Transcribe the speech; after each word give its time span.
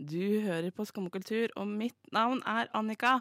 Du 0.00 0.40
hører 0.40 0.70
på 0.72 0.84
Skummakultur, 0.88 1.50
og 1.60 1.68
mitt 1.68 1.96
navn 2.12 2.38
er 2.48 2.70
Annika. 2.72 3.18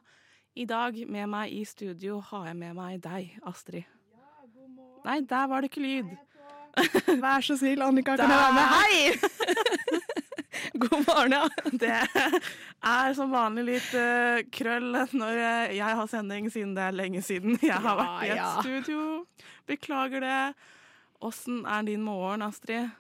I 0.56 0.64
dag 0.66 0.96
med 1.12 1.28
meg 1.28 1.52
i 1.52 1.66
studio 1.68 2.22
har 2.24 2.46
jeg 2.48 2.56
med 2.56 2.78
meg 2.78 3.02
deg, 3.04 3.34
Astrid. 3.48 3.84
Ja, 3.84 4.46
god 4.46 4.70
morgen. 4.78 5.02
Nei, 5.04 5.18
der 5.28 5.50
var 5.52 5.60
det 5.60 5.74
ikke 5.74 5.84
lyd. 5.84 6.14
Vær 7.26 7.44
så 7.44 7.58
snill, 7.60 7.84
Annika, 7.84 8.16
kan 8.16 8.32
jeg 8.32 8.40
være 8.46 8.56
med? 8.56 8.68
Hei! 8.80 10.00
God 10.86 11.04
morgen, 11.04 11.36
ja. 11.36 11.44
Det 11.84 11.92
er 12.94 13.14
som 13.18 13.36
vanlig 13.36 13.68
litt 13.74 13.92
uh, 14.00 14.40
krøll 14.56 14.94
når 15.20 15.44
eh, 15.44 15.78
jeg 15.82 16.00
har 16.00 16.08
sending, 16.08 16.48
siden 16.54 16.78
det 16.80 16.86
er 16.86 16.96
lenge 16.96 17.24
siden 17.26 17.60
jeg 17.60 17.76
har 17.76 18.00
vært 18.00 18.24
i 18.24 18.36
et 18.38 18.64
studio. 18.64 19.26
Beklager 19.68 20.24
det. 20.24 20.42
Åssen 21.20 21.66
er 21.68 21.84
din 21.84 22.04
morgen, 22.06 22.44
Astrid? 22.46 22.92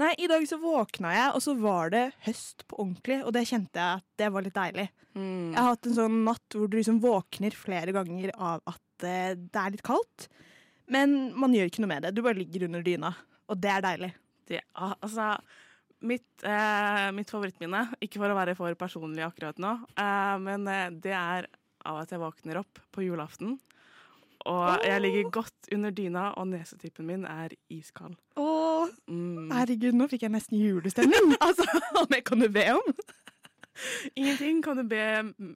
Nei, 0.00 0.14
I 0.16 0.28
dag 0.30 0.44
så 0.48 0.56
våkna 0.62 1.12
jeg, 1.12 1.32
og 1.36 1.42
så 1.44 1.52
var 1.60 1.92
det 1.92 2.04
høst 2.24 2.64
på 2.68 2.78
ordentlig, 2.80 3.18
og 3.26 3.34
det 3.36 3.44
kjente 3.50 3.76
jeg 3.76 4.00
at 4.00 4.06
det 4.22 4.30
var 4.32 4.46
litt 4.46 4.56
deilig. 4.56 4.86
Mm. 5.12 5.52
Jeg 5.52 5.58
har 5.58 5.68
hatt 5.74 5.88
en 5.90 5.96
sånn 5.98 6.18
natt 6.24 6.56
hvor 6.56 6.70
du 6.70 6.78
liksom 6.78 7.02
våkner 7.02 7.56
flere 7.56 7.92
ganger 7.96 8.32
av 8.34 8.62
at 8.72 9.04
eh, 9.04 9.34
det 9.36 9.60
er 9.60 9.74
litt 9.74 9.84
kaldt, 9.84 10.30
men 10.88 11.18
man 11.36 11.52
gjør 11.52 11.68
ikke 11.68 11.84
noe 11.84 11.92
med 11.92 12.06
det. 12.06 12.14
Du 12.16 12.24
bare 12.24 12.40
ligger 12.40 12.64
under 12.70 12.84
dyna, 12.86 13.12
og 13.52 13.60
det 13.60 13.72
er 13.74 13.84
deilig. 13.84 14.12
Det, 14.48 14.64
altså, 14.80 15.34
mitt, 16.08 16.28
eh, 16.48 17.06
mitt 17.12 17.28
favorittminne, 17.28 17.84
ikke 18.00 18.22
for 18.22 18.32
å 18.32 18.38
være 18.38 18.56
for 18.56 18.80
personlig 18.80 19.26
akkurat 19.28 19.60
nå, 19.60 19.76
eh, 19.92 20.36
men 20.40 20.64
eh, 20.72 20.88
det 21.04 21.12
er 21.12 21.52
av 21.88 22.00
at 22.00 22.12
jeg 22.12 22.22
våkner 22.22 22.62
opp 22.62 22.80
på 22.94 23.04
julaften. 23.04 23.58
Og 24.46 24.78
jeg 24.84 25.00
ligger 25.00 25.30
godt 25.30 25.52
under 25.74 25.90
dyna, 25.90 26.28
og 26.38 26.46
nesetippen 26.48 27.06
min 27.06 27.24
er 27.24 27.48
iskald. 27.70 28.14
Åh, 28.36 28.86
Mm. 29.08 29.50
herregud, 29.50 29.92
nå 29.96 30.06
fikk 30.08 30.22
jeg 30.22 30.30
nesten 30.30 30.58
julestemning. 30.60 31.32
altså, 31.46 31.64
om 32.00 32.06
jeg 32.14 32.24
kan 32.24 32.44
be 32.52 32.64
om? 32.72 32.94
Ingenting 34.18 34.60
kan 34.64 34.76
du 34.80 34.84
be, 34.88 35.02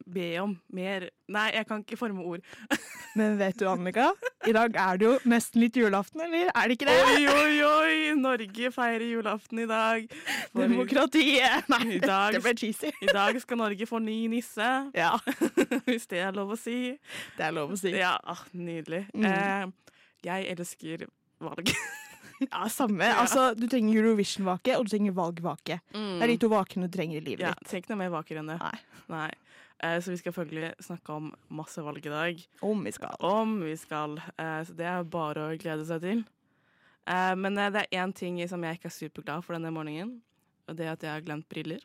be 0.06 0.26
om 0.42 0.54
mer. 0.72 1.08
Nei, 1.32 1.48
jeg 1.56 1.66
kan 1.68 1.82
ikke 1.84 1.98
forme 2.00 2.24
ord. 2.26 2.42
Men 3.18 3.34
vet 3.40 3.58
du, 3.60 3.66
Annika, 3.68 4.10
i 4.48 4.52
dag 4.56 4.76
er 4.78 5.00
det 5.00 5.06
jo 5.08 5.14
nesten 5.28 5.60
litt 5.60 5.76
julaften, 5.76 6.22
eller 6.24 6.48
er 6.48 6.68
det 6.70 6.76
ikke 6.78 6.88
det? 6.88 6.94
Oi, 7.10 7.26
oi, 7.28 7.56
oi! 7.68 7.96
Norge 8.16 8.70
feirer 8.72 9.04
julaften 9.10 9.60
i 9.64 9.66
dag. 9.68 10.06
For 10.52 10.62
Demokratiet! 10.66 11.68
Nei, 11.72 11.98
dag- 12.02 12.36
det 12.38 12.42
ble 12.44 12.54
cheesy. 12.58 12.92
I 13.04 13.10
dag 13.12 13.36
skal 13.42 13.60
Norge 13.60 13.88
få 13.90 14.00
ny 14.00 14.18
nisse, 14.32 14.70
Ja, 14.96 15.14
hvis 15.88 16.08
det 16.12 16.22
er 16.24 16.32
lov 16.36 16.54
å 16.56 16.60
si. 16.60 16.94
det 17.36 17.48
er 17.48 17.56
lov 17.56 17.74
å 17.74 17.80
si. 17.80 17.92
Ja, 17.96 18.14
ah, 18.24 18.44
nydelig. 18.56 19.04
Mm. 19.12 19.28
Eh, 19.28 19.98
jeg 20.28 20.48
elsker 20.56 21.08
valg. 21.42 21.72
Ja, 22.52 22.66
samme. 22.72 23.08
Altså, 23.22 23.50
du 23.58 23.66
trenger 23.70 23.98
Eurovision-vake, 24.00 24.76
og 24.78 24.86
du 24.86 24.92
trenger 24.94 25.14
valgvake. 25.16 25.78
Det 25.92 26.22
er 26.26 26.32
de 26.32 26.38
to 26.42 26.50
vakene 26.52 26.88
du 26.90 26.96
trenger 26.96 27.20
i 27.20 27.24
livet 27.24 27.46
Ja, 27.46 27.54
ditt. 27.58 27.70
Tenk 27.70 27.88
noe 27.92 28.00
mer 28.02 28.12
vaker 28.14 28.40
enn 28.42 28.50
det. 28.52 28.58
Nei. 28.62 29.04
Nei. 29.12 29.30
Eh, 29.82 29.96
så 30.02 30.12
vi 30.12 30.18
skal 30.20 30.34
følgelig 30.36 30.72
snakke 30.84 31.16
om 31.16 31.32
masse 31.50 31.82
valg 31.82 32.04
i 32.06 32.12
dag. 32.12 32.44
Om 32.62 32.84
vi 32.86 32.92
skal. 32.94 33.16
Om 33.18 33.56
vi 33.66 33.74
skal. 33.80 34.18
Eh, 34.38 34.60
så 34.68 34.76
det 34.78 34.86
er 34.86 35.02
bare 35.10 35.48
å 35.48 35.56
glede 35.58 35.86
seg 35.88 36.04
til. 36.04 36.20
Eh, 37.10 37.32
men 37.34 37.58
eh, 37.58 37.70
det 37.74 37.86
er 37.88 38.02
én 38.04 38.12
ting 38.14 38.38
som 38.50 38.62
jeg 38.62 38.78
ikke 38.78 38.90
er 38.92 38.94
superglad 38.98 39.42
for 39.46 39.58
denne 39.58 39.72
morgenen. 39.74 40.20
Og 40.70 40.78
det 40.78 40.86
er 40.86 40.92
at 40.94 41.02
jeg 41.02 41.10
har 41.16 41.24
glemt 41.26 41.48
briller. 41.50 41.82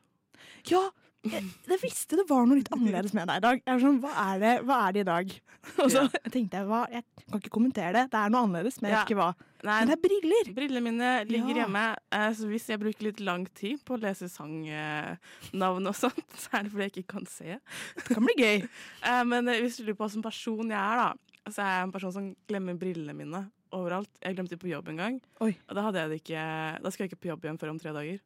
Ja, 0.70 0.84
jeg, 1.26 1.44
jeg 1.68 1.80
visste 1.82 2.16
det 2.20 2.26
var 2.30 2.46
noe 2.48 2.60
litt 2.60 2.70
annerledes 2.72 3.14
med 3.18 3.28
deg 3.28 3.38
i 3.42 3.46
dag. 3.48 3.62
Jeg 3.66 3.74
var 3.74 3.82
sånn, 3.84 4.00
hva 4.04 4.12
er 4.34 4.40
det, 4.44 4.52
hva 4.68 4.78
er 4.88 4.94
det 4.96 5.02
i 5.02 5.08
dag? 5.10 5.34
Og 5.84 5.90
så 5.92 6.04
tenkte 6.32 6.60
jeg, 6.62 6.66
hva, 6.70 6.82
jeg 6.94 7.04
kan 7.28 7.42
ikke 7.42 7.52
kommentere 7.58 7.94
det. 7.98 8.04
Det 8.14 8.20
er 8.22 8.30
noe 8.32 8.46
annerledes, 8.48 8.78
men 8.82 8.92
jeg 8.92 8.96
Ja. 8.96 9.02
vet 9.04 9.12
ikke 9.12 9.20
hva. 9.20 9.34
Nei, 9.66 9.80
Men 9.82 9.88
det 9.90 9.96
er 9.98 10.02
briller! 10.06 10.52
Brillene 10.54 10.84
mine 10.86 11.10
ligger 11.28 11.50
Ja. 11.56 11.66
hjemme, 11.66 11.84
eh, 12.14 12.30
så 12.38 12.48
hvis 12.48 12.68
jeg 12.70 12.80
bruker 12.80 13.08
litt 13.10 13.20
lang 13.26 13.48
tid 13.58 13.82
på 13.84 13.98
å 13.98 14.02
lese 14.02 14.30
sangnavn 14.30 15.88
og 15.90 15.96
sånt, 15.98 16.24
så 16.42 16.50
er 16.60 16.64
det 16.68 16.72
fordi 16.74 16.88
jeg 16.88 16.94
ikke 16.98 17.14
kan 17.18 17.26
se. 17.32 17.58
Det 17.98 18.08
kan 18.14 18.24
bli 18.28 18.38
gøy. 18.38 18.68
Eh, 19.08 19.24
Men 19.28 19.46
hvis 19.48 19.78
du 19.80 19.84
lurer 19.88 19.98
på 19.98 20.08
hvilken 20.08 20.24
person 20.26 20.70
jeg 20.70 20.78
er, 20.80 21.02
da, 21.04 21.52
så 21.52 21.62
er 21.64 21.74
jeg 21.78 21.84
en 21.88 21.92
person 21.94 22.12
som 22.16 22.26
glemmer 22.50 22.76
brillene 22.80 23.14
mine 23.16 23.44
overalt. 23.76 24.12
Jeg 24.24 24.38
glemte 24.38 24.56
det 24.56 24.62
på 24.62 24.72
jobb 24.72 24.92
en 24.92 25.02
gang, 25.02 25.22
Oi. 25.44 25.54
og 25.68 25.78
da, 25.78 25.86
hadde 25.88 26.04
jeg 26.04 26.12
det 26.12 26.20
ikke, 26.24 26.44
da 26.84 26.92
skal 26.94 27.06
jeg 27.06 27.12
ikke 27.12 27.24
på 27.26 27.32
jobb 27.32 27.48
igjen 27.48 27.60
før 27.62 27.74
om 27.74 27.82
tre 27.82 27.96
dager. 27.96 28.22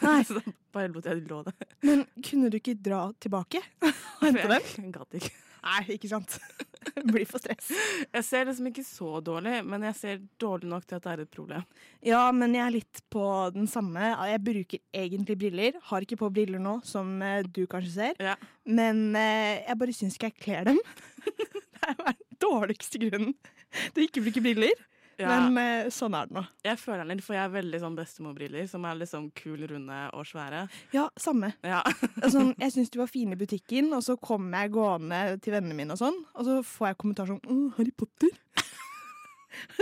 Nei. 0.00 0.18
så 0.28 0.40
bare 0.74 0.92
lot 0.92 1.08
jeg 1.08 1.24
lå 1.28 1.40
der. 1.46 1.72
Men 1.84 2.04
kunne 2.24 2.50
du 2.52 2.58
ikke 2.60 2.76
dra 2.80 3.06
tilbake 3.20 3.62
og 3.84 4.28
hente 4.28 4.46
dem? 4.48 4.70
Jeg 4.78 4.94
gadd 4.98 5.18
ikke. 5.20 5.34
Nei, 5.64 5.82
ikke 5.96 6.10
sant. 6.10 6.34
Blir 7.08 7.24
for 7.28 7.40
stress. 7.40 7.70
Jeg 8.12 8.24
ser 8.26 8.48
liksom 8.48 8.68
ikke 8.68 8.84
så 8.84 9.20
dårlig, 9.24 9.62
men 9.64 9.86
jeg 9.88 9.96
ser 9.96 10.18
dårlig 10.40 10.68
nok 10.68 10.84
til 10.84 10.98
at 10.98 11.06
det 11.06 11.12
er 11.14 11.22
et 11.24 11.32
problem. 11.32 11.64
Ja, 12.04 12.20
men 12.36 12.56
jeg 12.56 12.64
er 12.66 12.74
litt 12.74 13.00
på 13.12 13.24
den 13.54 13.68
samme. 13.70 14.10
Jeg 14.28 14.42
bruker 14.44 14.82
egentlig 15.04 15.38
briller. 15.40 15.78
Har 15.88 16.04
ikke 16.04 16.20
på 16.20 16.30
briller 16.34 16.60
nå, 16.62 16.76
som 16.86 17.16
eh, 17.24 17.40
du 17.48 17.64
kanskje 17.70 17.94
ser. 17.94 18.20
Ja. 18.22 18.36
Men 18.68 19.06
eh, 19.16 19.64
jeg 19.64 19.80
bare 19.80 19.96
syns 19.96 20.18
ikke 20.18 20.32
jeg 20.34 20.40
kler 20.44 20.68
dem. 20.68 20.82
det 21.24 21.88
er 21.88 21.96
den 22.12 22.40
dårligste 22.44 23.00
grunnen 23.00 23.32
å 23.94 24.28
ikke 24.32 24.44
briller. 24.44 24.82
Ja, 25.14 25.28
Men 25.30 25.58
eh, 25.60 25.88
sånn 25.94 26.14
er 26.18 26.26
det 26.26 26.34
nå. 26.34 26.42
jeg 26.66 26.78
føler 26.80 27.04
den 27.04 27.20
litt, 27.20 27.22
for 27.22 27.36
jeg 27.36 27.46
er 27.46 27.52
veldig 27.52 27.80
sånn 27.84 27.94
bestemorbriller, 27.98 28.64
som 28.66 28.86
er 28.88 28.96
liksom 28.98 29.28
kul, 29.38 29.60
runde 29.70 29.98
og 30.10 30.26
svære. 30.26 30.64
Ja, 30.94 31.04
samme. 31.20 31.52
Ja. 31.62 31.82
Altså, 32.24 32.48
jeg 32.58 32.72
syns 32.74 32.90
de 32.90 32.98
var 32.98 33.10
fine 33.10 33.36
i 33.36 33.38
butikken, 33.38 33.92
og 33.94 34.02
så 34.06 34.16
kommer 34.18 34.64
jeg 34.64 34.74
gående 34.74 35.20
til 35.44 35.54
vennene 35.54 35.76
mine, 35.78 35.94
og 35.94 36.00
sånn, 36.00 36.18
og 36.34 36.48
så 36.48 36.58
får 36.66 36.90
jeg 36.90 36.98
kommentar 37.02 37.30
sånn 37.30 37.68
Harry 37.76 37.92
Potter. 37.94 38.32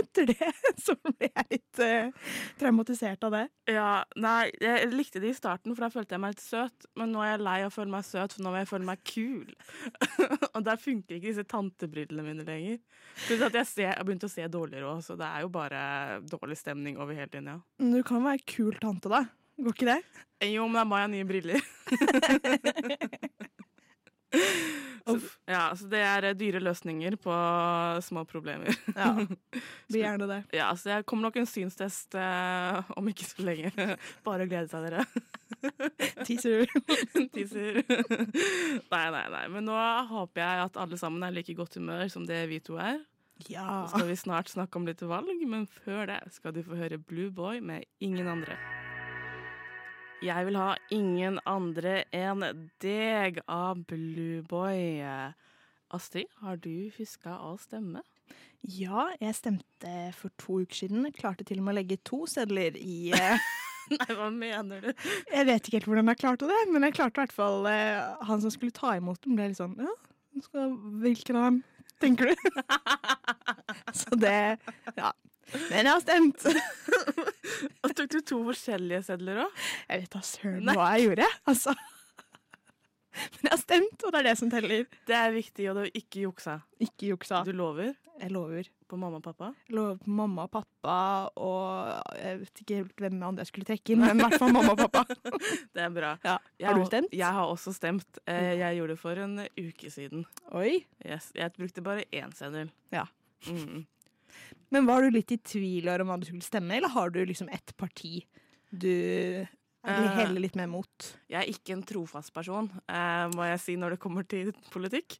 Etter 0.01 0.29
det 0.31 0.49
så 0.85 0.95
ble 1.01 1.29
jeg 1.29 1.45
litt 1.51 1.81
uh, 1.83 2.31
traumatisert 2.61 3.27
av 3.27 3.35
det. 3.37 3.43
Ja, 3.71 4.03
nei, 4.19 4.51
jeg 4.61 4.91
likte 4.93 5.21
det 5.23 5.33
i 5.33 5.37
starten, 5.37 5.73
for 5.73 5.85
da 5.85 5.91
følte 5.93 6.17
jeg 6.17 6.23
meg 6.23 6.35
litt 6.35 6.43
søt. 6.45 6.87
Men 6.99 7.13
nå 7.15 7.23
er 7.23 7.33
jeg 7.33 7.43
lei 7.45 7.57
av 7.63 7.71
å 7.71 7.75
føle 7.75 7.93
meg 7.93 8.07
søt, 8.07 8.35
for 8.35 8.45
nå 8.45 8.53
vil 8.53 8.63
jeg 8.63 8.71
føle 8.73 8.89
meg 8.89 9.05
kul. 9.13 9.53
og 10.55 10.59
der 10.67 10.81
funker 10.81 11.17
ikke 11.17 11.29
disse 11.29 11.47
tantebrillene 11.49 12.25
mine 12.25 12.47
lenger. 12.47 12.81
Pluss 13.25 13.45
at 13.49 13.59
jeg, 13.61 13.69
ser, 13.69 13.87
jeg 13.87 13.95
har 13.97 14.09
begynt 14.09 14.27
å 14.27 14.31
se 14.31 14.49
dårligere 14.51 14.91
òg, 14.91 15.05
så 15.05 15.17
det 15.19 15.29
er 15.29 15.45
jo 15.45 15.53
bare 15.53 15.85
dårlig 16.29 16.59
stemning 16.59 16.99
over 17.01 17.17
hele 17.17 17.31
linja. 17.33 17.59
Du 17.79 18.01
kan 18.07 18.25
være 18.25 18.43
kul 18.49 18.77
tante, 18.81 19.11
da. 19.11 19.25
Går 19.63 19.75
ikke 19.75 19.85
det? 19.91 19.99
Jo, 20.49 20.65
men 20.67 20.81
da 20.81 20.85
må 20.87 20.97
jeg 20.97 21.05
ha 21.05 21.11
nye 21.13 21.27
briller. 21.29 21.61
så, 25.05 25.15
ja, 25.49 25.63
så 25.77 25.87
det 25.91 26.01
er 26.03 26.27
eh, 26.29 26.35
dyre 26.37 26.61
løsninger 26.63 27.17
på 27.21 27.37
små 28.05 28.25
problemer. 28.29 28.73
Ja. 28.97 29.13
Blir 29.91 30.01
gjerne 30.01 30.27
det. 30.29 30.39
Ja, 30.55 30.71
så 30.77 30.89
det 30.89 30.99
kommer 31.09 31.27
nok 31.29 31.39
en 31.41 31.49
synstest 31.49 32.15
eh, 32.17 32.91
om 32.97 33.09
ikke 33.11 33.27
så 33.27 33.45
lenge. 33.45 33.71
Bare 34.25 34.47
å 34.47 34.49
glede 34.49 34.69
seg, 34.71 34.87
dere. 34.87 35.05
Teaser. 36.23 36.67
Teaser. 37.33 37.81
nei, 38.91 39.05
nei, 39.15 39.25
nei. 39.37 39.47
Men 39.53 39.67
nå 39.69 39.79
håper 40.11 40.43
jeg 40.43 40.67
at 40.67 40.79
alle 40.85 40.99
sammen 41.01 41.25
er 41.25 41.35
like 41.35 41.57
godt 41.57 41.79
humør 41.79 42.07
som 42.11 42.27
det 42.29 42.45
vi 42.51 42.61
to 42.63 42.79
er. 42.81 43.01
Ja. 43.49 43.83
Så 43.83 43.97
skal 43.97 44.07
vi 44.07 44.15
snart 44.15 44.51
snakke 44.51 44.79
om 44.79 44.87
litt 44.87 45.01
valg, 45.01 45.41
men 45.49 45.67
før 45.67 46.07
det 46.11 46.21
skal 46.35 46.55
du 46.55 46.63
få 46.63 46.77
høre 46.79 47.01
Blue 47.01 47.33
Boy 47.33 47.59
med 47.65 47.89
Ingen 47.99 48.29
andre. 48.29 48.57
Jeg 50.23 50.47
vil 50.47 50.55
ha 50.55 50.73
ingen 50.93 51.39
andre 51.49 52.03
enn 52.15 52.45
deg 52.83 53.41
av 53.51 53.83
Blue 53.89 54.41
Boy. 54.47 55.03
Astrid, 55.93 56.31
har 56.41 56.57
du 56.63 56.89
huska 56.95 57.37
å 57.43 57.55
stemme? 57.61 58.01
ja, 58.63 59.09
jeg 59.19 59.35
stemte 59.35 59.93
for 60.15 60.31
to 60.39 60.61
uker 60.63 60.83
siden. 60.83 61.07
Klarte 61.17 61.43
til 61.47 61.59
og 61.59 61.65
med 61.67 61.75
å 61.75 61.79
legge 61.81 61.99
to 62.07 62.23
sedler 62.29 62.77
i 62.79 63.11
eh, 63.17 63.49
Nei, 63.91 64.15
hva 64.15 64.29
mener 64.31 64.79
du? 64.79 64.91
Jeg 65.27 65.47
vet 65.49 65.67
ikke 65.67 65.81
helt 65.81 65.89
hvordan 65.89 66.11
jeg 66.13 66.21
klarte 66.21 66.47
det, 66.47 66.59
men 66.71 66.87
jeg 66.87 66.95
klarte 66.95 67.19
i 67.19 67.25
hvert 67.25 67.35
fall 67.35 67.67
eh, 67.67 67.99
Han 68.29 68.39
som 68.39 68.53
skulle 68.53 68.71
ta 68.75 68.93
imot 68.95 69.19
dem, 69.25 69.35
ble 69.35 69.49
litt 69.51 69.59
sånn 69.59 69.75
Ja, 69.83 69.91
skal, 70.45 70.71
hvilken 71.03 71.39
av 71.39 71.49
dem 71.49 71.59
tenker 71.99 72.31
du? 72.31 72.47
Så 73.99 74.15
det 74.19 74.57
Ja. 74.95 75.11
Men 75.69 75.85
jeg 75.85 75.91
har 75.93 76.03
stemt. 76.03 76.45
Og 77.83 77.95
tok 77.95 78.09
du 78.13 78.19
to 78.25 78.39
forskjellige 78.49 79.03
sedler 79.09 79.43
òg? 79.45 79.65
Jeg 79.89 80.03
vet 80.05 80.13
da 80.15 80.21
søren 80.25 80.69
hva 80.73 80.91
jeg 80.97 81.09
gjorde. 81.09 81.27
Altså. 81.51 81.73
Men 83.13 83.43
jeg 83.45 83.51
har 83.53 83.59
stemt, 83.61 84.03
og 84.07 84.13
det 84.15 84.19
er 84.23 84.25
det 84.31 84.37
som 84.39 84.49
teller. 84.49 84.85
Det 85.05 85.13
er 85.17 85.33
viktig, 85.35 85.67
og 85.69 85.75
det 85.77 85.83
er 85.85 85.99
ikke 85.99 86.23
juksa. 86.23 86.55
Ikke 86.81 87.11
juksa. 87.11 87.43
Du 87.45 87.51
lover 87.53 87.91
Jeg 88.21 88.31
lover. 88.33 88.69
på 88.89 88.97
mamma 88.97 89.17
og 89.19 89.23
pappa? 89.25 89.51
Jeg 89.67 89.75
lover 89.77 89.99
på 90.01 90.09
mamma 90.17 90.43
og 90.47 90.51
pappa, 90.53 90.95
og 91.37 92.17
jeg 92.17 92.39
vet 92.41 92.61
ikke 92.63 92.79
helt 92.79 93.03
hvem 93.05 93.21
andre 93.25 93.45
jeg 93.45 93.51
skulle 93.51 93.69
trekke 93.69 93.93
inn, 93.93 94.01
men 94.01 94.17
i 94.17 94.25
hvert 94.25 94.39
fall 94.41 94.53
mamma 94.53 94.73
og 94.73 94.81
pappa. 94.81 95.03
Det 95.77 95.81
er 95.85 95.93
bra. 95.93 96.11
Ja. 96.25 96.37
Har 96.65 96.77
du 96.79 96.85
stemt? 96.89 97.13
Jeg 97.13 97.37
har 97.37 97.49
også 97.53 97.73
stemt. 97.77 98.19
Eh, 98.25 98.55
Jeg 98.63 98.79
gjorde 98.79 98.95
det 98.95 98.99
for 99.03 99.23
en 99.27 99.37
uke 99.61 99.93
siden. 99.93 100.25
Oi. 100.57 100.79
Yes. 101.05 101.29
Jeg 101.37 101.53
brukte 101.57 101.85
bare 101.85 102.05
én 102.13 102.33
seddel. 102.37 102.71
Ja. 102.93 103.05
Mm. 103.49 103.83
Men 104.73 104.87
var 104.89 105.03
du 105.05 105.11
litt 105.13 105.31
i 105.35 105.37
tvil 105.37 105.89
om 105.93 106.09
hva 106.09 106.17
du 106.21 106.25
skulle 106.27 106.45
stemme, 106.45 106.79
eller 106.79 106.89
har 106.95 107.11
du 107.13 107.21
liksom 107.29 107.51
ett 107.53 107.75
parti 107.77 108.23
du 108.73 109.45
Eh. 109.83 110.13
heller 110.15 110.39
litt 110.39 110.55
mer 110.55 110.69
mot? 110.71 111.07
Jeg 111.27 111.41
er 111.41 111.49
ikke 111.51 111.73
en 111.75 111.81
trofast 111.83 112.31
person, 112.33 112.69
eh, 112.87 113.25
må 113.35 113.43
jeg 113.49 113.59
si 113.59 113.73
når 113.75 113.91
det 113.91 113.99
kommer 113.99 114.23
til 114.25 114.53
politikk. 114.71 115.17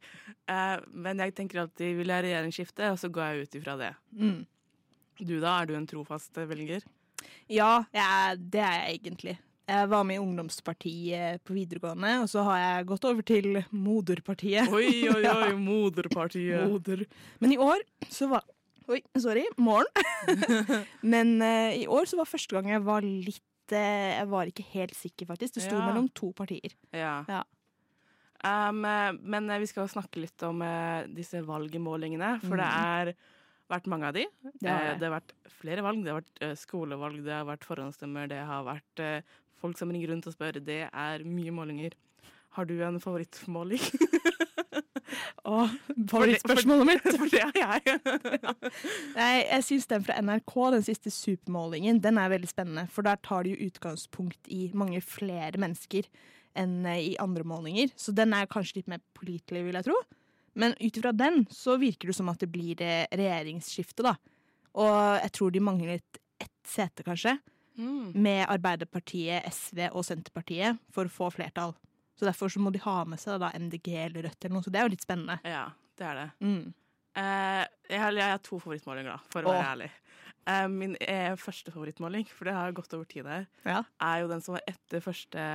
Eh, 0.47 0.77
men 0.87 1.19
jeg 1.19 1.35
tenker 1.35 1.59
alltid 1.65 1.97
vil 1.97 2.07
jeg 2.07 2.23
regjeringsskifte, 2.23 2.91
og 2.93 2.97
så 3.01 3.11
går 3.11 3.25
jeg 3.27 3.41
ut 3.43 3.57
ifra 3.59 3.75
det. 3.77 3.89
Mm. 4.15 4.45
Du 5.19 5.39
da, 5.41 5.57
er 5.61 5.65
du 5.67 5.75
en 5.75 5.85
trofast 5.91 6.31
velger? 6.47 6.81
Ja, 7.51 7.83
jeg, 7.91 8.39
det 8.55 8.63
er 8.63 8.77
jeg 8.87 9.01
egentlig. 9.01 9.35
Jeg 9.67 9.89
var 9.91 10.03
med 10.07 10.15
i 10.15 10.23
ungdomspartiet 10.23 11.43
på 11.43 11.53
videregående, 11.59 12.21
og 12.23 12.31
så 12.31 12.43
har 12.47 12.57
jeg 12.63 12.87
gått 12.87 13.05
over 13.11 13.21
til 13.27 13.61
moderpartiet. 13.71 14.71
Oi, 14.71 15.09
oi, 15.11 15.23
oi, 15.27 15.53
moderpartiet. 15.69 16.69
Moder. 16.71 17.03
Men 17.43 17.51
i 17.51 17.59
år 17.59 17.83
så 18.07 18.31
var 18.31 18.47
Oi, 18.91 18.99
sorry. 19.15 19.43
Morgen. 19.57 19.87
Men 21.13 21.37
uh, 21.41 21.71
i 21.75 21.85
år 21.87 22.07
så 22.09 22.19
var 22.19 22.27
første 22.29 22.55
gang 22.55 22.71
jeg 22.73 22.83
var 22.83 23.05
litt 23.05 23.75
uh, 23.75 23.77
Jeg 23.77 24.29
var 24.31 24.49
ikke 24.49 24.65
helt 24.73 24.95
sikker, 24.97 25.29
faktisk. 25.29 25.57
Det 25.57 25.65
sto 25.67 25.77
Ja. 25.77 25.85
mellom 25.87 26.09
to 26.15 26.31
partier. 26.35 26.75
Ja. 26.91 27.21
Ja. 27.29 27.43
Um, 28.43 28.81
eh, 28.83 29.13
men 29.23 29.47
vi 29.61 29.69
skal 29.71 29.87
snakke 29.87 30.19
litt 30.19 30.43
om 30.43 30.59
uh, 30.59 31.05
disse 31.15 31.39
valgmålingene, 31.47 32.33
for 32.43 32.59
det 32.59 32.65
er 32.67 33.13
vært 33.71 33.87
mange 33.87 34.09
av 34.09 34.17
de. 34.17 34.25
Det 34.59 34.67
har 34.67 34.89
det. 34.89 34.97
det 34.99 35.07
har 35.07 35.13
vært 35.15 35.31
flere 35.61 35.85
valg. 35.85 36.01
Det 36.03 36.11
har 36.11 36.19
vært 36.19 36.59
skolevalg, 36.59 37.21
det 37.23 37.31
har 37.37 37.47
vært 37.47 37.63
forhåndsstemmer, 37.63 38.27
det 38.27 38.41
har 38.43 38.67
vært 38.67 39.03
folk 39.63 39.79
som 39.79 39.95
ringer 39.95 40.11
rundt 40.11 40.27
og 40.27 40.35
spør. 40.35 40.59
Det 40.59 40.81
er 40.91 41.23
mye 41.23 41.55
målinger. 41.55 41.95
Har 42.59 42.67
du 42.67 42.75
en 42.83 42.99
favorittmåling? 42.99 43.79
Og 45.53 45.69
favorittspørsmålet 46.11 46.89
mitt 46.89 47.07
For 47.19 47.31
det 47.31 47.41
er 47.43 47.59
jeg. 47.59 47.99
Nei, 49.19 49.31
jeg 49.41 49.65
syns 49.67 49.89
den 49.91 50.05
fra 50.05 50.17
NRK, 50.23 50.55
den 50.77 50.85
siste 50.87 51.13
supermålingen, 51.13 52.01
den 52.03 52.19
er 52.21 52.31
veldig 52.33 52.49
spennende. 52.51 52.87
For 52.93 53.05
der 53.05 53.21
tar 53.25 53.45
de 53.45 53.53
jo 53.55 53.69
utgangspunkt 53.69 54.51
i 54.51 54.67
mange 54.77 55.01
flere 55.05 55.61
mennesker 55.61 56.09
enn 56.59 56.83
eh, 56.85 57.13
i 57.13 57.15
andre 57.21 57.45
målinger. 57.47 57.93
Så 57.97 58.13
den 58.15 58.33
er 58.37 58.49
kanskje 58.51 58.81
litt 58.81 58.91
mer 58.91 59.01
pålitelig, 59.17 59.63
vil 59.67 59.79
jeg 59.79 59.89
tro. 59.89 59.97
Men 60.59 60.75
ut 60.77 60.99
ifra 60.99 61.13
den 61.17 61.47
så 61.49 61.79
virker 61.81 62.11
det 62.11 62.17
som 62.19 62.29
at 62.29 62.43
det 62.43 62.51
blir 62.53 62.81
eh, 62.85 63.07
regjeringsskifte, 63.09 64.05
da. 64.05 64.17
Og 64.77 64.93
jeg 65.21 65.33
tror 65.37 65.53
de 65.53 65.61
mangler 65.63 65.97
et 65.97 66.21
ett 66.43 66.51
sete, 66.67 67.05
kanskje, 67.05 67.37
Mm. 67.73 68.11
med 68.13 68.45
Arbeiderpartiet, 68.53 69.47
SV 69.49 69.87
og 69.97 70.03
Senterpartiet 70.05 70.77
for 70.93 71.09
å 71.09 71.09
få 71.09 71.31
flertall. 71.33 71.71
Så 72.23 72.29
derfor 72.29 72.47
så 72.47 72.59
må 72.63 72.71
de 72.71 72.79
ha 72.79 73.01
med 73.03 73.19
seg 73.19 73.41
da 73.43 73.49
MDG 73.51 73.87
eller 73.99 74.23
Rødt 74.23 74.45
eller 74.45 74.55
noe, 74.55 74.63
så 74.63 74.71
det 74.71 74.79
er 74.79 74.85
jo 74.87 74.91
litt 74.93 75.01
spennende. 75.03 75.35
Ja, 75.43 75.65
det 75.99 76.05
er 76.07 76.19
det. 76.21 76.27
Mm. 76.39 76.69
Uh, 77.19 77.63
jeg, 77.89 77.97
har, 77.99 78.15
jeg 78.15 78.31
har 78.31 78.37
to 78.45 78.59
favorittmålinger, 78.63 79.11
da, 79.11 79.31
for 79.33 79.43
å 79.43 79.51
være 79.51 79.59
oh. 79.59 79.71
ærlig. 79.73 79.89
Uh, 80.47 80.67
min 80.71 80.93
eh, 81.03 81.33
første 81.39 81.73
favorittmåling, 81.75 82.23
for 82.31 82.47
det 82.47 82.53
har 82.55 82.75
gått 82.77 82.95
over 82.95 83.09
tid 83.11 83.27
her, 83.27 83.43
Ja. 83.67 83.81
er 84.07 84.21
jo 84.21 84.29
den 84.31 84.43
som 84.45 84.55
var 84.55 84.63
etter 84.71 85.03
første 85.03 85.47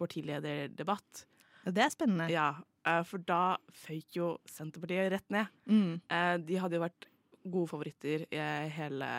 partilederdebatt. 0.00 1.26
ja, 1.66 1.74
det 1.76 1.84
er 1.84 1.92
spennende. 1.92 2.30
Ja, 2.32 2.48
uh, 2.88 3.02
for 3.10 3.20
da 3.28 3.42
føyk 3.84 4.16
jo 4.22 4.30
Senterpartiet 4.48 5.12
rett 5.18 5.28
ned. 5.36 5.52
Mm. 5.68 6.00
De 6.48 6.60
hadde 6.64 6.80
jo 6.80 6.84
vært 6.86 7.10
gode 7.44 7.68
favoritter 7.74 8.24
hele, 8.72 9.12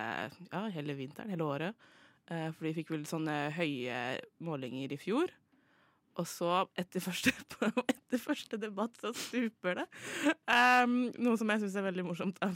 ja, 0.49 0.63
hele 0.73 0.97
vinteren, 0.97 1.29
hele 1.29 1.45
året. 1.45 1.85
For 2.29 2.65
de 2.65 2.73
fikk 2.75 2.91
vel 2.93 3.05
sånne 3.09 3.37
høye 3.55 4.01
målinger 4.45 4.97
i 4.97 4.97
fjor. 5.01 5.31
Og 6.19 6.27
så, 6.27 6.65
etter 6.79 7.03
første, 7.03 7.31
etter 7.93 8.19
første 8.19 8.59
debatt, 8.59 8.97
så 8.99 9.13
stuper 9.15 9.79
det. 9.79 9.85
Um, 10.49 10.97
noe 11.21 11.39
som 11.39 11.49
jeg 11.53 11.63
syns 11.63 11.77
er 11.79 11.87
veldig 11.87 12.05
morsomt. 12.09 12.41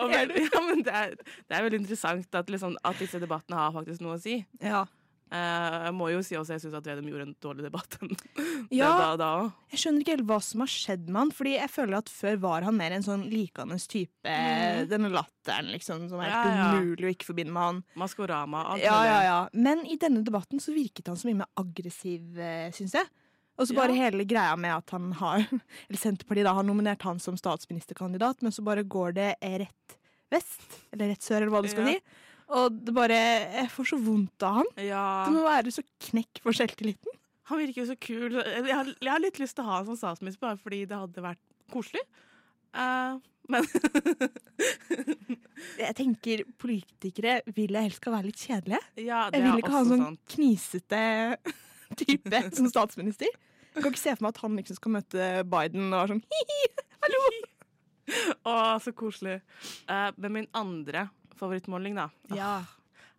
Og 0.00 0.12
ja, 0.12 0.26
men 0.28 0.84
det, 0.84 0.92
er, 0.92 1.16
det 1.16 1.56
er 1.56 1.64
veldig 1.64 1.80
interessant 1.84 2.38
at, 2.38 2.52
liksom, 2.52 2.76
at 2.84 3.00
disse 3.00 3.20
debattene 3.22 3.58
har 3.60 3.74
faktisk 3.76 4.04
noe 4.04 4.18
å 4.18 4.22
si. 4.22 4.40
Ja. 4.60 4.84
Eh, 5.26 5.76
jeg 5.88 5.94
må 5.98 6.06
jo 6.12 6.20
si 6.22 6.36
også 6.38 6.54
jeg 6.54 6.62
syns 6.62 6.76
at 6.78 6.86
Vedum 6.86 7.08
gjorde 7.10 7.24
en 7.26 7.36
dårlig 7.42 7.64
debatt. 7.66 7.96
Ja. 8.72 8.88
da, 8.98 9.08
da. 9.20 9.30
Jeg 9.70 9.78
skjønner 9.82 10.02
ikke 10.02 10.14
helt 10.16 10.26
hva 10.26 10.36
som 10.42 10.62
har 10.64 10.70
skjedd 10.70 11.04
med 11.08 11.18
han. 11.20 11.30
Fordi 11.34 11.52
jeg 11.56 11.70
føler 11.70 11.98
at 12.00 12.08
Før 12.10 12.38
var 12.42 12.64
han 12.66 12.76
mer 12.78 12.94
en 12.96 13.04
sånn 13.06 13.26
likende 13.30 13.76
type. 13.82 14.26
Mm. 14.26 14.86
Denne 14.90 15.10
latteren 15.14 15.68
liksom, 15.74 16.06
som 16.10 16.22
er 16.22 16.32
helt 16.32 16.56
ja. 16.58 16.70
umulig 16.78 17.06
å 17.06 17.12
ikke 17.14 17.28
forbinde 17.28 17.54
med 17.54 17.62
han. 17.68 17.82
Maskorama, 17.98 18.64
alt 18.72 18.82
Ja, 18.86 18.96
ja, 19.06 19.18
ja. 19.26 19.36
Men 19.54 19.84
i 19.86 19.98
denne 20.02 20.24
debatten 20.26 20.62
så 20.62 20.74
virket 20.74 21.10
han 21.10 21.18
så 21.20 21.28
mye 21.30 21.42
mer 21.44 21.50
aggressiv, 21.62 22.38
eh, 22.38 22.70
syns 22.74 22.96
jeg. 22.98 23.10
Og 23.56 23.68
så 23.70 23.76
bare 23.76 23.94
Ja. 23.94 24.06
hele 24.06 24.26
greia 24.28 24.56
med 24.60 24.74
at 24.74 24.90
han 24.92 25.12
har 25.16 25.46
Eller 25.88 26.00
Senterpartiet 26.00 26.44
da, 26.44 26.52
har 26.58 26.66
nominert 26.66 27.02
han 27.06 27.18
som 27.22 27.38
statsministerkandidat, 27.40 28.42
men 28.42 28.52
så 28.52 28.64
bare 28.66 28.82
går 28.84 29.14
det 29.16 29.30
rett 29.42 29.98
vest, 30.32 30.64
eller 30.92 31.12
rett 31.14 31.22
sør, 31.22 31.42
eller 31.44 31.54
hva 31.54 31.62
du 31.62 31.68
skal 31.70 31.86
Ja. 31.86 31.94
si. 31.94 32.00
Og 32.54 32.74
det 32.86 32.94
bare 32.94 33.16
Jeg 33.16 33.70
får 33.74 33.88
så 33.90 33.98
vondt 33.98 34.44
av 34.46 34.60
han. 34.60 34.68
Ja. 34.78 35.04
Det 35.26 35.34
må 35.34 35.44
være 35.46 35.72
så 35.74 35.82
knekk 36.10 36.42
for 36.44 36.56
selvtilliten. 36.56 37.16
Han 37.50 37.62
virker 37.62 37.82
jo 37.82 37.88
så 37.90 37.96
kul. 37.98 38.36
Jeg 38.38 38.74
har, 38.74 38.90
jeg 38.90 39.10
har 39.10 39.22
litt 39.22 39.38
lyst 39.38 39.56
til 39.58 39.66
å 39.66 39.70
ha 39.70 39.80
han 39.80 39.88
som 39.88 39.98
statsminister, 39.98 40.42
bare 40.42 40.58
fordi 40.58 40.82
det 40.90 40.98
hadde 40.98 41.22
vært 41.22 41.42
koselig. 41.70 42.02
Uh, 42.76 43.18
men 43.50 43.66
Jeg 45.80 45.94
tenker 45.96 46.42
politikere 46.58 47.38
vil 47.54 47.76
jeg 47.76 47.88
helst 47.88 48.00
skal 48.02 48.16
være 48.16 48.30
litt 48.30 48.42
kjedelige. 48.42 48.80
ja, 49.06 49.26
det 49.30 49.40
Jeg 49.40 49.46
vil 49.46 49.62
ikke 49.62 49.74
ha 49.74 49.82
en 49.84 49.90
sånn 49.92 50.04
sant. 50.04 50.22
knisete 50.34 51.02
type 52.02 52.42
som 52.58 52.70
statsminister. 52.72 53.30
Jeg 53.76 53.84
kan 53.84 53.92
ikke 53.92 54.02
se 54.02 54.16
for 54.16 54.26
meg 54.26 54.34
at 54.34 54.42
han 54.42 54.58
liksom 54.58 54.80
skal 54.80 54.94
møte 54.96 55.28
Biden 55.52 55.86
og 55.90 56.00
være 56.00 56.14
sånn 56.14 56.24
hi-hi, 56.32 56.62
hallo! 57.04 57.22
Å, 58.50 58.56
så 58.82 58.92
koselig. 58.96 59.38
Uh, 59.86 60.10
men 60.16 60.34
min 60.40 60.50
andre 60.56 61.08
favorittmåling, 61.38 61.94
da, 61.98 62.08
Ja, 62.34 62.64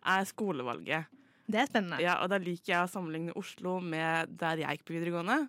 er 0.06 0.24
skolevalget. 0.28 1.06
det 1.48 1.60
er 1.62 1.66
spennende. 1.70 2.00
Ja, 2.02 2.18
og 2.22 2.28
da 2.30 2.38
liker 2.38 2.72
jeg 2.74 2.82
å 2.84 2.90
sammenligne 2.92 3.36
Oslo 3.36 3.78
med 3.80 4.36
der 4.38 4.56
jeg 4.64 4.78
gikk 4.78 4.84
på 4.90 4.96
videregående. 4.98 5.48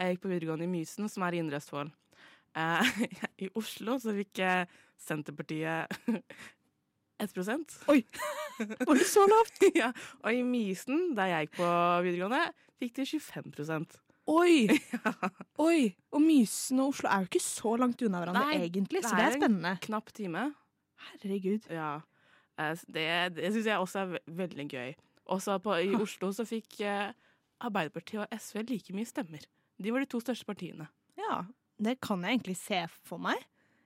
Jeg 0.00 0.14
gikk 0.16 0.22
på 0.24 0.32
videregående 0.32 0.64
i 0.66 0.72
Mysen, 0.72 1.08
som 1.08 1.22
er 1.22 1.34
i 1.36 1.38
Indre 1.42 1.60
Østfold. 1.60 1.92
Eh, 2.56 2.82
I 3.46 3.50
Oslo 3.58 3.98
så 3.98 4.14
fikk 4.14 4.40
Senterpartiet 4.98 5.90
1 7.18 7.30
Oi! 7.88 8.00
Var 8.86 8.94
det 8.98 9.06
så 9.06 9.22
lavt? 9.30 9.60
ja, 9.74 9.92
Og 10.24 10.32
i 10.34 10.42
Mysen, 10.46 11.14
der 11.16 11.30
jeg 11.30 11.46
gikk 11.48 11.58
på 11.60 11.68
videregående, 12.06 12.40
fikk 12.82 12.96
de 12.98 13.06
25% 13.06 14.00
Oi! 14.26 14.66
Oi! 15.60 15.78
Og 16.14 16.22
Mysen 16.24 16.80
og 16.80 16.94
Oslo 16.94 17.10
er 17.12 17.24
jo 17.24 17.28
ikke 17.30 17.42
så 17.44 17.74
langt 17.80 18.00
unna 18.06 18.22
hverandre 18.22 18.44
Nei, 18.48 18.60
egentlig, 18.66 19.02
så 19.04 19.12
det 19.12 19.20
er, 19.20 19.24
det 19.24 19.34
er 19.36 19.40
spennende. 19.42 19.72
en- 19.76 19.82
Knapp 19.84 20.12
time. 20.16 20.44
Herregud. 21.12 21.68
Ja. 21.70 22.00
Eh, 22.58 22.74
Det, 22.86 23.06
det 23.36 23.52
syns 23.52 23.66
jeg 23.66 23.78
også 23.82 24.04
er 24.04 24.18
veldig 24.28 24.68
gøy. 24.70 24.94
Også 25.34 25.58
på, 25.64 25.74
I 25.80 25.94
Oslo 25.96 26.30
så 26.36 26.44
fikk 26.46 26.80
eh, 26.84 27.12
Arbeiderpartiet 27.64 28.24
og 28.26 28.38
SV 28.40 28.62
like 28.68 28.92
mye 28.94 29.08
stemmer. 29.08 29.44
De 29.80 29.90
var 29.92 30.04
de 30.04 30.06
to 30.12 30.20
største 30.20 30.44
partiene. 30.46 30.86
Ja, 31.18 31.42
det 31.82 31.96
kan 32.04 32.22
jeg 32.22 32.36
egentlig 32.38 32.56
se 32.60 32.84
for 33.08 33.18
meg. 33.18 33.40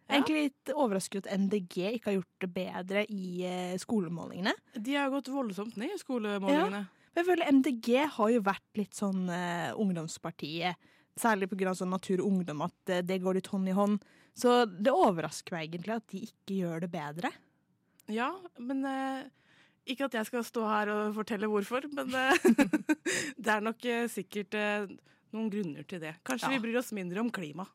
Jeg 0.09 0.17
er 0.17 0.19
Ja. 0.19 0.23
egentlig 0.23 0.43
litt 0.49 0.71
overrasket 0.75 1.27
at 1.27 1.39
MDG 1.39 1.77
ikke 1.99 2.09
har 2.11 2.15
gjort 2.19 2.41
det 2.41 2.49
bedre 2.55 3.03
i 3.13 3.43
eh, 3.45 3.75
skolemålingene. 3.79 4.55
De 4.75 4.95
har 4.97 5.11
gått 5.13 5.29
voldsomt 5.29 5.77
ned 5.77 5.93
i 5.95 5.99
skolemålingene. 6.01 6.87
Men 7.15 7.25
jeg 7.25 7.27
føler 7.29 7.53
MDG 7.53 7.89
har 8.17 8.31
jo 8.31 8.41
vært 8.47 8.79
litt 8.79 8.95
sånn 8.97 9.29
uh, 9.29 9.73
ungdomspartiet. 9.77 10.77
Særlig 11.19 11.49
pga. 11.51 11.73
Sånn 11.77 11.91
Natur 11.93 12.21
og 12.23 12.29
Ungdom, 12.33 12.63
at 12.69 12.93
det 13.09 13.21
går 13.25 13.39
litt 13.41 13.51
hånd 13.53 13.69
i 13.69 13.75
hånd. 13.77 13.99
Så 14.39 14.61
det 14.71 14.93
overrasker 14.95 15.57
meg 15.57 15.69
egentlig 15.73 15.97
at 15.97 16.07
de 16.13 16.21
ikke 16.29 16.59
gjør 16.61 16.85
det 16.85 16.91
bedre. 16.93 17.33
Ja, 18.09 18.31
men 18.63 18.85
eh, 18.89 19.25
Ikke 19.89 20.07
at 20.07 20.15
jeg 20.15 20.29
skal 20.29 20.45
stå 20.47 20.63
her 20.69 20.91
og 20.93 21.15
fortelle 21.17 21.49
hvorfor, 21.51 21.85
men 21.97 22.13
eh, 22.15 22.47
det 23.43 23.51
er 23.57 23.65
nok 23.65 23.85
eh, 23.89 24.07
sikkert 24.13 24.55
eh, 24.57 24.87
noen 25.35 25.51
grunner 25.53 25.85
til 25.89 26.01
det. 26.05 26.15
Kanskje 26.29 26.49
Ja. 26.49 26.55
vi 26.55 26.63
bryr 26.67 26.79
oss 26.81 26.93
mindre 26.97 27.21
om 27.25 27.31
klima. 27.35 27.67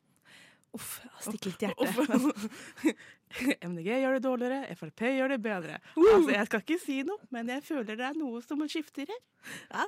Uff, 0.74 0.96
stikk 1.22 1.44
litt 1.52 1.62
i 1.62 1.68
hjertet. 1.68 2.96
MDG 3.70 3.88
gjør 4.00 4.16
det 4.16 4.22
dårligere, 4.24 4.74
Frp 4.78 5.04
gjør 5.10 5.34
det 5.34 5.38
bedre. 5.42 5.76
Altså, 5.98 6.32
jeg 6.34 6.48
skal 6.48 6.62
ikke 6.64 6.78
si 6.82 6.96
noe, 7.06 7.18
men 7.34 7.50
jeg 7.52 7.62
føler 7.66 7.98
det 7.98 8.06
er 8.08 8.18
noe 8.18 8.40
som 8.42 8.62
skifter 8.70 9.10
her. 9.10 9.20
Ja, 9.70 9.86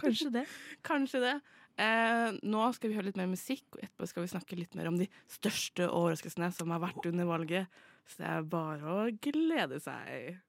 Kanskje 0.00 0.30
det. 0.34 0.44
Kanskje 0.88 1.20
det. 1.24 1.34
Eh, 1.80 2.36
nå 2.42 2.66
skal 2.76 2.90
vi 2.90 2.96
høre 2.98 3.08
litt 3.08 3.20
mer 3.20 3.30
musikk, 3.30 3.64
og 3.76 3.84
etterpå 3.84 4.08
skal 4.10 4.26
vi 4.26 4.32
snakke 4.34 4.58
litt 4.58 4.74
mer 4.78 4.90
om 4.90 4.98
de 5.00 5.08
største 5.30 5.88
overraskelsene 5.88 6.50
som 6.56 6.72
har 6.74 6.82
vært 6.82 7.08
under 7.10 7.28
valget. 7.28 7.82
Så 8.10 8.22
det 8.22 8.30
er 8.30 8.46
bare 8.50 8.94
å 8.94 9.10
glede 9.22 9.78
seg. 9.82 10.40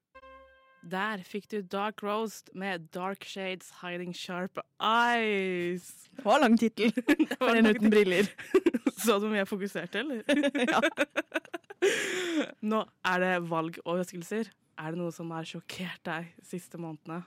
Der 0.82 1.22
fikk 1.22 1.46
du 1.52 1.60
Dark 1.62 2.02
Roast 2.02 2.50
med 2.58 2.88
Dark 2.96 3.22
Shades 3.28 3.70
Hiding 3.84 4.16
Sharp 4.18 4.58
Eyes. 4.82 6.10
Det 6.18 6.26
var 6.26 6.42
lang 6.42 6.58
tittel 6.58 6.90
for 7.38 7.54
en 7.54 7.70
uten 7.70 7.94
briller. 7.94 8.26
Så 9.02 9.20
du 9.20 9.28
hvor 9.28 9.30
mye 9.30 9.44
jeg 9.44 9.52
fokuserte, 9.52 10.02
eller? 10.02 10.26
Ja. 10.72 10.82
Nå 12.62 12.84
er 13.10 13.22
det 13.24 13.30
valgoverraskelser. 13.50 14.50
Er 14.82 14.94
det 14.94 15.00
noe 15.02 15.14
som 15.14 15.30
har 15.34 15.46
sjokkert 15.50 16.02
deg 16.06 16.28
de 16.38 16.46
siste 16.50 16.78
månedene? 16.82 17.24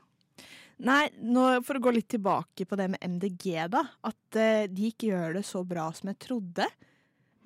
Nei, 0.82 1.06
nå, 1.22 1.44
for 1.66 1.78
å 1.78 1.84
gå 1.84 1.92
litt 1.94 2.08
tilbake 2.10 2.66
på 2.66 2.78
det 2.78 2.88
med 2.94 3.04
MDG, 3.04 3.46
da. 3.70 3.84
At 4.06 4.38
uh, 4.38 4.64
de 4.66 4.90
ikke 4.90 5.12
gjør 5.12 5.38
det 5.38 5.44
så 5.46 5.62
bra 5.66 5.86
som 5.94 6.10
jeg 6.10 6.18
trodde. 6.24 6.66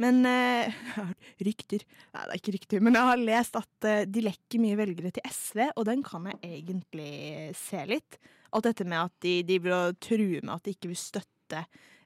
Men 0.00 0.22
uh, 0.24 0.64
jeg 0.64 0.94
har 0.94 1.12
rykter 1.44 1.84
Nei, 1.84 2.22
det 2.22 2.30
er 2.30 2.40
ikke 2.40 2.54
rykter, 2.54 2.82
men 2.86 2.96
jeg 2.96 3.10
har 3.10 3.20
lest 3.20 3.58
at 3.60 3.88
uh, 3.88 4.06
de 4.08 4.24
lekker 4.24 4.62
mye 4.62 4.78
velgere 4.80 5.12
til 5.14 5.28
SV, 5.28 5.66
og 5.74 5.84
den 5.90 6.04
kan 6.06 6.30
jeg 6.32 6.40
egentlig 6.62 7.12
se 7.58 7.84
litt. 7.90 8.18
Alt 8.56 8.70
dette 8.70 8.88
med 8.88 9.02
at 9.02 9.14
de, 9.26 9.36
de 9.44 9.60
vil 9.60 9.94
true 10.00 10.40
med 10.40 10.54
at 10.54 10.64
de 10.64 10.76
ikke 10.76 10.92
vil 10.94 11.00
støtte 11.00 11.64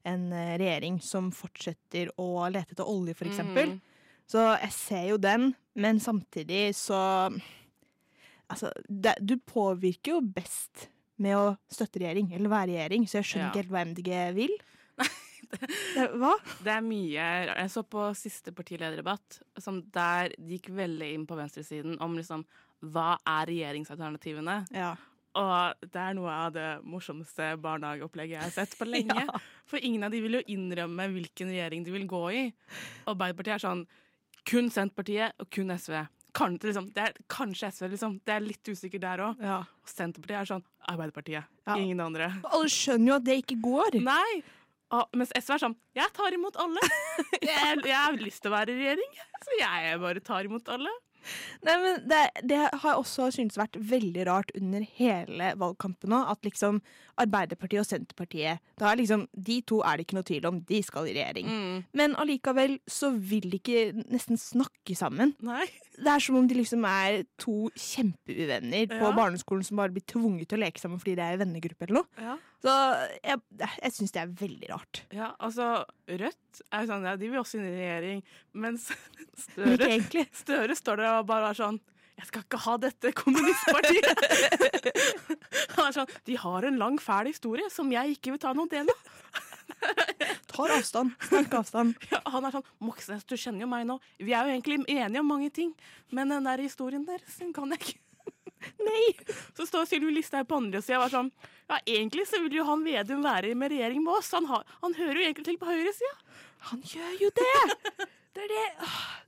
en 0.09 0.25
regjering 0.35 0.97
som 1.05 1.29
fortsetter 1.31 2.09
å 2.19 2.49
lete 2.50 2.75
etter 2.75 2.88
olje, 2.91 3.14
eksempel. 3.23 3.76
Mhm. 3.76 3.99
Så 4.33 4.43
jeg 4.57 4.73
ser 4.75 5.05
jo 5.12 5.19
den, 5.21 5.52
men 5.79 6.00
samtidig 6.02 6.73
så 6.79 7.31
Altså, 8.52 8.69
det, 8.85 9.14
du 9.25 9.38
påvirker 9.49 10.12
jo 10.12 10.19
best 10.21 10.91
med 11.19 11.37
å 11.37 11.57
støtte 11.71 12.00
regjering, 12.00 12.33
eller 12.35 12.49
være 12.52 12.71
regjering, 12.73 13.04
så 13.09 13.19
jeg 13.21 13.28
skjønner 13.31 13.45
Ja. 13.45 13.50
ikke 13.52 13.62
helt 13.62 13.73
hva 13.75 13.85
MDG 13.90 14.35
vil. 14.38 14.54
Det, 15.52 16.07
hva? 16.16 16.31
Det 16.64 16.71
er 16.73 16.81
mye 16.87 17.25
Jeg 17.50 17.71
så 17.75 17.83
på 17.85 18.07
siste 18.16 18.54
partilederdebatt, 18.57 19.40
som 19.61 19.83
der 19.92 20.31
de 20.38 20.57
gikk 20.57 20.71
veldig 20.73 21.11
inn 21.12 21.26
på 21.28 21.37
venstresiden 21.37 21.99
om 22.00 22.14
liksom 22.16 22.47
hva 22.88 23.19
er 23.28 23.50
regjeringsalternativene? 23.50 24.54
Ja. 24.75 24.95
Og 25.38 25.85
det 25.92 26.00
er 26.00 26.16
noe 26.16 26.33
av 26.33 26.54
det 26.57 26.71
morsomste 26.88 27.52
barnehageopplegget 27.62 28.38
jeg 28.38 28.42
har 28.47 28.54
sett 28.57 28.78
på 28.81 28.88
lenge. 28.95 29.26
Ja. 29.28 29.42
For 29.69 29.76
ingen 29.85 30.04
av 30.09 30.11
de 30.14 30.23
vil 30.25 30.38
jo 30.40 30.42
innrømme 30.57 31.07
hvilken 31.12 31.52
regjering 31.52 31.85
de 31.87 31.95
vil 31.95 32.09
gå 32.11 32.23
i. 32.33 32.42
Og 33.04 33.12
Arbeiderpartiet 33.14 33.59
er 33.59 33.64
sånn 33.66 33.85
kun 34.49 34.73
Senterpartiet 34.73 35.37
og 35.38 35.50
kun 35.54 35.71
SV. 35.76 36.00
Kan, 36.32 36.54
liksom, 36.62 36.86
det 36.96 37.02
er 37.10 37.16
kanskje 37.28 37.68
SV, 37.68 37.88
liksom. 37.92 38.14
Det 38.24 38.32
er 38.32 38.40
litt 38.44 38.64
usikkert 38.72 39.02
der 39.04 39.22
òg. 39.26 39.40
ja. 39.44 39.58
Og 39.82 39.90
Senterpartiet 39.90 40.38
er 40.40 40.48
sånn 40.48 40.64
Arbeiderpartiet. 40.88 41.44
Ja. 41.68 41.74
Ingen 41.76 42.00
andre. 42.00 42.30
Alle 42.48 42.70
skjønner 42.72 43.12
jo 43.12 43.16
at 43.18 43.24
det 43.26 43.36
ikke 43.42 43.58
går. 43.62 43.98
Nei! 44.06 44.42
Og, 44.92 45.06
mens 45.16 45.30
SV 45.32 45.54
er 45.54 45.60
sånn 45.62 45.74
Jeg 45.96 46.12
tar 46.16 46.34
imot 46.36 46.56
alle. 46.60 46.80
Jeg, 47.42 47.78
jeg 47.84 47.96
har 47.96 48.16
lyst 48.20 48.42
til 48.44 48.52
å 48.52 48.54
være 48.56 48.72
i 48.74 48.78
regjering, 48.78 49.14
så 49.42 49.56
jeg 49.58 49.96
bare 50.02 50.20
tar 50.24 50.46
imot 50.46 50.68
alle. 50.72 50.92
Nei, 51.67 51.76
men 51.83 52.02
det, 52.11 52.21
det 52.50 52.59
har 52.83 52.99
også 52.99 53.29
syntes 53.35 53.59
vært 53.61 53.76
veldig 53.79 54.26
rart 54.26 54.50
under 54.59 54.85
hele 54.99 55.52
valgkampen 55.61 56.11
nå, 56.12 56.23
at 56.33 56.43
liksom 56.47 56.81
Arbeiderpartiet 57.23 57.83
og 57.83 57.87
Senterpartiet 57.87 58.62
da 58.81 58.95
liksom, 58.99 59.26
De 59.37 59.59
to 59.69 59.83
er 59.85 59.99
det 60.00 60.07
ikke 60.07 60.17
noe 60.17 60.26
tvil 60.26 60.47
om, 60.49 60.61
de 60.67 60.81
skal 60.83 61.07
i 61.11 61.14
regjering. 61.14 61.47
Mm. 61.52 61.83
Men 62.00 62.17
allikevel 62.19 62.79
så 62.91 63.12
vil 63.14 63.50
de 63.52 63.61
ikke 63.61 63.83
nesten 64.11 64.41
snakke 64.41 64.97
sammen. 64.99 65.35
Nei. 65.45 65.67
Det 65.99 66.09
er 66.09 66.25
som 66.25 66.38
om 66.41 66.49
de 66.49 66.57
liksom 66.57 66.87
er 66.88 67.23
to 67.38 67.69
kjempeuvenner 67.76 68.88
på 68.91 69.02
Ja. 69.02 69.12
barneskolen 69.17 69.64
som 69.64 69.76
bare 69.79 69.93
blir 69.95 70.07
tvunget 70.09 70.49
til 70.49 70.59
å 70.59 70.64
leke 70.64 70.81
sammen 70.81 70.99
fordi 71.02 71.14
de 71.19 71.23
er 71.26 71.37
i 71.37 71.43
vennegruppe 71.45 71.87
eller 71.87 72.00
noe. 72.02 72.09
Ja. 72.19 72.38
Så 72.62 72.73
jeg, 73.25 73.40
jeg 73.59 73.95
syns 73.97 74.14
det 74.14 74.21
er 74.23 74.35
veldig 74.38 74.69
rart. 74.71 75.00
ja, 75.11 75.33
altså 75.42 75.83
Rødt 76.07 76.61
er 76.71 76.85
jo 76.85 76.90
sånn, 76.92 77.07
ja, 77.09 77.16
de 77.19 77.31
vil 77.31 77.40
også 77.40 77.59
inn 77.59 77.66
i 77.66 77.73
regjering, 77.75 78.21
mens 78.54 78.90
Støre. 79.49 79.97
Støre 80.37 80.76
står 80.78 81.02
der 81.02 81.16
og 81.16 81.26
bare 81.31 81.50
er 81.50 81.59
sånn 81.59 81.81
jeg 82.23 82.28
skal 82.28 82.42
ikke 82.45 82.59
ha 82.66 82.75
dette 82.78 83.11
kommunistpartiet. 83.19 84.21
Han 85.75 85.88
er 85.88 85.95
sånn, 85.97 86.12
De 86.28 86.37
har 86.38 86.66
en 86.69 86.78
lang, 86.78 86.99
fæl 87.02 87.31
historie 87.33 87.66
som 87.73 87.90
jeg 87.90 88.14
ikke 88.14 88.35
vil 88.35 88.42
ta 88.45 88.52
noen 88.54 88.71
del 88.71 88.92
av. 88.92 89.09
Tar 90.52 90.75
avstand. 90.76 91.16
Sterk 91.25 91.57
avstand. 91.57 91.97
Ja, 92.12 92.21
han 92.28 92.45
er 92.47 92.54
sånn 92.54 92.66
Moxnes, 92.85 93.25
du 93.26 93.35
kjenner 93.35 93.64
jo 93.64 93.71
meg 93.73 93.87
nå. 93.88 93.97
Vi 94.21 94.35
er 94.37 94.47
jo 94.47 94.54
egentlig 94.54 94.83
enige 94.85 95.23
om 95.23 95.31
mange 95.33 95.49
ting, 95.54 95.73
men 96.12 96.31
den 96.31 96.47
der 96.47 96.62
historien 96.62 97.07
der, 97.09 97.25
den 97.40 97.54
kan 97.57 97.73
jeg 97.75 97.81
ikke. 97.81 97.99
Nei! 98.87 99.04
Så 99.57 99.66
står 99.69 99.87
Sylvi 99.90 100.12
Listhaug 100.16 100.49
på 100.50 100.59
andre 100.62 100.81
sida 100.85 101.00
og 101.00 101.07
er 101.09 101.14
sånn 101.16 101.31
Ja, 101.73 101.78
egentlig 101.87 102.26
så 102.28 102.40
vil 102.45 102.59
jo 102.61 102.64
han 102.69 102.83
Vedum 102.85 103.23
være 103.25 103.54
med 103.57 103.73
regjering 103.73 104.02
med 104.04 104.14
oss. 104.19 104.33
Han, 104.37 104.47
har, 104.50 104.64
han 104.83 104.95
hører 104.99 105.21
jo 105.21 105.26
egentlig 105.28 105.47
til 105.49 105.61
på 105.61 105.69
høyresida. 105.71 106.14
Han 106.71 106.83
gjør 106.87 107.14
jo 107.23 107.31
det! 107.38 108.09
Det 108.33 108.40
er 108.47 108.49
det, 108.49 108.66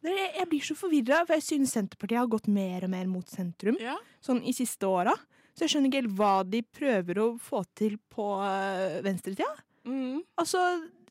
det, 0.01 0.11
er 0.11 0.17
det. 0.17 0.27
Jeg 0.39 0.49
blir 0.49 0.63
så 0.65 0.75
forvirra, 0.81 1.19
for 1.29 1.37
jeg 1.37 1.45
synes 1.45 1.73
Senterpartiet 1.77 2.17
har 2.23 2.29
gått 2.33 2.47
mer 2.49 2.87
og 2.87 2.93
mer 2.95 3.09
mot 3.11 3.29
sentrum 3.29 3.77
Ja. 3.81 3.99
sånn 4.25 4.41
i 4.49 4.55
siste 4.57 4.89
åra. 4.89 5.13
Så 5.55 5.67
jeg 5.67 5.75
skjønner 5.75 5.91
ikke 5.91 6.01
helt 6.01 6.15
hva 6.19 6.31
de 6.49 6.63
prøver 6.65 7.21
å 7.21 7.27
få 7.39 7.61
til 7.79 7.99
på 8.11 8.25
øh, 8.41 8.97
venstresida. 9.05 9.51
Mm. 9.87 10.23
Altså, 10.41 10.63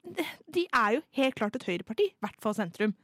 de- 0.03 0.65
er 0.74 0.98
jo 0.98 1.03
helt 1.20 1.38
klart 1.38 1.56
et 1.60 1.68
høyreparti. 1.70 2.10
I 2.12 2.25
hvert 2.25 2.42
fall 2.44 2.58
sentrum. 2.58 2.96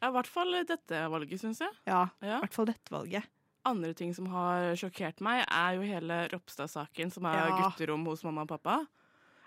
ja, 0.00 0.10
i 0.10 0.12
hvert 0.18 0.28
fall 0.28 0.52
dette 0.68 1.00
valget, 1.16 1.40
syns 1.40 1.64
jeg. 1.64 1.72
Ja, 1.88 2.04
Ja. 2.20 2.36
i 2.36 2.44
hvert 2.44 2.54
fall 2.60 2.68
dette 2.68 2.92
valget. 2.92 3.24
Andre 3.64 3.94
ting 3.96 4.12
som 4.14 4.26
har 4.28 4.74
sjokkert 4.76 5.20
meg, 5.24 5.44
er 5.48 5.76
jo 5.78 5.86
hele 5.88 6.18
Ropstad-saken, 6.32 7.10
som 7.12 7.24
er 7.30 7.38
Ja. 7.48 7.56
gutterom 7.62 8.04
hos 8.06 8.22
mamma 8.24 8.42
og 8.44 8.48
pappa. 8.48 8.86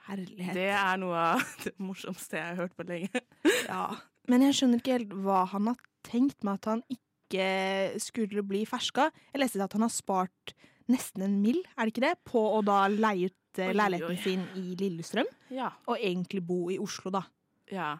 Herlighet. 0.07 0.53
Det 0.55 0.69
er 0.71 0.97
noe 0.97 1.13
av 1.35 1.41
det 1.63 1.73
morsomste 1.83 2.37
jeg 2.39 2.47
har 2.47 2.55
hørt 2.63 2.75
på 2.77 2.85
lenge. 2.87 3.21
Ja. 3.67 3.95
Men 4.27 4.41
jeg 4.43 4.55
skjønner 4.57 4.81
ikke 4.81 4.95
helt 4.97 5.13
hva 5.23 5.45
han 5.51 5.67
har 5.67 5.77
tenkt 6.03 6.43
med 6.43 6.53
at 6.59 6.65
han 6.71 6.81
ikke 6.91 7.99
skulle 8.01 8.43
bli 8.47 8.65
ferska. 8.67 9.09
Jeg 9.33 9.41
leste 9.43 9.61
at 9.63 9.73
han 9.75 9.83
har 9.85 9.91
spart 9.93 10.53
nesten 10.91 11.23
en 11.25 11.37
mill, 11.43 11.59
er 11.77 11.85
det 11.87 11.93
ikke 11.93 12.05
det, 12.07 12.13
på 12.27 12.39
å 12.57 12.61
da 12.63 12.85
leie 12.87 13.27
ut 13.27 13.59
leiligheten 13.59 14.17
sin 14.23 14.43
i 14.55 14.75
Lillestrøm, 14.79 15.27
Ja. 15.51 15.71
og 15.87 15.97
egentlig 15.97 16.43
bo 16.45 16.69
i 16.71 16.77
Oslo, 16.79 17.11
da. 17.11 17.23
ja. 17.71 17.97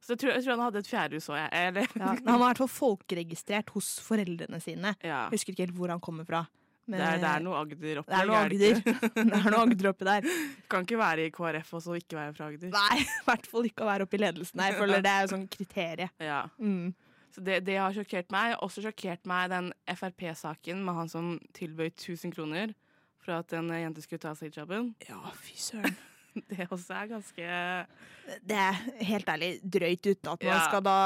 Så 0.00 0.14
jeg 0.14 0.22
tror, 0.22 0.32
jeg 0.32 0.44
tror 0.46 0.56
han 0.56 0.64
hadde 0.64 0.80
et 0.80 0.88
fjærhus 0.88 1.26
òg, 1.28 1.36
jeg. 1.40 1.88
Ja, 2.00 2.14
han 2.14 2.24
var 2.24 2.38
i 2.40 2.46
hvert 2.46 2.62
fall 2.62 2.72
folkeregistrert 2.72 3.70
hos 3.74 3.90
foreldrene 4.04 4.60
sine. 4.64 4.94
ja. 5.04 5.26
Jeg 5.28 5.34
husker 5.36 5.52
ikke 5.54 5.66
helt 5.68 5.76
hvor 5.76 5.92
han 5.92 6.00
kommer 6.00 6.24
fra. 6.28 6.46
Men, 6.90 6.98
Det 6.98 7.06
er, 7.06 7.18
det 7.22 7.28
er 7.30 7.42
noe 7.44 7.58
Agder 7.60 8.00
oppi 8.00 8.10
det 8.10 8.18
er 8.18 8.26
noe 8.26 8.38
Agder. 8.40 8.80
det 9.14 9.36
er 9.36 9.52
noe 9.52 9.60
Agder 9.62 9.90
oppi 9.92 10.08
der. 10.08 10.30
Kan 10.72 10.86
ikke 10.88 10.98
være 10.98 11.28
i 11.28 11.30
KrF 11.34 11.74
og 11.76 11.84
så 11.84 11.98
ikke 12.00 12.18
være 12.18 12.34
fra 12.34 12.48
Agder. 12.50 12.72
Nei, 12.74 13.04
i 13.20 13.22
hvert 13.28 13.46
fall 13.52 13.68
ikke 13.68 13.84
å 13.84 13.90
være 13.92 14.08
oppe 14.08 14.18
i 14.18 14.22
ledelsen 14.24 14.64
her. 14.64 14.74
for 14.74 14.86
føler 14.86 15.04
det 15.04 15.12
er 15.12 15.26
jo 15.26 15.32
sånn 15.36 15.46
kriterie. 15.52 16.10
Ja. 16.18 16.40
Mm. 16.58 16.90
Så 17.30 17.44
det, 17.46 17.60
det 17.68 17.76
har 17.78 17.94
sjokkert 17.94 18.32
meg. 18.34 18.56
Også 18.64 18.82
sjokkert 18.82 19.28
meg 19.30 19.52
den 19.52 19.70
Frp-saken 19.86 20.82
med 20.82 20.96
han 20.98 21.12
som 21.12 21.34
tilbød 21.54 21.92
1000 21.92 22.34
kroner 22.34 22.72
for 23.20 23.36
at 23.36 23.52
en 23.54 23.68
jente 23.76 24.02
skulle 24.02 24.24
ta 24.24 24.32
seg 24.34 24.50
hijaben. 24.50 24.94
Ja, 25.06 25.20
fy 25.44 25.54
søren. 25.60 25.94
Det 26.50 26.66
også 26.70 26.94
er 26.94 27.08
ganske 27.10 27.46
Det 28.46 28.56
er 28.56 28.80
helt 29.08 29.30
ærlig 29.32 29.52
drøyt 29.64 30.06
uten 30.12 30.32
at 30.34 30.42
man 30.44 30.52
Ja. 30.52 30.60
skal 30.68 30.82
da 30.86 30.96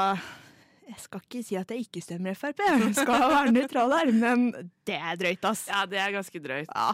Jeg 0.85 0.99
skal 1.01 1.23
ikke 1.25 1.43
si 1.47 1.55
at 1.57 1.71
jeg 1.73 1.85
ikke 1.87 2.03
stemmer 2.05 2.35
Frp, 2.37 2.59
jeg 2.61 2.91
skal 2.99 3.23
være 3.31 3.53
nøytral 3.55 3.95
her, 3.97 4.11
men 4.13 4.51
det 4.85 4.99
er 4.99 5.15
drøyt, 5.17 5.47
ass. 5.49 5.65
Ja, 5.71 5.85
det 5.89 5.97
er 5.97 6.11
ganske 6.13 6.41
drøyt. 6.43 6.69
Ja. 6.69 6.91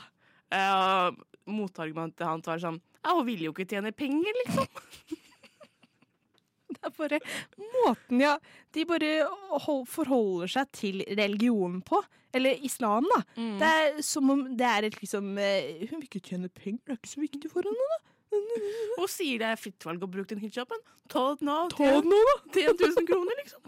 Uh, 0.51 1.11
motargumentet 1.51 2.23
hans 2.27 2.47
var 2.47 2.59
sånn 2.63 2.79
Ja, 3.03 3.15
hun 3.17 3.25
vil 3.27 3.43
jo 3.47 3.51
ikke 3.55 3.67
tjene 3.67 3.91
penger, 3.91 4.31
liksom. 4.45 4.67
Det 6.71 6.79
er 6.87 6.93
bare 6.95 7.17
måten 7.83 8.21
ja, 8.23 8.37
de 8.73 8.85
bare 8.87 9.09
forholder 9.91 10.49
seg 10.53 10.69
til 10.73 11.01
religionen 11.19 11.81
på. 11.85 11.99
Eller 12.33 12.55
islam, 12.63 13.03
da. 13.11 13.17
Mm. 13.35 13.57
Det 13.59 13.71
er 13.81 13.97
som 14.07 14.29
om 14.31 14.45
det 14.55 14.67
er 14.69 14.87
et 14.87 14.95
liksom 15.01 15.33
eh, 15.37 15.81
Hun 15.89 15.99
vil 15.99 16.07
ikke 16.07 16.21
tjene 16.29 16.47
penger, 16.47 16.79
det 16.87 16.93
er 16.95 16.99
ikke 17.01 17.11
så 17.11 17.23
viktig 17.25 17.51
for 17.51 17.67
henne. 17.67 17.97
Hun 18.97 19.11
sier 19.11 19.41
det 19.41 19.51
er 19.51 19.59
fritt 19.59 19.87
valg 19.87 20.03
å 20.03 20.09
bruke 20.11 20.33
den 20.33 20.41
hijaben. 20.43 20.81
Ta 21.11 21.23
den 21.39 21.51
av. 21.51 21.69
Ta 21.73 21.89
den 22.01 22.15
av, 22.15 22.31
da! 22.31 22.37
Tjen 22.55 22.75
1000 22.77 23.07
kroner, 23.09 23.41
liksom. 23.43 23.67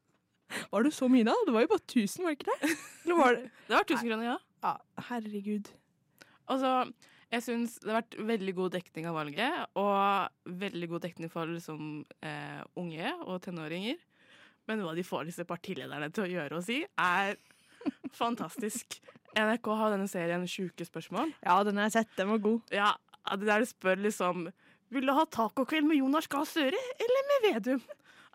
Var 0.70 0.86
det 0.86 0.92
så 0.94 1.08
mye, 1.10 1.26
da? 1.26 1.34
Det 1.46 1.54
var 1.54 1.64
jo 1.64 1.72
bare 1.72 1.82
1000, 1.82 2.22
var 2.22 2.34
det 2.34 2.38
ikke 2.38 2.52
det? 2.52 2.74
Eller 3.04 3.16
var 3.18 3.34
det 3.34 3.48
Det 3.66 3.74
var 3.74 3.88
1000 3.88 4.04
kroner, 4.06 4.26
ja. 4.28 4.36
Ja, 4.64 4.74
herregud. 5.08 5.70
Altså, 6.50 6.70
jeg 7.34 7.42
syns 7.42 7.78
det 7.82 7.90
har 7.90 8.02
vært 8.02 8.16
veldig 8.28 8.54
god 8.54 8.76
dekning 8.76 9.08
av 9.10 9.16
valget, 9.18 9.64
og 9.80 10.54
veldig 10.62 10.88
god 10.92 11.02
dekning 11.08 11.32
for 11.32 11.50
liksom, 11.50 12.04
eh, 12.22 12.60
unge 12.78 13.14
og 13.24 13.40
tenåringer. 13.44 13.98
Men 14.70 14.84
hva 14.84 14.94
de 14.96 15.04
får 15.04 15.26
disse 15.28 15.44
partilederne 15.48 16.08
til 16.14 16.24
å 16.24 16.30
gjøre 16.30 16.60
og 16.60 16.64
si, 16.64 16.78
er 16.84 17.34
fantastisk. 18.16 19.00
NRK 19.34 19.68
har 19.80 19.92
denne 19.96 20.08
serien 20.08 20.46
Sjuke 20.48 20.86
spørsmål. 20.86 21.34
Ja, 21.42 21.58
den 21.66 21.80
har 21.80 21.90
jeg 21.90 21.98
sett. 21.98 22.14
Den 22.16 22.30
var 22.30 22.40
god. 22.44 22.72
Ja, 22.72 22.92
det 23.32 23.48
der 23.48 23.64
du 23.64 23.66
spør 23.70 23.96
liksom 24.04 24.48
Vil 24.94 25.06
du 25.08 25.12
ha 25.16 25.24
tacokveld 25.26 25.86
med 25.88 25.96
Jonas 25.98 26.26
Gahr 26.30 26.44
Støre 26.48 26.80
eller 27.00 27.28
med 27.30 27.46
Vedum? 27.48 27.80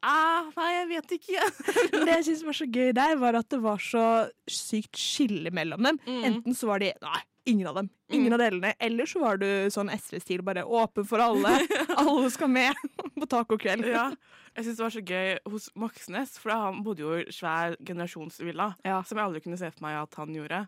Ah, 0.01 0.47
nei, 0.55 0.69
jeg 0.77 0.87
vet 0.93 1.09
ikke. 1.17 1.47
Det 2.05 2.13
jeg 2.13 2.25
syns 2.29 2.43
var 2.47 2.55
så 2.55 2.65
gøy 2.71 2.93
der, 2.95 3.17
var 3.19 3.35
at 3.35 3.49
det 3.51 3.57
var 3.59 3.81
så 3.83 4.03
sykt 4.47 4.95
skille 4.95 5.51
mellom 5.51 5.83
dem. 5.83 5.97
Mm. 6.07 6.21
Enten 6.29 6.55
så 6.55 6.69
var 6.69 6.79
de 6.79 6.93
Nei, 7.03 7.19
ingen 7.51 7.67
av 7.67 7.75
dem. 7.81 7.89
Ingen 8.15 8.31
av 8.37 8.39
delene. 8.39 8.71
Eller 8.79 9.09
så 9.11 9.19
var 9.19 9.41
du 9.41 9.45
sånn 9.75 9.91
SV-stil, 9.91 10.39
bare 10.47 10.63
åpen 10.63 11.03
for 11.09 11.19
alle. 11.19 11.51
alle 11.99 12.31
skal 12.31 12.47
med 12.53 12.79
på 13.19 13.27
tacokveld. 13.27 13.89
Ja, 13.91 14.05
jeg 14.55 14.69
syns 14.69 14.79
det 14.79 14.85
var 14.87 14.95
så 14.95 15.03
gøy 15.11 15.35
hos 15.51 15.67
Moxnes, 15.83 16.37
for 16.39 16.55
han 16.55 16.79
bodde 16.87 17.03
jo 17.03 17.17
i 17.19 17.27
svær 17.35 17.75
generasjonsvilla, 17.83 18.71
Ja. 18.87 19.01
som 19.03 19.19
jeg 19.19 19.27
aldri 19.27 19.43
kunne 19.43 19.59
se 19.59 19.67
for 19.75 19.83
meg 19.89 19.99
at 19.99 20.15
han 20.21 20.31
gjorde. 20.35 20.63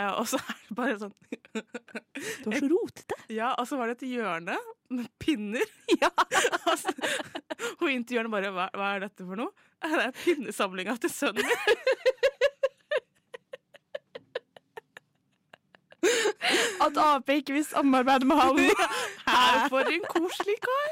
Eh, 0.00 0.12
og 0.16 0.24
så 0.30 0.38
er 0.40 0.60
det 0.68 0.76
bare 0.76 0.94
sånn 1.02 1.12
Du 1.52 2.46
var 2.48 2.54
så 2.56 2.68
rotete. 2.70 3.18
Ja, 3.40 3.50
og 3.60 3.66
så 3.68 3.76
var 3.76 3.90
det 3.90 3.98
et 4.00 4.08
hjørne 4.12 4.56
med 4.92 5.08
pinner. 5.20 5.68
Ja. 6.02 6.08
altså, 6.64 6.92
og 7.80 7.88
intervjueren 7.92 8.32
bare 8.32 8.52
hva, 8.54 8.70
hva 8.76 8.94
er 8.96 9.04
dette 9.06 9.26
for 9.26 9.38
noe? 9.38 9.52
Det 9.82 10.00
er 10.06 10.14
pinnesamlinga 10.22 10.96
til 11.02 11.12
sønnen 11.12 11.44
min. 11.44 11.88
At 16.82 16.96
Ap 16.98 17.28
ikke 17.30 17.54
vil 17.54 17.64
samarbeide 17.66 18.26
med 18.26 18.40
han. 18.40 18.58
Her 19.26 19.68
for 19.70 19.86
en 19.86 20.06
koselig 20.10 20.56
kar. 20.64 20.88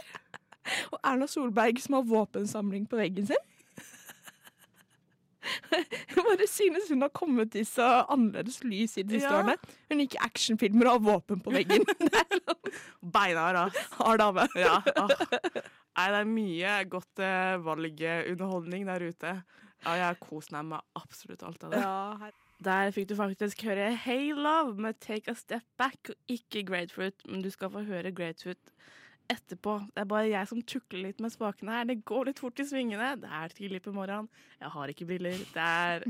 Og 0.93 0.99
Erna 1.03 1.27
Solberg 1.31 1.81
som 1.83 1.97
har 1.99 2.07
våpensamling 2.07 2.85
på 2.91 2.99
veggen 3.01 3.27
sin. 3.31 3.43
Jeg 5.71 6.25
bare 6.29 6.47
synes 6.51 6.89
hun 6.93 7.03
har 7.05 7.13
kommet 7.15 7.55
i 7.59 7.65
så 7.69 7.87
annerledes 8.11 8.61
lys 8.65 8.97
i 8.99 9.05
de 9.07 9.19
siste 9.19 9.29
Ja. 9.31 9.39
årene. 9.43 9.57
Hun 9.91 10.01
liker 10.03 10.23
actionfilmer 10.27 10.91
og 10.91 10.97
har 10.99 11.07
våpen 11.13 11.41
på 11.45 11.53
veggen. 11.55 11.85
Beinhard, 13.15 13.57
ass. 13.67 13.79
Hard 13.99 14.21
dame. 14.23 14.47
Ja. 14.59 14.81
åh. 14.97 15.15
Nei, 15.99 16.07
det 16.15 16.21
er 16.21 16.29
mye 16.31 16.75
godt 16.93 17.21
eh, 17.25 17.57
valgunderholdning 17.67 18.87
der 18.89 19.03
ute. 19.11 19.33
Ja, 19.85 19.95
jeg 19.97 20.07
har 20.11 20.19
kost 20.21 20.53
meg 20.55 20.67
med 20.71 20.85
absolutt 20.99 21.43
alt 21.47 21.65
av 21.67 21.75
det. 21.75 21.81
Ja. 21.83 22.31
Der 22.61 22.91
fikk 22.93 23.09
du 23.09 23.15
faktisk 23.17 23.63
høre 23.65 23.87
Hey 23.97 24.35
Love 24.37 24.75
med 24.85 24.99
Take 25.01 25.33
a 25.33 25.35
Step 25.39 25.65
Back, 25.81 26.13
og 26.13 26.33
ikke 26.37 26.63
Grapefruit. 26.69 27.17
Men 27.27 27.41
du 27.45 27.49
skal 27.53 27.73
få 27.73 27.83
høre 27.89 28.13
Grapefruit 28.13 28.75
etterpå. 29.31 29.77
Det 29.95 30.03
er 30.03 30.09
bare 30.11 30.29
jeg 30.31 30.51
som 30.51 30.61
tukler 30.63 31.07
litt 31.07 31.23
med 31.23 31.33
spakene 31.33 31.79
her. 31.79 31.89
Det 31.89 32.01
går 32.09 32.31
litt 32.31 32.43
fort 32.43 32.61
i 32.61 32.67
svingene. 32.67 33.13
Det 33.23 33.31
er 33.41 33.55
tidlig 33.57 33.83
på 33.85 33.95
morgenen. 33.95 34.29
Jeg 34.61 34.73
har 34.75 34.93
ikke 34.93 35.09
briller. 35.09 35.43
Det 35.55 35.67
er, 35.67 36.05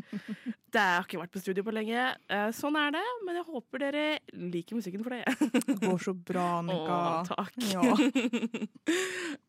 det 0.75 0.85
har 0.85 1.07
ikke 1.07 1.21
vært 1.23 1.35
på 1.37 1.43
studio 1.43 1.65
på 1.67 1.75
lenge. 1.77 2.09
Eh, 2.33 2.49
sånn 2.57 2.79
er 2.81 2.95
det, 2.97 3.07
men 3.27 3.41
jeg 3.41 3.49
håper 3.49 3.85
dere 3.85 4.05
liker 4.33 4.81
musikken 4.81 5.07
for 5.07 5.17
det. 5.17 5.25
Det 5.71 5.79
går 5.85 6.05
så 6.09 6.15
bra, 6.15 6.47
Annika. 6.61 7.00
Å, 7.00 7.25
takk. 7.31 7.59
Ja. 7.73 7.87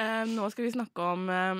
Eh, 0.01 0.23
nå 0.29 0.47
skal 0.49 0.65
vi 0.65 0.71
snakke 0.73 1.03
om 1.13 1.27
eh, 1.29 1.59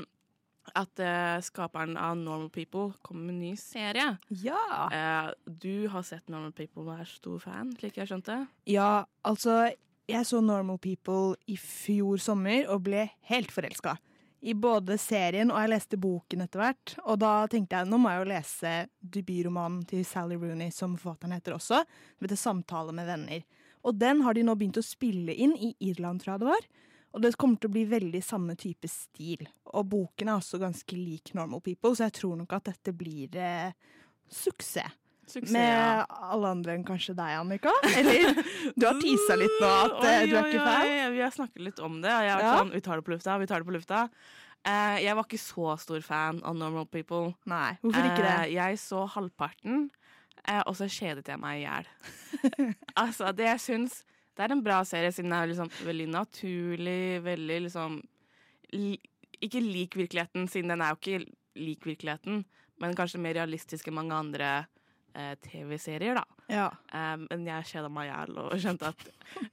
at 0.78 1.02
uh, 1.02 1.42
skaperen 1.44 1.98
av 2.00 2.16
Normal 2.20 2.50
People 2.54 2.94
kommer 3.06 3.28
med 3.28 3.36
en 3.36 3.42
ny 3.42 3.52
serie. 3.60 4.08
ja. 4.44 4.62
Uh, 4.94 5.32
du 5.46 5.88
har 5.92 6.06
sett 6.08 6.30
Normal 6.30 6.54
People 6.56 6.86
og 6.86 7.02
er 7.02 7.10
stor 7.10 7.42
fan, 7.44 7.74
slik 7.80 7.98
jeg 8.00 8.10
skjønte? 8.12 8.38
Ja, 8.70 9.06
altså 9.28 9.72
Jeg 10.12 10.28
så 10.28 10.42
Normal 10.44 10.80
People 10.84 11.36
i 11.48 11.56
fjor 11.58 12.20
sommer 12.20 12.68
og 12.72 12.84
ble 12.88 13.06
helt 13.30 13.52
forelska. 13.54 13.96
I 14.42 14.56
både 14.58 14.98
serien 14.98 15.52
og 15.54 15.60
jeg 15.62 15.70
leste 15.72 16.00
boken 16.02 16.44
etter 16.44 16.64
hvert. 16.64 16.94
Og 17.06 17.20
da 17.22 17.34
tenkte 17.52 17.78
jeg 17.78 17.90
nå 17.90 18.00
må 18.02 18.12
jeg 18.12 18.24
jo 18.24 18.30
lese 18.32 18.72
debutromanen 19.00 19.84
til 19.88 20.04
Sally 20.08 20.38
Rooney, 20.42 20.74
som 20.74 20.98
forfatteren 20.98 21.36
heter 21.38 21.56
også. 21.56 21.84
Som 21.86 22.26
heter 22.26 22.42
'Samtale 22.42 22.96
med 22.98 23.08
venner'. 23.08 23.44
Og 23.84 23.96
den 23.98 24.22
har 24.22 24.34
de 24.34 24.44
nå 24.44 24.56
begynt 24.56 24.82
å 24.82 24.86
spille 24.86 25.34
inn 25.34 25.56
i 25.58 25.76
Irland, 25.80 26.22
tror 26.22 26.34
jeg 26.34 26.40
det 26.40 26.52
var. 26.52 26.66
Og 27.14 27.22
det 27.22 27.38
kommer 27.38 27.60
til 27.60 27.70
å 27.70 27.76
bli 27.76 27.86
veldig 27.86 28.24
samme 28.24 28.56
type 28.56 28.88
stil. 28.88 29.48
Og 29.74 29.86
boken 29.86 30.28
er 30.28 30.40
også 30.40 30.60
ganske 30.60 30.96
lik 30.96 31.34
Normal 31.34 31.62
People, 31.62 31.96
så 31.96 32.08
jeg 32.08 32.18
tror 32.22 32.38
nok 32.38 32.54
at 32.54 32.70
dette 32.72 32.94
blir 32.94 33.36
eh, 33.36 33.74
suksess. 34.30 35.01
Suksess. 35.32 35.54
Med 35.56 36.12
alle 36.12 36.52
andre 36.58 36.76
enn 36.76 36.84
kanskje 36.88 37.16
deg, 37.18 37.34
Annika? 37.40 37.72
Eller? 37.96 38.36
Du 38.76 38.86
har 38.88 39.00
tisa 39.02 39.38
litt 39.40 39.58
nå 39.62 39.72
at 39.72 39.98
eh, 40.04 40.20
Oi, 40.22 40.30
du 40.30 40.36
er 40.36 40.50
ikke 40.52 40.66
fan? 40.68 40.86
oi, 40.92 41.10
Vi 41.16 41.24
har 41.24 41.34
snakket 41.36 41.66
litt 41.70 41.82
om 41.84 41.98
det, 42.04 42.12
jeg 42.12 42.32
har 42.34 42.42
vært 42.42 42.48
Ja. 42.50 42.54
sånn 42.60 42.74
Vi 42.76 42.82
tar 42.86 43.00
det 43.02 43.08
på 43.08 43.14
lufta, 43.16 43.38
vi 43.42 43.50
tar 43.50 43.64
det 43.64 43.70
på 43.72 43.76
lufta. 43.78 44.06
Uh, 44.62 44.98
jeg 45.02 45.16
var 45.18 45.26
ikke 45.26 45.40
så 45.42 45.72
stor 45.82 46.04
fan 46.06 46.44
av 46.46 46.54
Normal 46.54 46.86
People. 46.94 47.32
Nei, 47.50 47.72
hvorfor 47.82 48.06
ikke 48.12 48.22
det? 48.22 48.36
Uh, 48.44 48.52
jeg 48.54 48.78
så 48.78 49.08
halvparten, 49.10 49.88
uh, 50.46 50.62
og 50.68 50.76
så 50.78 50.86
kjedet 50.86 51.32
jeg 51.32 51.42
meg 51.42 51.64
i 51.64 51.64
hjel. 51.64 51.88
altså, 53.04 53.32
det 53.34 53.48
jeg 53.48 53.64
syns 53.64 54.02
Det 54.38 54.46
er 54.46 54.54
en 54.54 54.62
bra 54.64 54.78
serie, 54.88 55.10
siden 55.12 55.34
den 55.34 55.40
er 55.40 55.50
liksom 55.50 55.72
veldig 55.86 56.06
naturlig, 56.14 57.24
veldig 57.26 57.58
liksom 57.66 57.98
li, 58.78 58.94
Ikke 59.42 59.60
lik 59.66 59.98
virkeligheten, 59.98 60.46
siden 60.48 60.72
den 60.76 60.86
er 60.86 60.94
jo 60.94 61.00
ikke 61.02 61.26
lik 61.60 61.86
virkeligheten, 61.86 62.46
men 62.80 62.96
kanskje 62.96 63.20
mer 63.22 63.36
realistisk 63.42 63.90
enn 63.90 63.98
mange 63.98 64.16
andre 64.16 64.52
eh, 64.62 64.70
TV-serier, 65.46 66.18
da. 66.20 66.24
Ja. 66.52 66.68
Eh, 66.94 67.16
men 67.26 67.48
jeg 67.48 67.68
kjeda 67.72 67.90
meg 67.92 68.10
i 68.10 68.12
hjel 68.12 68.40
og 68.44 68.54
skjønte 68.60 68.92
at 68.92 69.06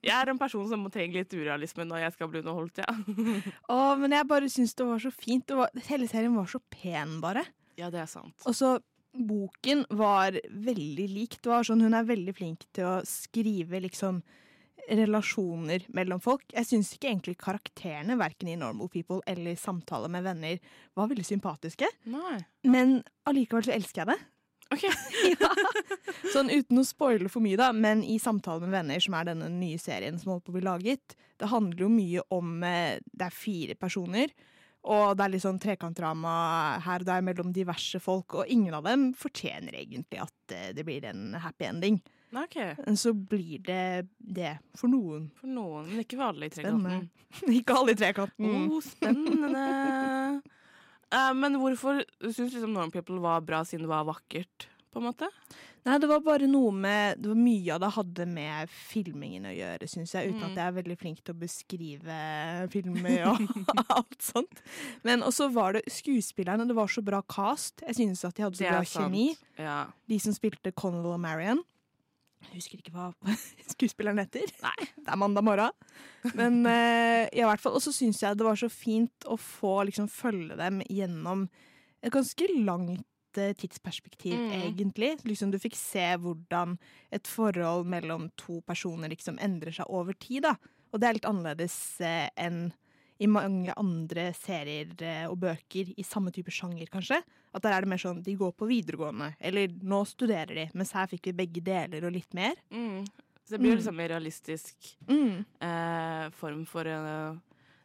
jeg 0.03 0.15
er 0.17 0.33
en 0.33 0.41
person 0.41 0.67
som 0.71 0.87
trenger 0.91 1.21
litt 1.21 1.35
urealisme 1.35 1.87
når 1.87 2.05
jeg 2.07 2.17
skal 2.17 2.31
bli 2.33 2.43
underholdt, 2.45 2.83
ja. 2.83 2.91
Å, 3.75 3.79
men 4.01 4.15
jeg 4.17 4.29
bare 4.31 4.51
syns 4.53 4.75
det 4.79 4.87
var 4.89 5.03
så 5.03 5.13
fint. 5.15 5.55
Var, 5.61 5.75
hele 5.91 6.09
serien 6.11 6.37
var 6.39 6.49
så 6.51 6.63
pen, 6.73 7.19
bare. 7.25 7.47
ja, 7.79 7.91
det 7.95 8.03
er 8.03 8.11
sant. 8.11 8.37
Og 8.49 8.57
så 8.57 8.77
boken 9.19 9.87
var 9.99 10.37
veldig 10.51 11.07
lik. 11.11 11.39
Det 11.43 11.51
var 11.51 11.65
sånn, 11.67 11.83
hun 11.83 11.97
er 11.97 12.07
veldig 12.07 12.35
flink 12.37 12.67
til 12.77 12.87
å 12.87 12.99
skrive 13.09 13.81
liksom 13.83 14.21
relasjoner 14.89 15.85
mellom 15.93 16.21
folk. 16.23 16.45
Jeg 16.55 16.69
syns 16.69 16.95
ikke 16.95 17.11
egentlig 17.11 17.37
karakterene, 17.41 18.17
verken 18.21 18.49
i 18.53 18.57
Normal 18.57 18.89
People 18.93 19.21
eller 19.29 19.53
i 19.53 19.59
Samtale 19.61 20.09
med 20.13 20.25
venner, 20.25 20.61
var 20.97 21.11
veldig 21.11 21.27
sympatiske. 21.29 21.89
Nei. 22.09 22.39
Men 22.69 23.01
allikevel 23.29 23.67
så 23.69 23.75
elsker 23.75 24.05
jeg 24.05 24.13
det. 24.15 24.19
OK. 24.75 24.85
ja. 25.41 25.49
Sånn 26.33 26.51
uten 26.53 26.81
å 26.81 26.85
spoile 26.87 27.31
for 27.33 27.45
mye, 27.45 27.57
da, 27.61 27.71
men 27.73 28.03
i 28.05 28.19
Samtale 28.21 28.61
med 28.67 28.75
venner, 28.75 29.01
som 29.01 29.17
er 29.17 29.31
denne 29.31 29.49
nye 29.53 29.79
serien 29.81 30.19
som 30.21 30.35
holder 30.35 30.45
på 30.47 30.53
å 30.53 30.59
bli 30.59 30.67
laget, 30.67 31.17
det 31.41 31.49
handler 31.53 31.87
jo 31.87 31.91
mye 31.93 32.25
om 32.35 32.63
eh, 32.67 32.99
Det 33.09 33.29
er 33.29 33.35
fire 33.35 33.77
personer, 33.81 34.35
og 34.89 35.17
det 35.19 35.25
er 35.25 35.33
litt 35.35 35.45
sånn 35.45 35.59
trekantdrama 35.63 36.35
her 36.85 37.03
og 37.03 37.09
der 37.09 37.25
mellom 37.27 37.51
diverse 37.55 38.01
folk, 38.03 38.39
og 38.43 38.53
ingen 38.53 38.77
av 38.79 38.87
dem 38.87 39.09
fortjener 39.19 39.75
egentlig 39.81 40.21
at 40.23 40.55
eh, 40.55 40.71
det 40.77 40.85
blir 40.87 41.05
en 41.09 41.35
happy 41.43 41.69
ending. 41.69 41.99
Nei, 42.37 42.45
OK. 42.45 42.59
Så 43.01 43.15
blir 43.17 43.63
det 43.65 44.07
det 44.19 44.59
for 44.77 44.93
noen. 44.93 45.31
For 45.41 45.49
noen, 45.49 45.87
men 45.89 46.05
ikke 46.05 46.19
for 46.19 46.29
alle 46.29 46.51
i 46.51 46.53
Spennende. 46.53 46.99
trekanten. 47.09 47.15
Ikke 47.59 47.77
alle 47.77 47.93
i 47.95 47.99
trekanten. 48.01 48.53
Oh, 48.69 48.81
spennende. 48.85 49.65
Eh, 51.15 51.33
men 51.35 51.57
hvorfor 51.61 52.03
syns 52.21 52.53
liksom 52.53 52.75
Norm 52.77 52.91
People 52.93 53.21
var 53.25 53.41
bra 53.41 53.63
siden 53.65 53.87
det 53.87 53.93
var 53.93 54.05
vakkert, 54.09 54.69
på 54.93 55.01
en 55.01 55.07
måte? 55.09 55.29
Nei, 55.87 55.95
det 56.03 56.09
var 56.11 56.21
bare 56.21 56.45
noe 56.51 56.73
med 56.75 57.21
Det 57.23 57.31
var 57.31 57.39
mye 57.39 57.73
av 57.73 57.81
det 57.81 57.89
hadde 57.95 58.25
med 58.29 58.69
filmingen 58.69 59.47
å 59.49 59.53
gjøre, 59.55 59.87
syns 59.89 60.13
jeg. 60.13 60.33
Uten 60.35 60.43
Mm. 60.43 60.51
at 60.51 60.57
jeg 60.59 60.67
er 60.67 60.77
veldig 60.83 60.97
flink 61.01 61.23
til 61.25 61.33
å 61.35 61.39
beskrive 61.39 62.19
filmer 62.73 63.23
og 63.31 63.41
alt 63.97 64.21
sånt. 64.21 64.61
Men 65.07 65.23
også 65.25 65.49
var 65.55 65.79
det 65.79 65.85
skuespillerne. 65.89 66.67
Det 66.69 66.77
var 66.77 66.89
så 66.93 67.01
bra 67.05 67.23
cast. 67.23 67.81
Jeg 67.87 67.95
synes 67.97 68.25
at 68.29 68.35
de 68.37 68.43
hadde 68.45 68.59
så 68.61 68.69
bra 68.69 68.83
kjemi. 68.85 69.31
Ja. 69.57 69.79
De 70.09 70.19
som 70.21 70.35
spilte 70.37 70.75
Connell 70.77 71.07
og 71.15 71.21
Marion. 71.21 71.63
Jeg 72.49 72.55
husker 72.61 72.79
ikke 72.81 72.95
hva 72.95 73.09
skuespilleren 73.75 74.19
heter. 74.23 74.47
Nei. 74.65 74.87
Det 74.97 75.11
er 75.13 75.21
mandag 75.21 75.45
morgen. 75.47 75.75
Men 76.39 76.61
uh, 76.67 77.27
i 77.33 77.45
hvert 77.45 77.61
fall, 77.63 77.75
Og 77.79 77.83
så 77.85 77.93
syns 77.95 78.23
jeg 78.23 78.39
det 78.39 78.47
var 78.47 78.59
så 78.59 78.69
fint 78.73 79.27
å 79.29 79.37
få 79.41 79.81
liksom 79.89 80.09
følge 80.13 80.57
dem 80.59 80.81
gjennom 80.89 81.47
et 82.03 82.13
ganske 82.15 82.47
langt 82.65 83.05
eh, 83.39 83.53
tidsperspektiv, 83.59 84.35
Mm. 84.39 84.53
egentlig. 84.71 85.11
Liksom 85.27 85.51
Du 85.53 85.59
fikk 85.59 85.75
se 85.79 86.05
hvordan 86.23 86.77
et 87.15 87.27
forhold 87.27 87.87
mellom 87.91 88.29
to 88.39 88.61
personer 88.67 89.11
liksom 89.13 89.39
endrer 89.43 89.75
seg 89.75 89.87
over 89.91 90.15
tid. 90.15 90.43
da. 90.47 90.55
Og 90.93 91.01
det 91.01 91.09
er 91.09 91.19
litt 91.19 91.27
annerledes 91.29 91.77
eh, 92.01 92.29
enn 92.39 92.69
i 93.19 93.27
mange 93.27 93.75
andre 93.77 94.29
serier 94.39 94.93
og 95.29 95.41
bøker 95.43 95.89
i 95.99 96.05
samme 96.07 96.31
type 96.31 96.53
sjanger, 96.55 96.87
kanskje. 96.87 97.19
At 97.55 97.63
der 97.63 97.73
er 97.73 97.81
det 97.81 97.89
mer 97.89 97.97
sånn 98.03 98.23
de 98.23 98.35
går 98.37 98.53
på 98.53 98.67
videregående, 98.69 99.35
eller 99.41 99.69
nå 99.83 100.03
studerer 100.07 100.55
de, 100.55 100.71
mens 100.75 100.93
her 100.93 101.07
fikk 101.07 101.27
vi 101.31 101.33
begge 101.33 101.63
deler 101.65 102.05
og 102.05 102.13
litt 102.13 102.35
mer. 102.35 102.55
Mm. 102.71 103.07
Så 103.45 103.55
det 103.57 103.61
blir 103.63 103.73
Mm. 103.73 103.79
liksom 103.79 104.01
en 104.01 104.09
realistisk 104.09 104.97
Mm. 105.09 105.45
eh, 105.61 106.31
form 106.31 106.65
for 106.67 106.85
en 106.87 107.07
eh, 107.07 107.39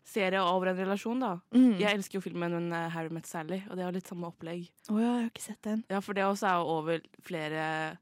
serie 0.04 0.42
over 0.42 0.68
en 0.68 0.76
relasjon, 0.78 1.20
da. 1.20 1.40
Mm. 1.54 1.80
Jeg 1.80 1.96
elsker 1.98 2.16
jo 2.20 2.22
filmen 2.22 2.74
eh, 2.74 2.90
Harry 2.90 3.10
Met 3.10 3.26
Sally, 3.26 3.64
og 3.70 3.78
det 3.78 3.86
er 3.86 3.92
litt 3.94 4.06
samme 4.08 4.28
opplegg. 4.28 4.70
Oh, 4.90 4.98
ja, 5.00 5.14
jeg 5.16 5.22
har 5.24 5.30
ikke 5.32 5.42
sett 5.48 5.62
den. 5.62 5.84
Ja, 5.90 6.00
for 6.02 6.14
det 6.14 6.24
også 6.24 6.48
er 6.48 6.60
jo 6.60 6.68
over 6.80 7.00
flere 7.22 7.98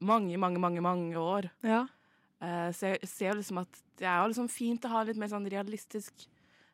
mange, 0.00 0.36
mange, 0.38 0.58
mange, 0.58 0.80
mange 0.80 1.14
år. 1.14 1.50
Ja. 1.62 1.86
Eh, 2.40 2.72
så 2.72 2.96
jeg 2.98 3.06
ser 3.06 3.28
jo 3.34 3.40
liksom 3.42 3.58
at 3.60 3.68
det 3.98 4.06
er 4.08 4.22
jo 4.22 4.28
liksom 4.32 4.48
fint 4.50 4.80
å 4.84 4.88
ha 4.88 5.02
litt 5.04 5.16
mer 5.20 5.28
sånn 5.28 5.46
realistisk 5.48 6.26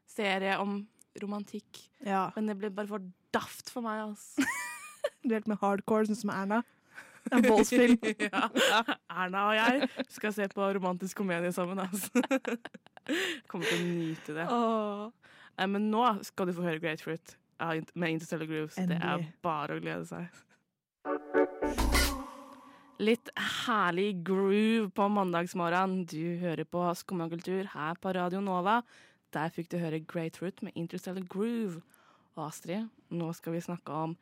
serie 0.07 0.57
om 0.59 0.87
romantikk. 1.21 1.89
ja. 2.07 2.31
Men 2.37 2.47
det 2.47 2.57
blir 2.59 2.71
bare 2.71 2.87
for 2.87 3.01
daft 3.35 3.71
for 3.73 3.85
meg, 3.85 4.03
altså. 4.11 4.45
Du 5.23 5.33
er 5.33 5.41
helt 5.41 5.49
med 5.51 5.59
hardcore, 5.61 6.07
sånn 6.09 6.19
som 6.19 6.31
Erna. 6.33 6.63
Er 7.29 7.41
en 7.41 7.47
voldsfilm. 7.49 7.99
ja. 8.29 8.45
Erna 9.11 9.45
og 9.51 9.57
jeg 9.57 10.07
skal 10.15 10.35
se 10.37 10.47
på 10.53 10.69
romantisk 10.77 11.19
komedie 11.21 11.51
sammen, 11.53 11.81
altså. 11.83 12.23
Kommer 13.51 13.69
til 13.69 13.79
å 13.79 13.89
nyte 13.89 14.37
det. 14.37 14.47
Oh. 14.53 15.09
Nei, 15.59 15.69
men 15.75 15.89
nå 15.93 16.05
skal 16.29 16.49
du 16.49 16.55
få 16.57 16.67
høre 16.67 16.81
Great 16.83 17.03
Fruit 17.05 17.37
med 17.99 18.15
Interstellar 18.15 18.47
Grooves. 18.47 18.79
Det 18.79 18.99
er 19.01 19.25
bare 19.43 19.79
å 19.79 19.83
glede 19.83 20.07
seg. 20.07 20.29
Litt 23.03 23.31
herlig 23.67 24.25
groove 24.27 24.89
på 24.95 25.09
mandagsmorgen. 25.15 26.01
Du 26.11 26.39
hører 26.41 26.67
på 26.67 26.83
Skummakultur 26.99 27.69
her 27.75 27.99
på 28.03 28.15
Radio 28.15 28.41
Nova. 28.43 28.81
Der 29.35 29.53
fikk 29.55 29.71
du 29.71 29.79
høre 29.83 30.01
Great 30.01 30.39
Fruit 30.39 30.63
med 30.67 30.75
Interstellar 30.79 31.27
Groove. 31.31 31.83
Og 32.39 32.47
Astrid, 32.47 32.87
nå 33.11 33.33
skal 33.35 33.57
vi 33.57 33.65
snakke 33.65 34.05
om 34.07 34.15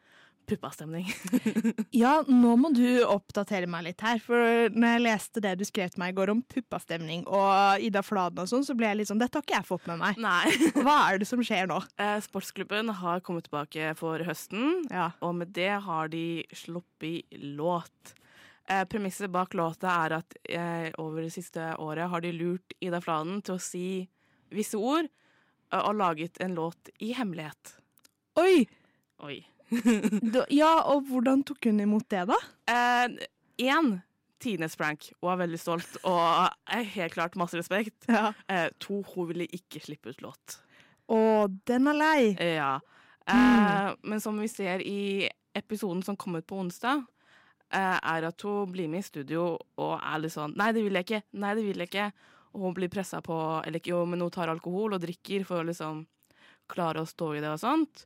puppastemning. 0.47 1.09
Ja, 1.97 2.21
nå 2.29 2.53
må 2.61 2.71
du 2.75 3.03
oppdatere 3.09 3.69
meg 3.71 3.87
litt 3.87 4.03
her. 4.05 4.21
For 4.23 4.69
når 4.73 4.93
jeg 4.95 5.03
leste 5.05 5.43
det 5.43 5.55
du 5.59 5.65
skrev 5.67 5.91
til 5.93 6.03
meg 6.03 6.13
i 6.13 6.17
går 6.19 6.33
om 6.35 6.43
puppastemning 6.53 7.25
og 7.27 7.83
Ida 7.83 8.03
Fladen 8.05 8.43
og 8.45 8.51
sånn, 8.51 8.67
så 8.67 8.77
ble 8.79 8.91
jeg 8.91 9.01
litt 9.01 9.11
sånn 9.11 9.23
Dette 9.23 9.41
har 9.41 9.47
ikke 9.47 9.57
jeg 9.57 9.69
fått 9.69 9.89
med 9.91 10.03
meg. 10.03 10.21
Nei. 10.23 10.53
Hva 10.85 10.97
er 11.09 11.23
det 11.23 11.29
som 11.29 11.43
skjer 11.45 11.71
nå? 11.71 11.81
Eh, 12.03 12.19
Sportsklubben 12.25 12.93
har 13.01 13.25
kommet 13.27 13.49
tilbake 13.49 13.95
for 13.99 14.23
høsten. 14.29 14.85
Ja. 14.93 15.11
Og 15.25 15.35
med 15.41 15.55
det 15.57 15.73
har 15.87 16.13
de 16.13 16.27
sluppet 16.55 17.41
låt. 17.59 18.15
Eh, 18.69 18.85
premisset 18.91 19.31
bak 19.31 19.55
låta 19.55 19.93
er 20.05 20.19
at 20.19 20.37
eh, 20.51 20.91
over 20.99 21.23
det 21.23 21.33
siste 21.35 21.73
året 21.83 22.11
har 22.11 22.23
de 22.25 22.35
lurt 22.35 22.77
Ida 22.83 23.01
Fladen 23.03 23.41
til 23.47 23.57
å 23.57 23.63
si 23.63 23.87
visse 24.55 24.79
ord, 24.79 25.07
eh, 25.71 25.83
og 25.83 25.99
laget 26.01 26.41
en 26.43 26.57
låt 26.59 26.91
i 26.99 27.13
hemmelighet. 27.15 27.77
Oi! 28.41 28.67
Oi. 29.25 29.39
Ja, 30.53 30.73
og 30.93 31.09
hvordan 31.09 31.41
tok 31.47 31.67
hun 31.67 31.81
imot 31.83 32.07
det, 32.13 32.27
da? 32.31 32.37
Én 32.71 33.17
eh, 33.59 34.03
tidenes 34.43 34.77
prank, 34.79 35.09
og 35.23 35.33
er 35.33 35.41
veldig 35.41 35.59
stolt, 35.59 35.97
og 36.07 36.53
er 36.71 36.85
helt 36.95 37.17
klart 37.17 37.39
masse 37.41 37.59
respekt. 37.59 37.97
Ja. 38.13 38.31
Eh, 38.53 38.69
to, 38.83 39.01
hun 39.15 39.31
ville 39.33 39.49
ikke 39.57 39.83
slippe 39.83 40.13
ut 40.13 40.23
låt. 40.23 40.59
Å, 41.11 41.19
den 41.67 41.91
er 41.91 41.99
lei. 41.99 42.21
Ja. 42.59 42.77
Eh, 43.27 43.91
Men 44.07 44.23
som 44.23 44.39
vi 44.39 44.49
ser 44.53 44.85
i 44.85 45.27
episoden 45.57 46.05
som 46.07 46.19
kom 46.21 46.37
ut 46.39 46.47
på 46.47 46.61
onsdag, 46.63 47.03
eh, 47.73 47.97
er 47.99 48.29
at 48.29 48.47
hun 48.47 48.71
blir 48.75 48.91
med 48.93 49.03
i 49.03 49.09
studio 49.09 49.55
og 49.83 49.95
er 49.99 50.21
litt 50.23 50.35
sånn 50.37 50.55
Nei, 50.59 50.71
det 50.77 50.85
vil 50.85 50.99
jeg 51.01 51.09
ikke. 51.09 51.23
Nei, 51.43 51.55
det 51.59 51.65
vil 51.67 51.83
jeg 51.83 51.91
ikke. 51.91 52.11
Og 52.55 52.69
hun 52.69 52.77
blir 52.77 52.93
pressa 52.93 53.19
på 53.25 53.37
Eller 53.67 53.83
jo, 53.85 54.05
men 54.07 54.23
hun 54.23 54.31
tar 54.33 54.53
alkohol 54.53 54.95
og 54.95 55.03
drikker 55.03 55.43
for 55.49 55.63
å 55.65 55.67
liksom 55.67 56.05
klare 56.71 57.03
å 57.03 57.09
stå 57.09 57.33
i 57.35 57.41
det 57.43 57.51
og 57.51 57.61
sånt. 57.63 58.05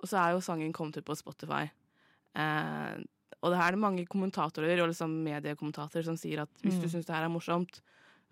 Og 0.00 0.08
så 0.08 0.16
er 0.20 0.32
jo 0.34 0.40
sangen 0.44 0.72
kommet 0.72 0.96
ut 0.96 1.04
på 1.04 1.16
Spotify. 1.18 1.66
Eh, 2.34 3.00
og 3.42 3.50
det 3.52 3.58
her 3.58 3.68
er 3.68 3.76
det 3.76 3.80
mange 3.82 4.06
kommentatorer 4.08 4.80
og 4.82 4.90
liksom 4.92 5.12
mediekommentatorer 5.24 6.04
som 6.04 6.16
sier 6.20 6.42
at 6.42 6.50
hvis 6.62 6.76
Mm. 6.76 6.82
du 6.82 6.88
syns 6.88 7.06
det 7.06 7.14
her 7.14 7.24
er 7.24 7.32
morsomt, 7.32 7.80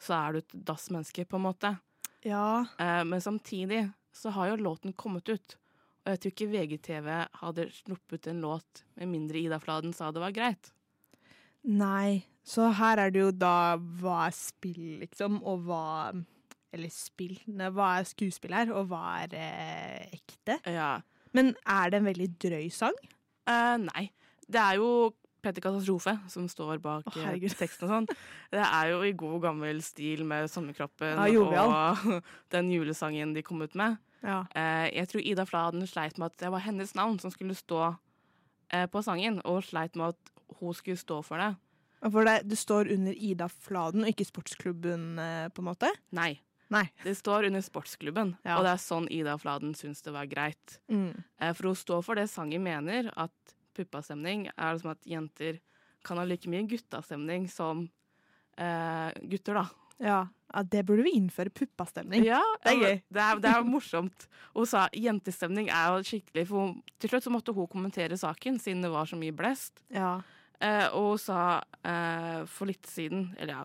så 0.00 0.14
er 0.28 0.32
du 0.32 0.38
et 0.38 0.52
dass-menneske, 0.64 1.24
på 1.28 1.36
en 1.36 1.42
måte. 1.48 1.78
Ja. 2.24 2.64
Eh, 2.78 3.04
men 3.04 3.20
samtidig 3.20 3.92
så 4.12 4.30
har 4.32 4.48
jo 4.50 4.56
låten 4.62 4.92
kommet 4.96 5.28
ut. 5.28 5.56
Og 6.06 6.12
jeg 6.16 6.20
tror 6.20 6.32
ikke 6.32 6.50
VGTV 6.52 7.08
hadde 7.42 7.68
sluppet 7.70 8.26
en 8.28 8.40
låt 8.40 8.84
med 8.96 9.08
mindre 9.08 9.36
Ida 9.42 9.58
Fladen 9.60 9.92
sa 9.94 10.10
det 10.10 10.20
var 10.20 10.32
greit. 10.32 10.72
Nei. 11.64 12.24
Så 12.44 12.70
her 12.78 12.96
er 13.02 13.10
det 13.12 13.20
jo 13.20 13.30
da 13.32 13.76
hva 13.76 14.26
er 14.28 14.32
spill, 14.36 15.00
liksom, 15.02 15.42
og 15.44 15.66
hva 15.66 16.24
Eller 16.72 16.90
spill. 16.92 17.38
Hva 17.48 17.98
er 17.98 18.04
skuespill 18.04 18.52
her, 18.52 18.70
og 18.76 18.88
hva 18.90 19.22
er 19.24 19.32
eh, 19.32 20.08
ekte? 20.18 20.58
Ja. 20.68 21.00
Men 21.36 21.54
er 21.66 21.90
det 21.90 22.00
en 22.00 22.08
veldig 22.08 22.28
drøy 22.40 22.68
sang? 22.74 22.96
Eh, 23.48 23.76
nei. 23.84 24.08
Det 24.48 24.60
er 24.60 24.78
jo 24.80 24.90
Petter 25.44 25.62
Katastrofe 25.62 26.16
som 26.30 26.48
står 26.50 26.80
bak 26.82 27.06
eh, 27.16 27.46
teksten 27.58 27.86
og 27.86 27.92
sånn. 27.92 28.08
Det 28.52 28.64
er 28.64 28.90
jo 28.92 29.02
i 29.06 29.14
god 29.16 29.42
gammel 29.46 29.80
stil 29.86 30.24
med 30.28 30.50
Sommerkroppen 30.50 31.20
Ja, 31.30 31.64
og 31.64 32.24
den 32.54 32.72
julesangen 32.74 33.34
de 33.36 33.44
kom 33.46 33.62
ut 33.62 33.76
med. 33.78 34.00
Ja. 34.24 34.42
Eh, 34.56 34.88
jeg 34.96 35.10
tror 35.12 35.22
Ida 35.22 35.46
Fladen 35.46 35.86
sleit 35.86 36.18
med 36.18 36.32
at 36.32 36.42
det 36.42 36.50
var 36.54 36.64
hennes 36.64 36.94
navn 36.98 37.20
som 37.22 37.30
skulle 37.30 37.54
stå 37.54 37.94
eh, 38.72 38.88
på 38.90 39.02
sangen, 39.06 39.40
og 39.46 39.62
sleit 39.68 39.96
med 39.98 40.16
at 40.16 40.34
hun 40.58 40.74
skulle 40.74 40.98
stå 40.98 41.20
for 41.22 41.40
det. 41.42 41.52
For 42.02 42.26
det, 42.26 42.40
det 42.50 42.58
står 42.58 42.90
under 42.94 43.14
Ida 43.14 43.48
Fladen, 43.50 44.04
og 44.04 44.12
ikke 44.12 44.26
sportsklubben, 44.26 45.10
eh, 45.22 45.46
på 45.54 45.62
en 45.62 45.70
måte? 45.70 45.90
Nei. 46.14 46.32
Nei. 46.70 46.84
Det 47.02 47.14
står 47.16 47.46
under 47.48 47.60
sportsklubben, 47.64 48.34
Ja. 48.44 48.58
og 48.58 48.64
det 48.66 48.72
er 48.74 48.82
sånn 48.82 49.08
Ida 49.10 49.38
Fladen 49.40 49.74
syns 49.74 50.02
det 50.04 50.12
var 50.12 50.26
greit. 50.28 50.78
Mm. 50.90 51.24
Eh, 51.40 51.52
for 51.56 51.70
hun 51.70 51.74
står 51.78 52.02
for 52.04 52.14
det 52.14 52.28
sangen 52.28 52.62
mener, 52.62 53.10
at 53.16 53.54
puppastemning 53.74 54.48
er 54.56 54.74
liksom 54.74 54.90
at 54.92 55.02
jenter 55.08 55.60
kan 56.04 56.18
ha 56.20 56.24
like 56.24 56.46
mye 56.48 56.66
guttastemning 56.68 57.48
som 57.50 57.86
eh, 58.58 59.12
gutter, 59.30 59.54
da. 59.54 59.66
Ja. 59.98 60.18
ja, 60.54 60.62
det 60.62 60.84
burde 60.86 61.02
vi 61.02 61.10
innføre. 61.18 61.50
Puppastemning. 61.50 62.22
Ja, 62.24 62.42
Det 62.62 62.70
er 62.74 62.78
gøy. 62.82 63.02
Det 63.16 63.22
er, 63.22 63.40
det 63.42 63.50
er 63.50 63.64
morsomt. 63.66 64.28
Hun 64.54 64.66
sa 64.66 64.84
jentestemning 64.94 65.70
er 65.74 65.96
jo 65.96 66.04
skikkelig 66.06 66.44
For 66.46 66.60
hun, 66.68 66.76
til 67.00 67.10
slutt 67.10 67.26
så 67.26 67.32
måtte 67.34 67.54
hun 67.56 67.66
kommentere 67.66 68.18
saken, 68.18 68.60
siden 68.62 68.82
det 68.84 68.92
var 68.92 69.08
så 69.10 69.18
mye 69.18 69.34
blest. 69.34 69.82
Ja. 69.90 70.20
Eh, 70.60 70.86
og 70.92 71.14
hun 71.16 71.18
sa 71.22 71.40
eh, 71.82 72.44
for 72.46 72.70
litt 72.70 72.86
siden, 72.86 73.32
eller 73.38 73.56
ja, 73.56 73.64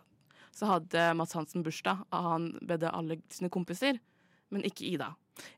så 0.54 0.68
hadde 0.70 1.04
Mats 1.18 1.34
Hansen 1.34 1.64
bursdag, 1.66 2.04
og 2.14 2.28
han 2.30 2.44
bedde 2.62 2.92
alle 2.94 3.18
sine 3.34 3.50
kompiser, 3.54 3.98
men 4.54 4.62
ikke 4.68 4.86
Ida. 4.92 5.08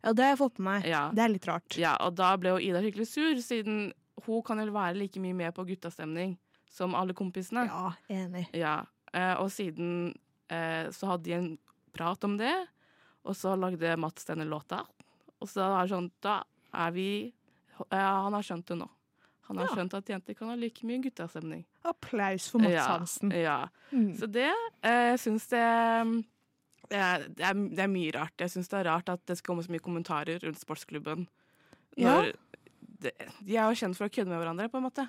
ja, 0.03 0.13
det 0.13 0.23
har 0.23 0.31
jeg 0.31 0.39
fått 0.39 0.59
med 0.59 0.69
meg. 0.69 0.85
Ja. 0.87 1.09
Det 1.11 1.23
er 1.25 1.33
litt 1.33 1.47
rart. 1.49 1.75
Ja, 1.77 1.97
og 2.05 2.15
da 2.15 2.29
ble 2.39 2.53
jo 2.55 2.61
Ida 2.63 2.79
skikkelig 2.81 3.07
sur, 3.11 3.35
siden 3.43 3.91
hun 4.25 4.41
kan 4.47 4.61
jo 4.63 4.71
være 4.71 4.95
like 4.97 5.19
mye 5.19 5.35
med 5.35 5.53
på 5.53 5.65
guttastemning 5.67 6.37
som 6.71 6.95
alle 6.95 7.13
kompisene. 7.13 7.65
Ja, 7.67 7.91
enig. 8.09 8.45
Ja, 8.55 8.77
eh, 9.13 9.33
og 9.41 9.51
siden 9.51 10.13
eh, 10.49 10.87
så 10.95 11.11
hadde 11.11 11.23
de 11.27 11.33
en 11.35 11.49
prat 11.95 12.23
om 12.23 12.37
det, 12.39 12.53
og 13.25 13.35
så 13.35 13.55
lagde 13.59 13.97
Mats 13.99 14.25
denne 14.25 14.45
låta. 14.47 14.85
Og 15.41 15.49
så 15.51 15.65
er 15.67 15.83
det 15.87 15.91
sånn, 15.91 16.11
da 16.23 16.39
er 16.75 16.91
vi 16.95 17.33
ja, 17.91 18.21
Han 18.23 18.33
har 18.33 18.43
skjønt 18.47 18.67
det 18.71 18.77
nå. 18.79 18.87
Han 19.49 19.57
har 19.59 19.67
Ja. 19.67 19.75
skjønt 19.75 19.93
at 19.97 20.07
jenter 20.09 20.33
kan 20.33 20.47
ha 20.49 20.55
like 20.55 20.85
mye 20.87 21.01
guttastemning. 21.03 21.65
Applaus 21.85 22.47
for 22.51 22.63
Mats 22.63 22.85
Hansen. 22.85 23.33
Ja. 23.35 23.65
Mm. 23.91 24.13
Så 24.19 24.29
det 24.31 24.49
eh, 24.49 25.11
jeg 25.11 25.21
syns 25.25 25.49
det 25.51 25.65
det 26.85 26.97
er, 27.01 27.23
det, 27.33 27.41
er, 27.41 27.61
det 27.77 27.81
er 27.81 27.89
mye 27.89 28.13
rart. 28.13 28.35
Jeg 28.37 28.53
syns 28.53 28.69
det 28.69 28.77
er 28.77 28.89
rart 28.91 29.09
at 29.09 29.21
det 29.25 29.39
skal 29.39 29.53
komme 29.53 29.65
så 29.65 29.73
mye 29.73 29.83
kommentarer 29.83 30.41
rundt 30.43 30.61
sportsklubben. 30.61 31.25
Ja. 31.97 32.11
Når 32.11 32.33
det, 33.01 33.13
de 33.41 33.55
er 33.55 33.69
jo 33.69 33.79
kjent 33.79 33.97
for 33.97 34.07
å 34.07 34.13
kødde 34.13 34.29
med 34.29 34.41
hverandre, 34.41 34.69
på 34.69 34.79
en 34.79 34.85
måte. 34.85 35.07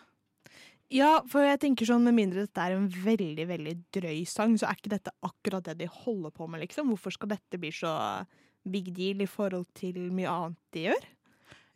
Ja, 0.92 1.18
for 1.26 1.42
jeg 1.42 1.58
tenker 1.64 1.88
sånn, 1.88 2.04
med 2.06 2.14
mindre 2.14 2.44
dette 2.46 2.62
er 2.62 2.76
en 2.76 2.86
veldig, 2.88 3.46
veldig 3.48 3.74
drøy 3.96 4.22
sang, 4.30 4.54
så 4.58 4.68
er 4.68 4.78
ikke 4.78 4.92
dette 4.94 5.14
akkurat 5.26 5.66
det 5.66 5.80
de 5.80 5.90
holder 5.90 6.34
på 6.34 6.46
med, 6.46 6.62
liksom. 6.62 6.92
Hvorfor 6.94 7.16
skal 7.16 7.32
dette 7.34 7.60
bli 7.60 7.72
så 7.74 7.92
big 8.66 8.92
deal 8.94 9.22
i 9.22 9.30
forhold 9.30 9.66
til 9.78 9.98
mye 10.14 10.30
annet 10.30 10.60
de 10.74 10.86
gjør? 10.88 11.08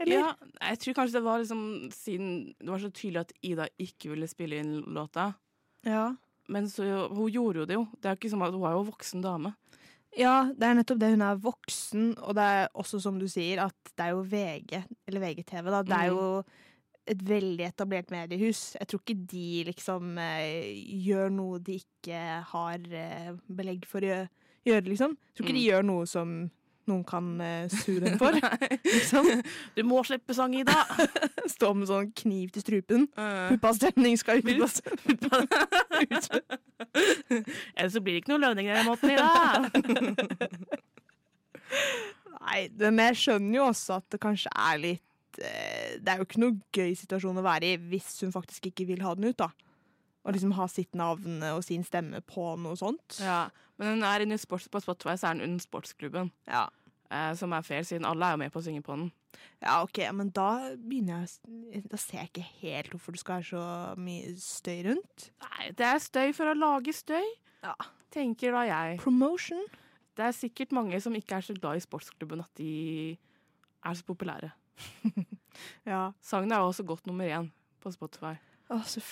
Eller? 0.01 0.17
Ja, 0.17 0.35
jeg 0.71 0.79
tror 0.81 0.95
kanskje 0.97 1.19
det 1.19 1.25
var 1.27 1.39
liksom 1.43 1.63
siden 1.93 2.31
det 2.59 2.71
var 2.73 2.79
så 2.83 2.91
tydelig 2.91 3.21
at 3.21 3.33
Ida 3.45 3.67
ikke 3.79 4.11
ville 4.15 4.29
spille 4.31 4.61
inn 4.63 4.79
låta. 4.97 5.35
Ja. 5.85 6.15
Men 6.49 6.67
så, 6.73 6.83
hun 7.13 7.29
gjorde 7.31 7.61
jo 7.63 7.67
det 7.69 7.77
jo. 7.77 7.85
Det 8.01 8.09
er 8.09 8.15
jo 8.17 8.19
ikke 8.21 8.31
som 8.33 8.43
at 8.43 8.53
Hun 8.57 8.65
er 8.67 8.73
jo 8.79 8.87
voksen 8.89 9.23
dame. 9.23 9.53
Ja, 10.19 10.49
det 10.51 10.67
er 10.67 10.75
nettopp 10.75 10.99
det. 10.99 11.11
Hun 11.13 11.23
er 11.23 11.37
voksen, 11.39 12.09
og 12.19 12.35
det 12.35 12.43
er 12.43 12.65
også 12.75 12.99
som 13.05 13.19
du 13.21 13.29
sier, 13.31 13.61
at 13.63 13.93
det 13.95 14.07
er 14.09 14.11
jo 14.17 14.25
VG, 14.27 14.81
eller 15.07 15.21
VGTV, 15.23 15.71
da. 15.71 15.83
Det 15.87 15.93
er 15.95 16.11
Mm. 16.11 16.17
jo 16.17 16.45
et 17.07 17.23
veldig 17.29 17.67
etablert 17.69 18.11
mediehus. 18.11 18.75
Jeg 18.81 18.89
tror 18.89 19.01
ikke 19.05 19.27
de 19.31 19.65
liksom 19.71 20.19
eh, 20.19 20.75
gjør 21.07 21.31
noe 21.31 21.59
de 21.61 21.79
ikke 21.79 22.43
har 22.51 22.79
eh, 22.91 23.31
belegg 23.49 23.87
for 23.87 24.01
å 24.01 24.29
gjøre, 24.67 24.85
liksom. 24.91 25.15
Jeg 25.17 25.35
tror 25.37 25.47
ikke 25.47 25.59
de 25.61 25.63
Mm. 25.63 25.71
gjør 25.71 25.85
noe 25.87 26.07
som 26.07 26.51
noen 26.91 27.05
kan 27.07 27.29
eh, 27.45 27.71
sue 27.73 28.01
dem 28.03 28.19
for. 28.21 28.37
Liksom. 28.85 29.29
Du 29.77 29.83
må 29.87 30.03
slippe 30.07 30.35
sang, 30.37 30.55
Ida! 30.59 30.77
Stå 31.55 31.73
med 31.77 31.89
sånn 31.91 32.11
kniv 32.19 32.51
til 32.55 32.65
strupen. 32.65 33.07
Uh, 33.17 33.49
Puppastemning 33.55 34.19
skal 34.21 34.43
ut. 34.43 34.51
Ellers 37.77 37.95
så 37.95 38.03
blir 38.03 38.17
det 38.17 38.23
ikke 38.25 38.35
noe 38.35 38.45
lønning 38.45 38.71
den 38.71 38.89
måten, 38.89 39.15
Ida! 39.15 39.29
Nei, 42.41 42.67
men 42.81 43.03
jeg 43.11 43.19
skjønner 43.21 43.59
jo 43.61 43.67
også 43.71 44.01
at 44.01 44.07
det 44.11 44.21
kanskje 44.23 44.51
er 44.59 44.79
litt 44.81 45.39
eh, 45.39 45.99
Det 46.01 46.11
er 46.11 46.19
jo 46.19 46.27
ikke 46.27 46.43
noe 46.43 46.57
gøy 46.75 46.95
situasjon 46.99 47.39
å 47.39 47.45
være 47.47 47.75
i 47.75 47.81
hvis 47.93 48.17
hun 48.25 48.35
faktisk 48.35 48.71
ikke 48.71 48.89
vil 48.89 49.05
ha 49.07 49.15
den 49.19 49.31
ut, 49.31 49.39
da. 49.39 49.51
Og 50.27 50.35
liksom 50.35 50.53
ha 50.59 50.67
sitt 50.69 50.97
navn 50.99 51.41
og 51.55 51.63
sin 51.65 51.85
stemme 51.87 52.21
på 52.27 52.51
noe 52.61 52.77
sånt. 52.77 53.21
Ja, 53.23 53.47
men 53.81 53.95
hun 53.95 54.05
er 54.05 54.25
inne 54.25 54.37
i 54.37 54.41
sports, 54.41 54.69
på 54.69 54.83
Spotify, 54.85 55.15
så 55.17 55.31
er 55.31 55.39
hun 55.39 55.47
under 55.47 55.63
sportsklubben. 55.65 56.29
Ja. 56.51 56.67
Eh, 57.11 57.33
som 57.35 57.53
er 57.57 57.65
fair, 57.67 57.83
siden 57.83 58.07
alle 58.07 58.23
er 58.29 58.37
jo 58.37 58.41
med 58.45 58.53
på 58.55 58.61
å 58.61 58.65
synge 58.65 58.83
på 58.87 58.95
den. 58.95 59.09
Ja, 59.63 59.81
OK, 59.83 59.99
men 60.15 60.29
da 60.35 60.75
begynner 60.79 61.25
jeg 61.25 61.83
Da 61.91 61.97
ser 62.01 62.19
jeg 62.21 62.31
ikke 62.31 62.45
helt 62.61 62.91
hvorfor 62.95 63.15
det 63.15 63.21
skal 63.23 63.41
være 63.41 63.49
så 63.51 63.65
mye 63.99 64.35
støy 64.39 64.81
rundt. 64.89 65.31
Nei, 65.43 65.71
det 65.79 65.87
er 65.87 65.99
støy 66.03 66.33
for 66.37 66.51
å 66.51 66.57
lage 66.59 66.95
støy, 66.95 67.27
Ja. 67.65 67.75
tenker 68.11 68.53
da 68.53 68.63
jeg. 68.69 68.99
Promotion. 69.03 69.63
Det 70.17 70.25
er 70.27 70.33
sikkert 70.37 70.73
mange 70.77 71.01
som 71.01 71.15
ikke 71.15 71.37
er 71.39 71.41
så 71.47 71.55
glad 71.55 71.77
i 71.79 71.85
sportsklubben 71.85 72.41
at 72.43 72.51
de 72.59 73.17
er 73.85 73.95
så 73.95 74.05
populære. 74.07 74.53
Ja. 75.85 76.13
Sangen 76.23 76.53
er 76.55 76.61
jo 76.63 76.69
også 76.71 76.85
godt 76.87 77.07
nummer 77.11 77.27
én 77.27 77.51
på 77.83 77.91
Spotify. 77.93 78.37
Å, 78.71 78.79
Så 78.87 79.03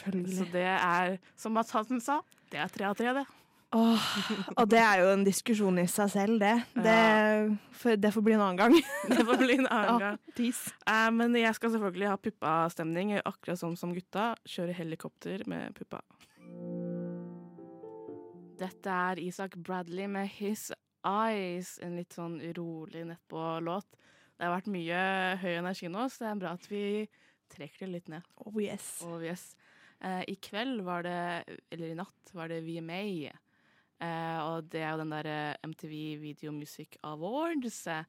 det 0.53 0.63
er, 0.63 1.19
som 1.37 1.53
Mats 1.53 1.73
Hansen 1.75 2.01
sa, 2.01 2.21
det 2.53 2.61
er 2.63 2.69
tre 2.73 2.87
av 2.87 2.95
tre, 2.97 3.11
det. 3.13 3.25
Åh, 3.77 4.05
og 4.57 4.69
det 4.73 4.79
er 4.81 5.03
jo 5.03 5.11
en 5.13 5.25
diskusjon 5.27 5.77
i 5.83 5.85
seg 5.93 6.09
selv, 6.09 6.39
det. 6.41 6.55
Det, 6.73 6.95
for, 7.77 7.99
det 8.01 8.13
får 8.15 8.25
bli 8.25 8.33
en 8.33 8.45
annen 8.47 8.61
gang. 8.61 8.77
Det 9.13 9.27
får 9.29 9.43
bli 9.43 9.59
en 9.59 9.67
annen 9.69 10.01
gang. 10.01 10.17
Ja, 10.17 10.35
Eh, 10.89 11.09
men 11.13 11.37
jeg 11.37 11.53
skal 11.59 11.75
selvfølgelig 11.75 12.09
ha 12.09 12.17
puppastemning, 12.17 13.13
akkurat 13.21 13.61
som 13.61 13.75
som 13.77 13.93
gutta. 13.93 14.31
Kjøre 14.49 14.73
helikopter 14.79 15.45
med 15.53 15.77
puppa. 15.77 16.01
Dette 18.59 18.91
er 19.13 19.21
Isak 19.23 19.59
Bradley 19.61 20.09
med 20.11 20.31
His 20.39 20.71
Eyes, 21.07 21.77
en 21.85 21.99
litt 22.01 22.17
sånn 22.17 22.39
urolig 22.43 23.05
nettpå-låt. 23.07 23.87
Det 24.39 24.47
har 24.47 24.55
vært 24.57 24.71
mye 24.73 25.03
høy 25.43 25.53
energi 25.59 25.91
nå, 25.93 26.07
så 26.11 26.25
det 26.25 26.31
er 26.31 26.41
bra 26.41 26.55
at 26.57 26.67
vi 26.71 26.85
trekker 27.53 27.87
det 27.87 27.93
litt 27.93 28.09
ned. 28.13 28.27
Oh 28.47 28.57
yes. 28.63 28.89
Oh, 29.07 29.21
yes. 29.23 29.53
Eh, 30.01 30.25
I 30.31 30.39
kveld 30.43 30.83
var 30.87 31.05
det, 31.07 31.19
eller 31.75 31.93
i 31.93 31.99
natt, 31.99 32.33
var 32.33 32.51
det 32.51 32.63
VMA. 32.67 33.31
Eh, 34.01 34.39
og 34.47 34.69
det 34.71 34.83
er 34.85 34.93
jo 34.93 35.01
den 35.03 35.11
derre 35.15 35.39
MTV 35.67 35.95
Video 36.23 36.53
Music 36.55 36.99
Awards. 37.03 37.87
eh, 37.87 38.05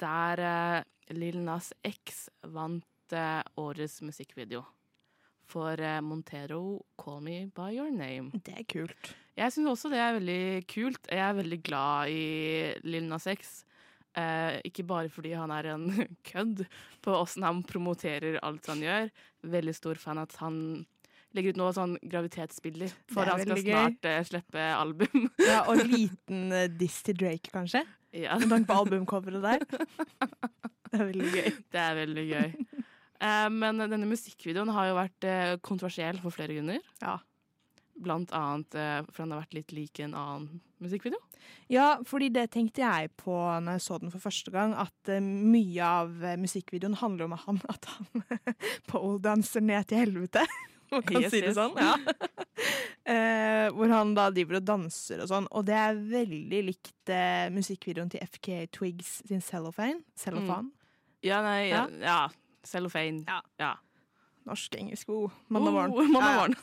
der 0.00 0.40
eh, 0.42 1.14
Lil 1.14 1.38
Nas 1.44 1.72
X 1.84 2.28
vant 2.42 3.12
eh, 3.14 3.42
årets 3.60 4.00
musikkvideo. 4.02 4.64
For 5.44 5.76
eh, 5.78 6.00
Montero, 6.00 6.80
'Call 6.96 7.20
Me 7.22 7.46
By 7.46 7.76
Your 7.76 7.90
Name'. 7.92 8.32
Det 8.42 8.54
er 8.58 8.64
kult. 8.64 9.14
Jeg 9.36 9.52
syns 9.52 9.68
også 9.68 9.90
det 9.90 9.98
er 9.98 10.16
veldig 10.18 10.66
kult. 10.70 11.06
Jeg 11.10 11.18
er 11.20 11.34
veldig 11.36 11.60
glad 11.66 12.08
i 12.08 12.74
Lil 12.86 13.04
Nas 13.10 13.26
X. 13.26 13.64
Eh, 14.16 14.60
ikke 14.64 14.86
bare 14.86 15.10
fordi 15.10 15.32
han 15.34 15.50
er 15.50 15.72
en 15.74 15.88
kødd 16.30 16.64
på 17.02 17.14
åssen 17.18 17.42
han 17.42 17.62
promoterer 17.66 18.38
alt 18.42 18.66
han 18.70 18.82
gjør. 18.82 19.10
Veldig 19.42 19.74
stor 19.74 19.98
fan 20.00 20.18
at 20.22 20.36
han 20.40 20.86
legger 21.34 21.54
ut 21.54 21.58
noe 21.60 21.72
sånn 21.74 21.96
gravitetsbilder 22.02 22.92
For 23.12 23.26
han 23.28 23.42
skal 23.42 23.58
gøy. 23.58 23.66
snart 23.72 24.06
uh, 24.08 24.20
slippe 24.28 24.64
album. 24.76 25.28
Ja, 25.42 25.64
og 25.70 25.82
liten 25.88 26.46
uh, 26.54 26.64
diss 26.70 27.00
til 27.06 27.18
Drake, 27.18 27.50
kanskje? 27.54 27.84
ja, 28.14 28.36
Med 28.38 28.52
tanke 28.52 28.70
på 28.70 28.80
albumcoveret 28.84 29.42
der. 29.42 29.64
Det 30.94 31.00
er 31.00 31.08
veldig 31.08 31.30
gøy. 31.34 31.46
det 31.74 31.80
er 31.82 31.94
veldig 31.98 32.22
gøy. 32.28 32.50
Eh, 33.18 33.46
men 33.50 33.80
denne 33.90 34.06
musikkvideoen 34.06 34.68
har 34.76 34.86
jo 34.86 34.92
vært 34.94 35.24
kontroversiell 35.66 36.20
for 36.22 36.30
flere 36.30 36.54
grunner. 36.54 36.78
Ja. 37.02 37.16
Blant 37.98 38.30
annet 38.30 38.76
for 39.10 39.24
han 39.24 39.32
har 39.34 39.40
vært 39.42 39.56
litt 39.58 39.74
lik 39.74 39.98
en 40.04 40.14
annen 40.14 40.60
musikkvideo. 40.84 41.18
Ja, 41.72 41.96
fordi 42.06 42.28
det 42.36 42.44
tenkte 42.54 42.84
jeg 42.84 43.10
på 43.18 43.34
når 43.34 43.80
jeg 43.80 43.84
så 43.88 43.98
den 44.04 44.14
for 44.14 44.22
første 44.22 44.54
gang, 44.54 44.76
at 44.78 45.10
mye 45.24 45.82
av 45.82 46.14
musikkvideoen 46.44 46.94
handler 47.02 47.26
om 47.26 47.34
han, 47.42 47.58
at 47.74 47.90
han 47.96 48.22
Paul 48.90 49.18
danser 49.24 49.66
ned 49.66 49.90
til 49.90 50.04
helvete. 50.04 50.46
Man 50.92 51.02
kan 51.06 51.22
Yes, 51.22 51.32
si 51.32 51.40
det 51.40 51.52
yes. 51.52 51.58
sånn. 51.58 51.76
Ja. 51.78 51.96
Eh, 53.04 53.66
hvor 53.76 53.90
han 53.92 54.14
da 54.16 54.30
driver 54.32 54.56
og 54.56 54.64
danser 54.64 55.20
og 55.20 55.28
sånn. 55.28 55.44
Og 55.52 55.66
det 55.68 55.74
er 55.76 55.98
veldig 56.08 56.60
likt 56.70 57.10
eh, 57.12 57.50
musikkvideoen 57.52 58.08
til 58.14 58.22
FK 58.24 58.46
Twigs 58.72 59.10
sin 59.28 59.42
Cellophane. 59.44 60.00
Cellophane. 60.16 60.72
Ja, 61.20 61.42
nei, 61.44 61.66
ja. 61.68 61.82
Ja. 62.00 62.16
Cellophane. 62.64 63.26
Ja. 63.28 63.42
ja. 63.60 63.74
Norsk, 64.48 64.74
engelsk, 64.76 65.08
oh, 65.12 65.32
mandag 65.52 65.72
morgen. 65.72 66.56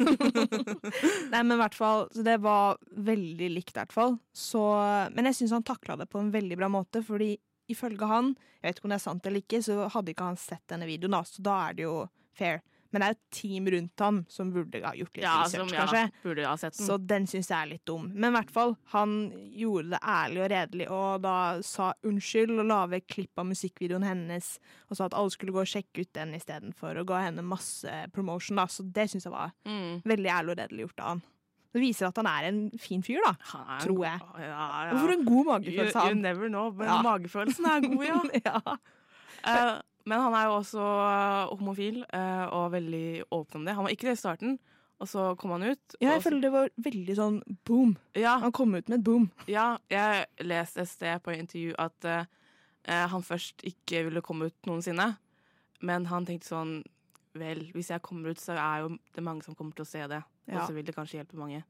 Nei, 1.32 1.40
men 1.40 1.56
i 1.56 1.60
hvert 1.64 1.78
fall, 1.78 2.04
så 2.14 2.26
det 2.26 2.36
var 2.44 2.78
veldig 2.94 3.48
likt, 3.56 3.74
i 3.74 3.80
hvert 3.80 3.96
fall. 3.96 4.20
Så, 4.38 4.62
men 5.16 5.30
jeg 5.30 5.40
syns 5.40 5.56
han 5.58 5.66
takla 5.66 5.98
det 5.98 6.06
på 6.12 6.22
en 6.22 6.30
veldig 6.34 6.60
bra 6.60 6.70
måte, 6.70 7.02
fordi 7.06 7.36
ifølge 7.74 8.10
han, 8.10 8.36
jeg 8.60 8.68
vet 8.68 8.78
ikke 8.82 8.90
om 8.90 8.94
det 8.94 9.00
er 9.00 9.06
sant 9.08 9.26
eller 9.30 9.42
ikke, 9.42 9.64
så 9.66 9.88
hadde 9.96 10.14
ikke 10.14 10.30
han 10.30 10.38
sett 10.38 10.66
denne 10.70 10.90
videoen, 10.90 11.18
da, 11.18 11.24
så 11.26 11.46
da 11.46 11.58
er 11.70 11.80
det 11.80 11.88
jo 11.88 11.96
fair. 12.38 12.62
Men 12.92 13.04
det 13.04 13.08
er 13.08 13.16
et 13.16 13.22
team 13.34 13.68
rundt 13.72 14.04
ham 14.04 14.20
som 14.32 14.52
burde 14.52 14.82
ha 14.84 14.92
gjort 14.98 15.16
litt 15.16 15.24
ja, 15.24 15.36
research, 15.46 15.72
ja, 15.72 15.86
kanskje. 15.86 16.04
sett 16.60 16.78
den. 16.78 16.88
Så 16.90 16.98
den 17.12 17.28
syns 17.32 17.52
jeg 17.52 17.58
er 17.58 17.70
litt 17.72 17.86
dum. 17.88 18.10
Men 18.12 18.34
i 18.34 18.36
hvert 18.36 18.52
fall, 18.52 18.76
han 18.92 19.18
gjorde 19.56 19.94
det 19.96 20.02
ærlig 20.14 20.44
og 20.44 20.50
redelig, 20.52 20.88
og 20.92 21.26
da 21.26 21.36
sa 21.66 21.92
unnskyld 22.08 22.58
og 22.58 22.68
la 22.68 22.82
ved 22.92 23.08
klipp 23.08 23.42
av 23.42 23.48
musikkvideoen 23.48 24.08
hennes, 24.08 24.54
og 24.90 25.00
sa 25.00 25.08
at 25.08 25.18
alle 25.18 25.34
skulle 25.34 25.56
gå 25.56 25.64
og 25.64 25.72
sjekke 25.72 26.04
ut 26.04 26.14
den 26.18 26.36
istedenfor, 26.36 27.00
og 27.00 27.12
ga 27.14 27.26
henne 27.30 27.46
masse 27.48 28.02
promotion, 28.16 28.60
da. 28.60 28.68
Så 28.72 28.84
det 28.88 29.08
syns 29.12 29.28
jeg 29.30 29.36
var 29.36 29.56
mm. 29.68 30.02
veldig 30.08 30.34
ærlig 30.40 30.56
og 30.56 30.64
redelig 30.66 30.90
gjort 30.90 31.06
av 31.06 31.14
han. 31.14 31.24
Det 31.72 31.80
viser 31.80 32.10
at 32.10 32.18
han 32.20 32.28
er 32.28 32.50
en 32.50 32.64
fin 32.84 33.04
fyr, 33.04 33.22
da. 33.24 33.32
Han 33.54 33.80
Tror 33.86 34.02
jeg. 34.04 34.24
Ja, 34.44 34.66
ja. 34.90 34.90
Hvorfor 34.92 35.14
en 35.14 35.24
god 35.30 35.46
magefølelse 35.54 35.78
magefølelse 35.78 36.02
you 36.02 36.10
han. 36.10 36.26
never 36.26 36.52
know, 36.52 36.72
men 36.76 36.88
Ja. 36.88 36.98
magefølelsen 37.06 37.66
er 37.66 37.80
god, 37.88 38.04
ja. 38.44 38.60
ja. 39.48 39.80
Men 40.06 40.20
han 40.24 40.34
er 40.34 40.48
jo 40.50 40.58
også 40.60 40.84
eh, 41.06 41.52
homofil 41.56 42.04
eh, 42.14 42.46
og 42.58 42.72
veldig 42.74 43.24
åpen 43.32 43.62
om 43.62 43.66
det. 43.68 43.76
Han 43.78 43.86
var 43.86 43.94
ikke 43.94 44.08
det 44.10 44.16
i 44.18 44.22
starten, 44.22 44.56
og 45.02 45.10
så 45.10 45.28
kom 45.38 45.52
han 45.56 45.64
ut. 45.72 45.96
ja, 46.02 46.14
jeg 46.16 46.24
føler 46.24 46.42
det 46.42 46.52
var 46.54 46.70
veldig 46.78 47.16
sånn 47.18 47.42
boom. 47.66 47.96
ja, 48.18 48.38
Han 48.42 48.52
kom 48.52 48.74
ut 48.76 48.88
med 48.90 49.00
et 49.00 49.04
boom. 49.06 49.30
ja, 49.50 49.78
jeg 49.90 50.26
leste 50.46 50.82
et 50.82 50.90
sted 50.90 51.22
på 51.26 51.34
intervju 51.38 51.76
at 51.82 52.06
eh, 52.06 52.26
han 52.88 53.22
først 53.26 53.62
ikke 53.68 54.06
ville 54.10 54.22
komme 54.26 54.50
ut 54.50 54.70
noensinne. 54.70 55.16
Men 55.82 56.06
han 56.12 56.26
tenkte 56.26 56.48
sånn 56.54 56.82
Vel, 57.34 57.62
hvis 57.72 57.88
jeg 57.94 58.02
kommer 58.04 58.34
ut, 58.34 58.40
så 58.44 58.58
er 58.60 58.82
jo 58.84 58.98
det 59.16 59.22
mange 59.24 59.46
som 59.46 59.56
kommer 59.56 59.72
til 59.72 59.86
å 59.86 59.88
se 59.88 60.02
det. 60.12 60.18
Og 60.52 60.66
så 60.68 60.74
vil 60.76 60.84
det 60.84 60.92
kanskje 60.98 61.22
hjelpe 61.22 61.38
mange. 61.40 61.62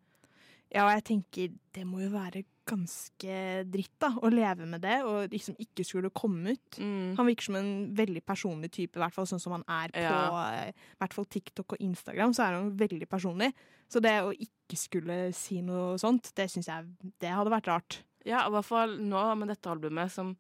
Ja, 0.72 0.86
og 0.88 0.92
jeg 0.96 1.04
tenker 1.04 1.50
det 1.76 1.84
må 1.88 2.00
jo 2.04 2.10
være 2.14 2.46
ganske 2.72 3.66
dritt, 3.68 3.92
da, 4.00 4.12
å 4.24 4.30
leve 4.32 4.66
med 4.70 4.82
det 4.86 5.02
og 5.04 5.32
liksom 5.34 5.58
ikke 5.60 5.84
skulle 5.84 6.12
komme 6.16 6.54
ut. 6.54 6.78
Mm. 6.80 7.16
Han 7.18 7.28
virker 7.28 7.44
som 7.50 7.58
en 7.60 7.72
veldig 7.98 8.22
personlig 8.24 8.70
type, 8.72 8.96
i 8.96 9.02
hvert 9.02 9.14
fall 9.16 9.28
sånn 9.28 9.42
som 9.44 9.52
han 9.58 9.66
er 9.68 9.92
på 9.92 10.00
Ja. 10.06 10.72
hvert 11.02 11.14
fall 11.18 11.26
TikTok 11.26 11.74
og 11.74 11.82
Instagram. 11.84 12.32
Så 12.34 12.46
er 12.46 12.54
han 12.56 12.72
veldig 12.78 13.10
personlig. 13.10 13.52
Så 13.90 14.00
det 14.02 14.14
å 14.24 14.32
ikke 14.32 14.78
skulle 14.80 15.34
si 15.36 15.60
noe 15.62 15.98
sånt, 16.00 16.32
det 16.36 16.48
syns 16.50 16.68
jeg 16.72 16.86
det 17.20 17.30
hadde 17.36 17.52
vært 17.52 17.68
rart. 17.68 18.00
Ja, 18.24 18.46
i 18.48 18.52
hvert 18.54 18.66
fall 18.66 18.98
nå 19.00 19.36
med 19.36 19.50
dette 19.50 19.68
albumet, 19.68 20.12
som 20.12 20.38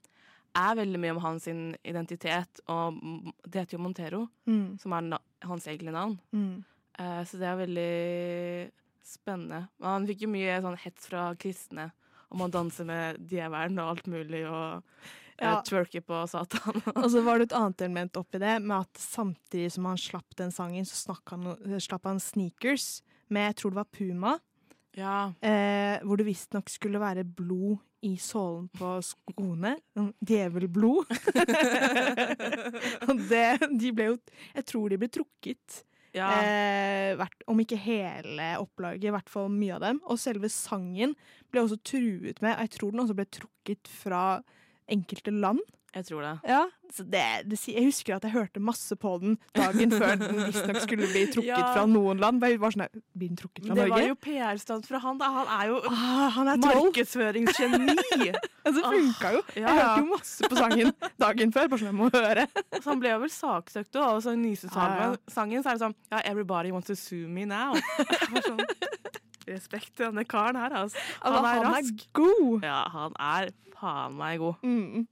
er 0.55 0.75
veldig 0.75 0.99
mye 0.99 1.11
om 1.15 1.21
hans 1.25 1.47
identitet. 1.47 2.61
Og 2.69 3.01
det 3.43 3.65
heter 3.65 3.77
jo 3.77 3.83
Montero, 3.83 4.29
Mm. 4.47 4.79
som 4.79 4.93
er 4.93 5.19
hans 5.43 5.65
egentlige 5.67 5.91
navn. 5.91 6.19
Mm. 6.31 6.63
Uh, 6.99 7.23
så 7.25 7.39
det 7.39 7.47
er 7.47 7.65
veldig 7.65 8.71
spennende. 9.07 9.65
Han 9.83 10.05
fikk 10.09 10.25
jo 10.25 10.31
mye 10.33 10.59
sånn 10.63 10.77
hets 10.81 11.07
fra 11.11 11.29
kristne 11.39 11.89
om 12.31 12.45
å 12.45 12.51
danse 12.51 12.85
med 12.87 13.17
djevelen 13.27 13.79
og 13.83 13.89
alt 13.95 14.05
mulig, 14.11 14.45
og 14.47 14.83
eh, 15.37 15.47
Ja. 15.49 15.57
twerke 15.67 15.99
på 16.05 16.21
Satan. 16.31 16.77
Og 17.01 17.07
så 17.11 17.23
var 17.25 17.39
det 17.41 17.49
et 17.49 17.57
annet 17.57 17.81
element 17.81 18.15
oppi 18.21 18.39
det, 18.39 18.53
med 18.61 18.85
at 18.85 19.01
samtidig 19.01 19.71
som 19.73 19.89
han 19.89 19.97
slapp 19.99 20.35
den 20.39 20.51
sangen, 20.53 20.85
så 20.85 21.17
han, 21.33 21.49
slapp 21.81 22.05
han 22.07 22.19
sneakers 22.23 23.01
med, 23.27 23.49
jeg 23.49 23.55
tror 23.59 23.73
det 23.73 23.81
var 23.81 23.89
Puma, 23.91 24.33
ja. 24.95 25.31
eh, 25.41 25.97
hvor 26.05 26.19
det 26.21 26.27
visstnok 26.29 26.69
skulle 26.69 27.01
være 27.01 27.23
blod 27.25 27.79
i 28.05 28.15
sålen 28.17 28.67
på 28.73 28.95
skoene. 29.05 29.75
Djevelblod. 30.25 31.11
Og 33.07 33.19
det, 33.29 33.45
de 33.77 33.91
ble 33.93 34.07
jo 34.11 34.15
Jeg 34.55 34.65
tror 34.71 34.89
de 34.89 34.97
ble 35.01 35.09
trukket. 35.13 35.81
Ja. 36.15 36.29
Eh, 36.43 37.13
hvert, 37.19 37.43
om 37.51 37.59
ikke 37.63 37.79
hele 37.79 38.53
opplaget, 38.61 39.07
i 39.07 39.13
hvert 39.15 39.31
fall 39.31 39.51
mye 39.53 39.77
av 39.77 39.83
dem. 39.85 40.01
Og 40.11 40.19
selve 40.21 40.51
sangen 40.51 41.15
ble 41.51 41.63
også 41.63 41.79
truet 41.87 42.41
med. 42.43 42.57
Jeg 42.57 42.73
tror 42.77 42.91
den 42.93 43.03
også 43.05 43.17
ble 43.17 43.27
trukket 43.31 43.91
fra 44.01 44.25
enkelte 44.91 45.33
land. 45.35 45.61
Jeg 45.93 46.05
tror 46.07 46.21
det. 46.23 46.29
Ja, 46.47 46.61
så 46.95 47.03
det, 47.03 47.21
det, 47.51 47.57
Jeg 47.67 47.83
husker 47.83 48.15
at 48.15 48.23
jeg 48.23 48.31
hørte 48.31 48.61
masse 48.63 48.95
på 48.95 49.09
den 49.19 49.33
dagen 49.55 49.91
før 49.91 50.13
den 50.21 50.37
visstnok 50.47 50.77
skulle 50.85 51.07
bli 51.11 51.25
trukket 51.33 51.51
Ja. 51.51 51.73
fra 51.73 51.83
noen 51.89 52.19
land. 52.23 52.39
Sånn, 52.43 52.85
Blir 53.17 53.27
den 53.33 53.39
trukket 53.39 53.65
fra 53.67 53.75
det 53.75 53.89
var 53.91 54.05
jo 54.05 54.15
PR-stand 54.15 54.87
fra 54.87 55.01
han, 55.03 55.19
da. 55.19 55.29
Han 55.35 55.51
er 55.57 55.67
jo 55.73 55.81
ah, 55.91 56.29
han 56.37 56.47
er 56.53 56.61
markedsføringsgeni! 56.63 58.31
Det 58.61 58.77
funka 58.77 59.31
jo. 59.33 59.39
Jeg 59.57 59.63
ja. 59.65 59.71
hørte 59.73 60.01
jo 60.03 60.07
masse 60.11 60.47
på 60.51 60.55
sangen 60.55 60.91
dagen 61.19 61.51
før. 61.51 61.67
Bare 61.71 61.81
sånn, 61.81 61.89
jeg 61.89 61.97
må 61.97 62.09
høre. 62.13 62.43
Så 62.81 62.83
han 62.91 62.99
ble 63.01 63.09
jo 63.15 63.21
vel 63.23 63.31
saksøkt 63.33 63.97
òg. 63.97 64.19
Og 64.19 64.21
så 64.23 64.35
i 64.35 64.39
nyeste 64.39 64.69
Ja, 64.69 64.83
ja. 64.85 65.07
sangen- 65.09 65.33
sangen 65.33 65.63
så 65.65 65.71
er 65.73 65.79
det 65.79 65.83
sånn 65.87 65.95
Ja, 66.13 66.19
everybody 66.29 66.71
wants 66.71 66.87
to 66.91 66.95
sue 66.95 67.25
me 67.27 67.43
now. 67.49 67.73
Sånn, 68.45 68.61
Respekt 69.49 69.95
til 69.97 70.05
denne 70.11 70.23
karen 70.29 70.55
her, 70.61 70.71
altså. 70.83 71.01
Han 71.23 71.33
Altså, 71.33 71.49
er 71.49 71.65
rask. 71.73 72.05
god. 72.13 72.61
Ja, 72.63 72.83
han 72.93 73.15
er 73.19 73.49
faen 73.81 74.13
meg 74.19 74.37
god. 74.39 74.61
Mm. 74.63 75.07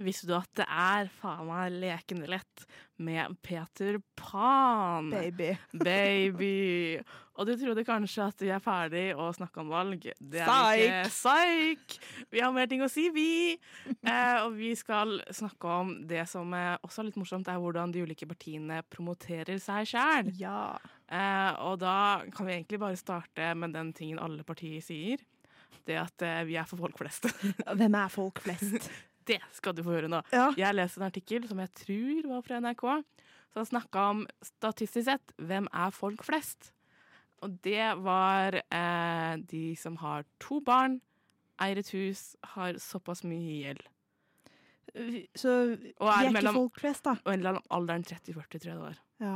Visste 0.00 0.28
du 0.30 0.32
at 0.32 0.48
det 0.56 0.64
er 0.64 1.10
faen 1.20 1.44
meg 1.44 1.74
lekende 1.76 2.28
lett 2.30 2.62
med 3.00 3.34
Peter 3.44 3.98
Pan? 4.16 5.10
Baby. 5.12 5.50
Baby. 5.76 7.00
Og 7.36 7.48
du 7.48 7.52
trodde 7.60 7.84
kanskje 7.84 8.28
at 8.30 8.44
vi 8.44 8.48
er 8.52 8.62
ferdig 8.64 9.04
å 9.12 9.26
snakke 9.36 9.60
om 9.60 9.72
valg. 9.72 10.06
Det 10.16 10.40
er 10.40 10.80
ikke. 10.80 11.02
Psyk! 11.12 11.96
Psyk! 11.98 12.28
Vi 12.32 12.40
har 12.40 12.54
mer 12.56 12.70
ting 12.70 12.84
å 12.84 12.88
si, 12.92 13.08
vi. 13.12 13.58
Eh, 14.00 14.38
og 14.44 14.56
vi 14.56 14.72
skal 14.78 15.18
snakke 15.36 15.76
om 15.82 15.92
det 16.08 16.24
som 16.32 16.48
eh, 16.56 16.78
også 16.80 17.02
er 17.02 17.10
litt 17.10 17.20
morsomt, 17.20 17.48
er 17.52 17.60
hvordan 17.60 17.92
de 17.92 18.04
ulike 18.04 18.28
partiene 18.30 18.80
promoterer 18.88 19.60
seg 19.60 19.88
sjæl. 19.92 20.32
Ja. 20.40 20.78
Eh, 21.12 21.52
og 21.66 21.76
da 21.84 22.22
kan 22.32 22.48
vi 22.48 22.56
egentlig 22.56 22.80
bare 22.80 23.00
starte 23.00 23.52
med 23.52 23.76
den 23.76 23.92
tingen 23.96 24.20
alle 24.22 24.48
partier 24.48 24.80
sier. 24.84 25.20
Det 25.84 25.96
at 26.00 26.24
eh, 26.24 26.42
vi 26.48 26.56
er 26.60 26.68
for 26.68 26.80
folk 26.80 27.00
flest. 27.00 27.28
Hvem 27.68 28.00
er 28.00 28.12
folk 28.12 28.40
flest? 28.48 28.88
det 29.26 29.40
skal 29.52 29.74
du 29.76 29.82
få 29.82 29.92
høre 29.96 30.08
nå. 30.10 30.22
Ja. 30.32 30.50
Jeg 30.56 30.74
leste 30.74 31.00
en 31.00 31.06
artikkel 31.10 31.46
som 31.48 31.58
jeg 31.62 31.72
tror 31.82 32.28
var 32.32 32.42
fra 32.46 32.60
NRK, 32.60 32.84
som 33.54 33.66
snakka 33.66 34.04
om 34.14 34.24
statistisk 34.46 35.04
sett 35.08 35.32
hvem 35.38 35.66
er 35.72 35.90
folk 35.94 36.22
flest. 36.26 36.72
Og 37.42 37.54
det 37.64 37.86
var 38.04 38.58
eh, 38.62 39.36
de 39.48 39.74
som 39.80 39.96
har 40.02 40.24
to 40.42 40.60
barn, 40.60 40.98
eier 41.60 41.78
et 41.80 41.88
hus, 41.94 42.34
har 42.54 42.74
såpass 42.80 43.22
mye 43.24 43.60
gjeld. 43.62 43.82
Så 45.38 45.52
vi 45.78 45.92
er 46.00 46.26
er 46.26 46.32
mellom- 46.34 46.56
ikke 46.56 46.60
folk 46.64 46.80
flest, 46.82 47.04
da. 47.06 47.14
Og 47.24 47.36
mellom 47.36 47.60
alderen 47.70 48.02
30-40, 48.04 48.58
tror 48.58 48.70
jeg 48.72 48.76
det 48.76 48.82
var. 48.82 48.98
Ja. 49.20 49.34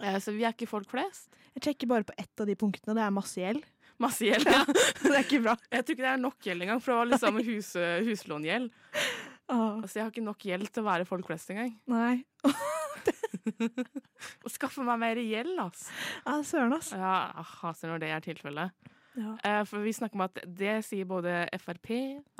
Eh, 0.00 0.18
så 0.22 0.32
vi 0.36 0.44
er 0.46 0.52
ikke 0.54 0.68
folk 0.70 0.88
flest. 0.90 1.28
Jeg 1.56 1.62
sjekker 1.66 1.88
bare 1.90 2.04
på 2.04 2.14
ett 2.18 2.40
av 2.40 2.46
de 2.46 2.54
punktene. 2.56 2.94
Det 2.94 3.02
er 3.04 3.10
masse 3.10 3.36
gjeld. 3.40 3.64
Masse 4.00 4.24
gjeld. 4.26 4.46
Ja. 4.48 4.62
det 5.02 5.12
er 5.12 5.20
ikke 5.24 5.42
bra. 5.44 5.56
Jeg 5.72 5.84
tror 5.84 5.96
ikke 5.96 6.06
det 6.06 6.12
er 6.14 6.22
nok 6.22 6.38
gjeld 6.46 6.62
engang, 6.66 6.80
for 6.82 6.92
det 6.92 6.98
var 7.00 7.10
liksom 7.12 7.42
hus, 7.50 7.72
huslångjeld. 8.08 8.70
Ah, 9.52 9.80
Altså, 9.82 9.98
jeg 9.98 10.04
har 10.06 10.12
ikke 10.14 10.24
nok 10.24 10.44
gjeld 10.48 10.70
til 10.72 10.82
å 10.84 10.88
være 10.88 11.04
folk 11.08 11.26
flest 11.28 11.50
engang. 11.52 11.74
nei. 11.90 12.22
Å 14.46 14.50
skaffe 14.52 14.84
meg 14.86 15.00
mer 15.02 15.18
gjeld, 15.20 15.56
altså. 15.58 15.90
Ja, 16.24 16.38
Søren, 16.46 16.74
ass. 16.76 16.92
Ja, 16.94 17.14
hater 17.60 17.90
når 17.90 18.02
det 18.04 18.10
er 18.14 18.24
tilfellet. 18.24 18.90
Ja. 19.18 19.34
Eh, 19.44 19.62
for 19.68 19.84
vi 19.84 19.92
snakker 19.92 20.16
om 20.16 20.24
at 20.24 20.38
det 20.46 20.78
sier 20.86 21.08
både 21.08 21.42
Frp, 21.60 21.90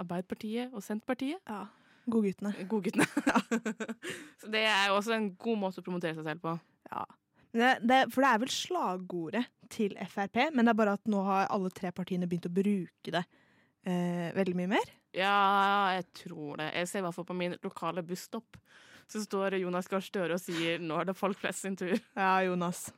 Arbeiderpartiet 0.00 0.72
og 0.72 0.84
Senterpartiet. 0.84 1.40
ja. 1.50 1.64
Godguttene. 2.10 2.50
Godguttene. 2.66 3.04
Så 4.42 4.48
det 4.50 4.64
er 4.66 4.88
jo 4.90 4.96
også 4.96 5.12
en 5.14 5.28
god 5.38 5.58
måte 5.60 5.78
å 5.78 5.84
promotere 5.86 6.16
seg 6.16 6.24
selv 6.26 6.40
på. 6.42 6.56
Ja. 6.90 7.04
Det, 7.54 7.68
det, 7.86 7.98
for 8.10 8.24
det 8.24 8.30
er 8.32 8.40
vel 8.42 8.50
slagordet 8.50 9.42
til 9.72 9.94
Frp, 10.08 10.37
men 10.52 10.66
det 10.68 10.72
er 10.74 10.78
bare 10.82 10.94
at 10.98 11.08
nå 11.11 11.22
har 11.26 11.48
alle 11.52 11.70
tre 11.74 11.90
partiene 11.96 12.28
begynt 12.30 12.46
å 12.50 12.52
bruke 12.52 13.14
det 13.16 13.24
eh, 13.88 14.28
veldig 14.37 14.54
mye 14.61 14.70
mer. 14.76 14.92
Ja, 15.16 15.92
jeg 15.96 16.06
tror 16.24 16.56
det. 16.61 16.70
Jeg 16.76 16.88
ser 16.88 17.02
i 17.02 17.06
hvert 17.06 17.16
fall 17.18 17.28
på 17.28 17.37
min 17.37 17.56
lokale 17.64 18.04
busstopp. 18.06 18.56
Så 19.11 19.20
står 19.26 19.58
Jonas 19.61 19.88
Gahr 19.90 20.00
Støre 20.04 20.38
og 20.38 20.40
sier 20.40 20.78
'nå 20.80 21.00
er 21.00 21.04
det 21.11 21.16
folk 21.18 21.37
flest 21.40 21.64
sin 21.66 21.76
tur'. 21.76 22.00
Ja, 22.16 22.38
Jonas. 22.46 22.92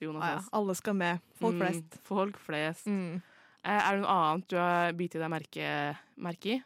Jonas 0.00 0.22
Ja, 0.24 0.30
ja. 0.38 0.40
Alle 0.56 0.74
skal 0.74 0.94
med. 0.94 1.20
Folk 1.40 1.54
Mm, 1.54 1.60
flest. 1.60 1.98
folk 2.04 2.38
flest. 2.38 2.86
Mm. 2.86 3.20
Eh, 3.64 3.80
er 3.90 3.92
det 3.96 4.00
noe 4.00 4.14
annet 4.16 4.48
du 4.48 4.56
har 4.56 4.92
bitt 4.96 5.12
deg 5.12 5.28
merke, 5.28 5.96
merke 6.16 6.46
i? 6.54 6.62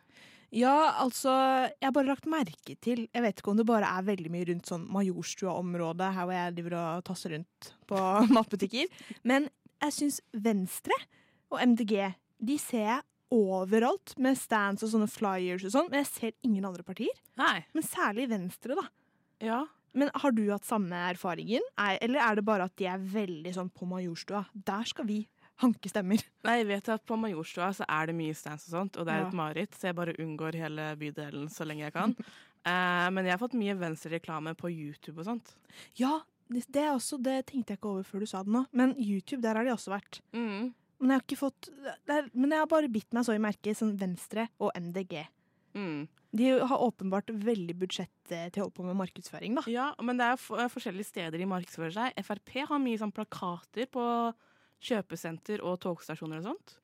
Ja, 0.55 0.95
altså 1.03 1.33
Jeg 1.73 1.89
har 1.89 1.95
bare 1.97 2.13
lagt 2.13 2.29
merke 2.31 2.77
til 2.85 3.09
Jeg 3.09 3.23
vet 3.25 3.41
ikke 3.41 3.51
om 3.51 3.59
det 3.59 3.67
bare 3.67 3.89
er 3.91 4.07
veldig 4.07 4.31
mye 4.31 4.47
rundt 4.53 4.69
sånn 4.71 4.85
Majorstua-området, 4.95 6.13
her 6.15 6.29
hvor 6.29 6.37
jeg 6.37 6.55
driver 6.59 6.77
og 6.81 7.05
tasser 7.09 7.35
rundt 7.35 7.73
på 7.91 8.03
matbutikker. 8.37 8.93
Men 9.27 9.49
jeg 9.83 9.97
syns 9.99 10.21
Venstre 10.33 10.97
og 11.53 11.59
MDG 11.61 11.97
de 12.45 12.57
ser 12.61 12.87
jeg 12.87 13.05
overalt 13.35 14.15
med 14.21 14.39
stands 14.39 14.85
og 14.85 14.93
sånne 14.93 15.11
flyers 15.11 15.65
og 15.67 15.73
sånn. 15.75 15.89
Men 15.91 16.03
jeg 16.03 16.11
ser 16.13 16.35
ingen 16.47 16.67
andre 16.69 16.85
partier. 16.87 17.15
Nei. 17.41 17.65
Men 17.75 17.87
særlig 17.87 18.29
Venstre, 18.31 18.77
da. 18.79 18.87
Ja. 19.43 19.61
Men 19.95 20.11
har 20.19 20.35
du 20.35 20.43
hatt 20.51 20.67
samme 20.67 20.99
erfaringen? 21.11 21.65
Er, 21.79 21.99
eller 22.05 22.23
er 22.23 22.39
det 22.39 22.47
bare 22.47 22.67
at 22.69 22.75
de 22.79 22.89
er 22.91 23.03
veldig 23.15 23.55
sånn 23.57 23.71
på 23.75 23.87
Majorstua? 23.91 24.45
Der 24.55 24.87
skal 24.91 25.07
vi 25.09 25.21
hanke 25.63 25.91
stemmer. 25.93 26.19
Nei, 26.47 26.57
jeg 26.63 26.67
vet 26.73 26.89
at 26.97 27.05
på 27.07 27.19
Majorstua 27.21 27.71
så 27.77 27.87
er 27.89 28.11
det 28.11 28.17
mye 28.19 28.35
stands 28.35 28.67
og 28.69 28.75
sånt, 28.79 28.97
og 28.99 29.07
det 29.07 29.15
er 29.15 29.23
Ja. 29.23 29.29
et 29.29 29.37
mareritt, 29.39 29.75
så 29.79 29.89
jeg 29.91 29.97
bare 29.99 30.17
unngår 30.19 30.57
hele 30.59 30.89
bydelen 31.01 31.49
så 31.53 31.67
lenge 31.69 31.87
jeg 31.87 31.93
kan. 31.97 32.17
Eh, 32.65 33.09
men 33.13 33.27
jeg 33.27 33.35
har 33.35 33.41
fått 33.43 33.53
mye 33.61 33.75
venstrereklame 33.77 34.55
på 34.57 34.71
YouTube 34.73 35.19
og 35.21 35.27
sånt. 35.27 35.51
Ja, 36.01 36.23
det, 36.49 36.63
det, 36.73 36.87
også, 36.95 37.19
det 37.21 37.35
tenkte 37.51 37.75
jeg 37.75 37.77
ikke 37.77 37.91
over 37.91 38.07
før 38.09 38.23
du 38.25 38.27
sa 38.31 38.41
det 38.41 38.55
nå. 38.55 38.63
Men 38.73 38.95
YouTube, 38.97 39.43
der 39.45 39.59
har 39.59 39.67
de 39.69 39.75
også 39.75 39.93
vært. 39.93 40.23
Mm. 40.33 40.71
Men 40.97 41.13
jeg 41.13 41.19
har 41.21 41.25
ikke 41.27 41.39
fått 41.43 41.69
det 41.85 42.15
er, 42.17 42.31
Men 42.33 42.55
jeg 42.57 42.63
har 42.63 42.71
bare 42.73 42.89
bitt 42.89 43.13
meg 43.13 43.27
så 43.29 43.37
i 43.37 43.43
merket 43.45 43.77
sånn 43.77 43.93
Venstre 44.01 44.47
og 44.65 44.73
MDG. 44.81 45.27
Mm. 45.77 46.09
De 46.41 46.49
har 46.73 46.87
åpenbart 46.89 47.29
veldig 47.45 47.77
budsjett 47.85 48.33
eh, 48.33 48.49
til 48.49 48.63
å 48.63 48.71
holde 48.71 48.79
på 48.81 48.89
med 48.89 48.97
markedsføring, 49.03 49.61
da. 49.61 49.67
Ja, 49.69 49.91
men 50.01 50.17
det 50.17 50.31
er 50.33 50.41
forskjellige 50.73 51.11
steder 51.13 51.37
de 51.37 51.51
markedsfører 51.53 51.93
seg. 51.99 52.17
Frp 52.25 52.57
har 52.73 52.81
mye 52.81 53.03
sånn 53.05 53.13
plakater 53.13 53.93
på 53.93 54.07
kjøpesenter 54.85 55.63
og 55.65 55.79
togstasjoner 55.85 56.43
og 56.43 56.51
sånt. 56.53 56.79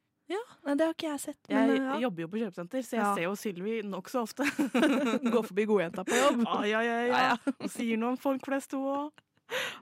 Nei, 0.60 0.74
det 0.76 0.86
har 0.86 0.94
ikke 0.94 1.08
jeg 1.08 1.20
sett. 1.22 1.40
Men 1.48 1.72
jeg 1.72 1.80
ja. 1.80 1.96
jobber 2.04 2.22
jo 2.22 2.28
på 2.30 2.40
kjøpesenter, 2.42 2.84
så 2.84 2.96
jeg 2.96 3.02
Ja. 3.02 3.14
ser 3.16 3.24
jo 3.24 3.32
Sylvi 3.38 3.80
nokså 3.86 4.22
ofte. 4.26 4.44
Gå 5.34 5.42
forbi 5.48 5.64
godjenta 5.66 6.04
på 6.06 6.18
jobb. 6.18 6.44
Ai, 6.52 6.68
ja, 6.70 6.82
ja, 6.84 6.98
Ja, 7.08 7.22
ja. 7.30 7.54
Og 7.56 7.72
sier 7.72 7.98
noe 8.00 8.14
om 8.14 8.20
folk 8.20 8.44
flest 8.46 8.76
òg. 8.76 9.24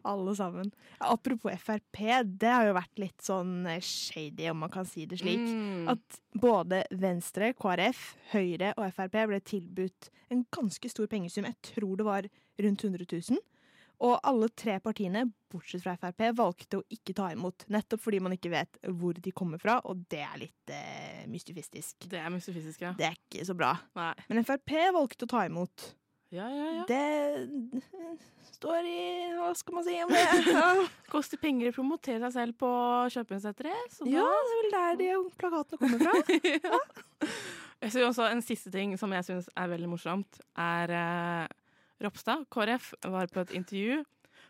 Alle 0.09 0.33
sammen. 0.39 0.71
Ja, 0.97 1.11
apropos 1.13 1.53
Frp, 1.61 1.99
det 2.41 2.49
har 2.49 2.65
jo 2.71 2.77
vært 2.79 3.03
litt 3.03 3.21
sånn 3.21 3.67
eh, 3.69 3.83
shady, 3.85 4.47
om 4.49 4.63
man 4.65 4.73
kan 4.73 4.87
si 4.89 5.05
det 5.05 5.19
slik. 5.21 5.43
Mm. 5.45 5.91
At 5.93 6.21
både 6.33 6.87
Venstre, 6.97 7.51
KrF, 7.59 8.01
Høyre 8.33 8.73
og 8.79 8.89
Frp 8.97 9.19
ble 9.29 9.43
tilbudt 9.45 10.09
en 10.33 10.47
ganske 10.55 10.89
stor 10.89 11.11
pengesum. 11.11 11.45
Jeg 11.51 11.61
tror 11.75 12.01
det 12.01 12.07
var 12.09 12.31
rundt 12.65 12.85
100 12.87 13.05
000. 13.13 13.43
Og 14.07 14.15
alle 14.23 14.47
tre 14.55 14.77
partiene, 14.83 15.25
bortsett 15.51 15.83
fra 15.83 15.97
Frp, 15.99 16.23
valgte 16.39 16.79
å 16.79 16.85
ikke 16.95 17.17
ta 17.19 17.33
imot. 17.35 17.65
Nettopp 17.73 18.05
fordi 18.05 18.21
man 18.23 18.37
ikke 18.37 18.53
vet 18.53 18.79
hvor 19.01 19.19
de 19.19 19.33
kommer 19.35 19.59
fra, 19.63 19.81
og 19.91 20.05
det 20.13 20.21
er 20.23 20.37
litt 20.45 20.75
eh, 20.75 21.25
mystifistisk. 21.31 22.07
Det 22.11 22.21
er 22.21 22.31
mystifistisk, 22.31 22.85
ja. 22.87 22.93
Det 22.99 23.09
er 23.09 23.19
ikke 23.19 23.47
så 23.49 23.57
bra. 23.59 23.73
Nei. 23.99 24.13
Men 24.31 24.47
Frp 24.47 24.77
valgte 24.95 25.27
å 25.27 25.33
ta 25.35 25.47
imot. 25.49 25.91
Ja, 26.31 26.45
ja, 26.53 26.73
ja. 26.77 26.85
Det 26.85 27.81
står 28.53 28.85
i 28.85 29.03
Hva 29.39 29.53
skal 29.57 29.79
man 29.79 29.85
si 29.87 29.95
om 30.05 30.11
det? 30.13 30.25
Koster 31.13 31.41
penger 31.41 31.71
å 31.71 31.77
promotere 31.79 32.21
seg 32.27 32.35
selv 32.35 32.59
på 32.61 32.73
kjøpesenteret. 33.15 34.03
Ja 34.05 34.27
det 34.29 34.51
er 34.51 34.59
vel 34.59 34.75
der 34.75 34.99
de 35.01 35.09
plakatene 35.41 35.81
kommer 35.81 36.05
fra. 36.05 36.37
ja. 36.69 37.31
Jeg 37.79 37.95
synes 37.95 38.05
også 38.11 38.29
En 38.29 38.45
siste 38.45 38.73
ting 38.75 38.93
som 39.01 39.13
jeg 39.17 39.25
syns 39.25 39.49
er 39.57 39.73
veldig 39.73 39.89
morsomt, 39.89 40.41
er 40.61 40.93
eh, 40.99 41.57
Ropstad, 42.03 42.45
KrF, 42.55 42.93
var 43.11 43.27
på 43.33 43.43
et 43.43 43.55
intervju. 43.59 44.03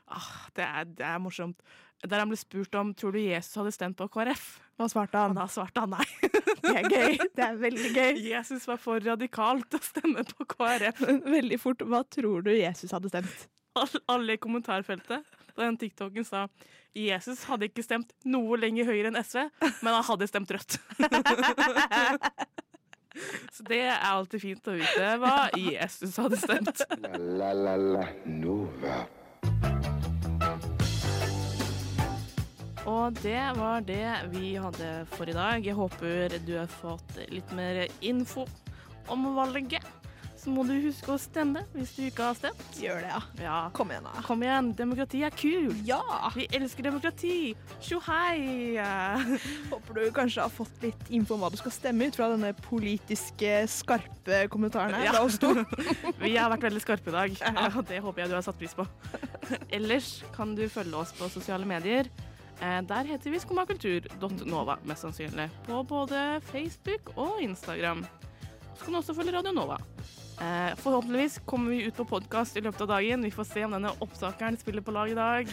Ah, 0.08 0.30
det, 0.56 0.64
er, 0.64 0.88
det 0.98 1.04
er 1.04 1.20
morsomt. 1.20 1.60
Der 2.04 2.20
han 2.22 2.30
ble 2.30 2.36
spurt 2.38 2.74
om 2.78 2.92
tror 2.94 3.12
du 3.16 3.18
Jesus 3.20 3.56
hadde 3.58 3.72
stemt 3.74 3.96
på 3.98 4.06
KrF. 4.14 4.44
Hva 4.78 4.86
svarte 4.92 5.18
Og 5.18 5.24
han? 5.32 5.36
da 5.38 5.46
svarte 5.50 5.82
han 5.82 5.90
nei. 5.96 6.06
Det 6.62 6.74
er 6.74 6.86
gøy. 6.90 7.16
Det 7.34 7.44
er 7.44 7.56
veldig 7.58 7.90
gøy. 7.94 8.20
Jesus 8.28 8.66
var 8.68 8.78
for 8.82 9.00
radikalt 9.02 9.74
å 9.74 9.80
stemme 9.82 10.22
på 10.28 10.46
KrF. 10.52 11.00
Veldig 11.38 11.58
fort. 11.62 11.82
Hva 11.88 12.02
tror 12.06 12.44
du 12.46 12.52
Jesus 12.54 12.92
hadde 12.94 13.10
stemt? 13.10 13.46
Alle 14.10 14.34
i 14.36 14.40
kommentarfeltet 14.42 15.26
på 15.54 15.62
den 15.62 15.76
TikToken 15.78 16.26
sa 16.26 16.46
Jesus 16.98 17.44
hadde 17.46 17.68
ikke 17.68 17.84
stemt 17.86 18.10
noe 18.26 18.56
lenger 18.58 18.88
høyere 18.90 19.12
enn 19.12 19.18
SV, 19.22 19.44
men 19.84 19.92
han 19.94 20.06
hadde 20.08 20.26
stemt 20.30 20.50
rødt. 20.54 20.78
Så 23.52 23.66
det 23.68 23.82
er 23.88 24.02
alltid 24.10 24.42
fint 24.42 24.70
å 24.70 24.76
vite 24.78 25.12
hva 25.22 25.36
Jesus 25.56 26.16
hadde 26.20 26.38
stemt. 26.40 26.84
La 27.38 27.52
la 27.56 27.76
la 27.76 28.04
Nova. 28.26 29.04
Og 32.88 33.18
det 33.20 33.40
var 33.58 33.82
det 33.84 34.06
vi 34.32 34.54
hadde 34.56 34.92
for 35.12 35.28
i 35.28 35.36
dag. 35.36 35.64
Jeg 35.64 35.76
håper 35.76 36.38
du 36.46 36.54
har 36.56 36.70
fått 36.72 37.18
litt 37.28 37.50
mer 37.56 37.84
info 38.00 38.46
om 39.12 39.26
valget. 39.36 39.84
Så 40.48 40.52
må 40.56 40.62
du 40.64 40.70
huske 40.80 41.10
å 41.12 41.18
stemme 41.20 41.60
hvis 41.74 41.90
du 41.92 42.06
ikke 42.06 42.24
har 42.30 42.36
stemt. 42.38 42.60
Gjør 42.80 43.02
det, 43.04 43.08
ja. 43.12 43.18
Ja, 43.44 43.56
Kom 43.76 43.90
igjen, 43.92 44.06
da. 44.08 44.22
kom 44.24 44.40
igjen, 44.46 44.70
demokrati 44.78 45.18
er 45.26 45.34
kult. 45.36 45.76
Ja! 45.84 45.98
Vi 46.32 46.46
elsker 46.56 46.86
demokrati. 46.86 47.32
Tjo 47.84 47.98
hei! 48.06 48.78
Håper 49.74 49.98
du 49.98 50.06
kanskje 50.16 50.46
har 50.46 50.54
fått 50.54 50.80
litt 50.86 51.10
info 51.12 51.36
om 51.36 51.44
hva 51.44 51.50
du 51.52 51.58
skal 51.60 51.74
stemme 51.74 52.08
ut 52.08 52.16
fra 52.16 52.30
denne 52.32 52.54
politiske, 52.64 53.50
skarpe 53.68 54.38
kommentaren 54.48 54.96
her 54.96 55.04
Ja. 55.10 55.12
fra 55.18 55.26
oss 55.28 55.36
to. 55.42 55.52
Vi 56.24 56.32
har 56.38 56.48
vært 56.54 56.64
veldig 56.70 56.80
skarpe 56.86 57.12
i 57.12 57.16
dag, 57.18 57.36
og 57.76 57.82
det 57.92 58.00
håper 58.06 58.24
jeg 58.24 58.32
du 58.32 58.36
har 58.38 58.46
satt 58.48 58.56
pris 58.62 58.72
på. 58.78 58.88
Ellers 59.68 60.22
kan 60.32 60.56
du 60.56 60.64
følge 60.72 60.96
oss 60.96 61.12
på 61.18 61.28
sosiale 61.28 61.68
medier. 61.68 62.08
Eh, 62.62 62.80
Der 62.88 63.04
heter 63.12 63.36
vi 63.36 63.42
skummakultur.nova, 63.44 64.78
mest 64.88 65.04
sannsynlig. 65.04 65.50
På 65.68 65.84
både 65.84 66.40
Facebook 66.48 67.12
og 67.20 67.36
Instagram. 67.44 68.06
Så 68.78 68.86
kan 68.86 68.94
du 68.94 69.00
også 69.02 69.14
følge 69.18 69.32
Radio 69.34 69.50
Nova. 69.52 69.76
Eh, 70.40 70.74
Forhåpentligvis 70.76 71.40
kommer 71.44 71.70
vi 71.70 71.82
ut 71.82 71.96
på 71.96 72.04
podkast 72.04 72.56
i 72.56 72.60
løpet 72.62 72.80
av 72.80 72.88
dagen. 72.92 73.22
Vi 73.26 73.30
får 73.34 73.44
se 73.44 73.64
om 73.66 73.74
denne 73.74 73.90
opptakeren 74.04 74.56
spiller 74.60 74.84
på 74.86 74.94
lag 74.94 75.10
i 75.10 75.16
dag. 75.18 75.50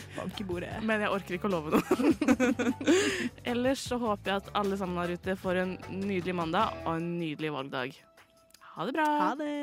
Men 0.86 1.02
jeg 1.02 1.14
orker 1.16 1.38
ikke 1.40 1.50
å 1.50 1.54
love 1.56 1.74
noe. 1.74 2.72
Ellers 3.52 3.82
så 3.90 3.98
håper 4.02 4.32
jeg 4.32 4.44
at 4.44 4.52
alle 4.62 4.78
sammen 4.78 5.02
der 5.02 5.16
ute 5.18 5.38
får 5.42 5.62
en 5.64 5.76
nydelig 5.90 6.38
mandag 6.38 6.78
og 6.86 7.00
en 7.00 7.12
nydelig 7.18 7.54
valgdag. 7.58 7.98
Ha 8.76 8.86
det 8.86 8.98
bra. 8.98 9.10
Ha 9.24 9.34
det. 9.42 9.56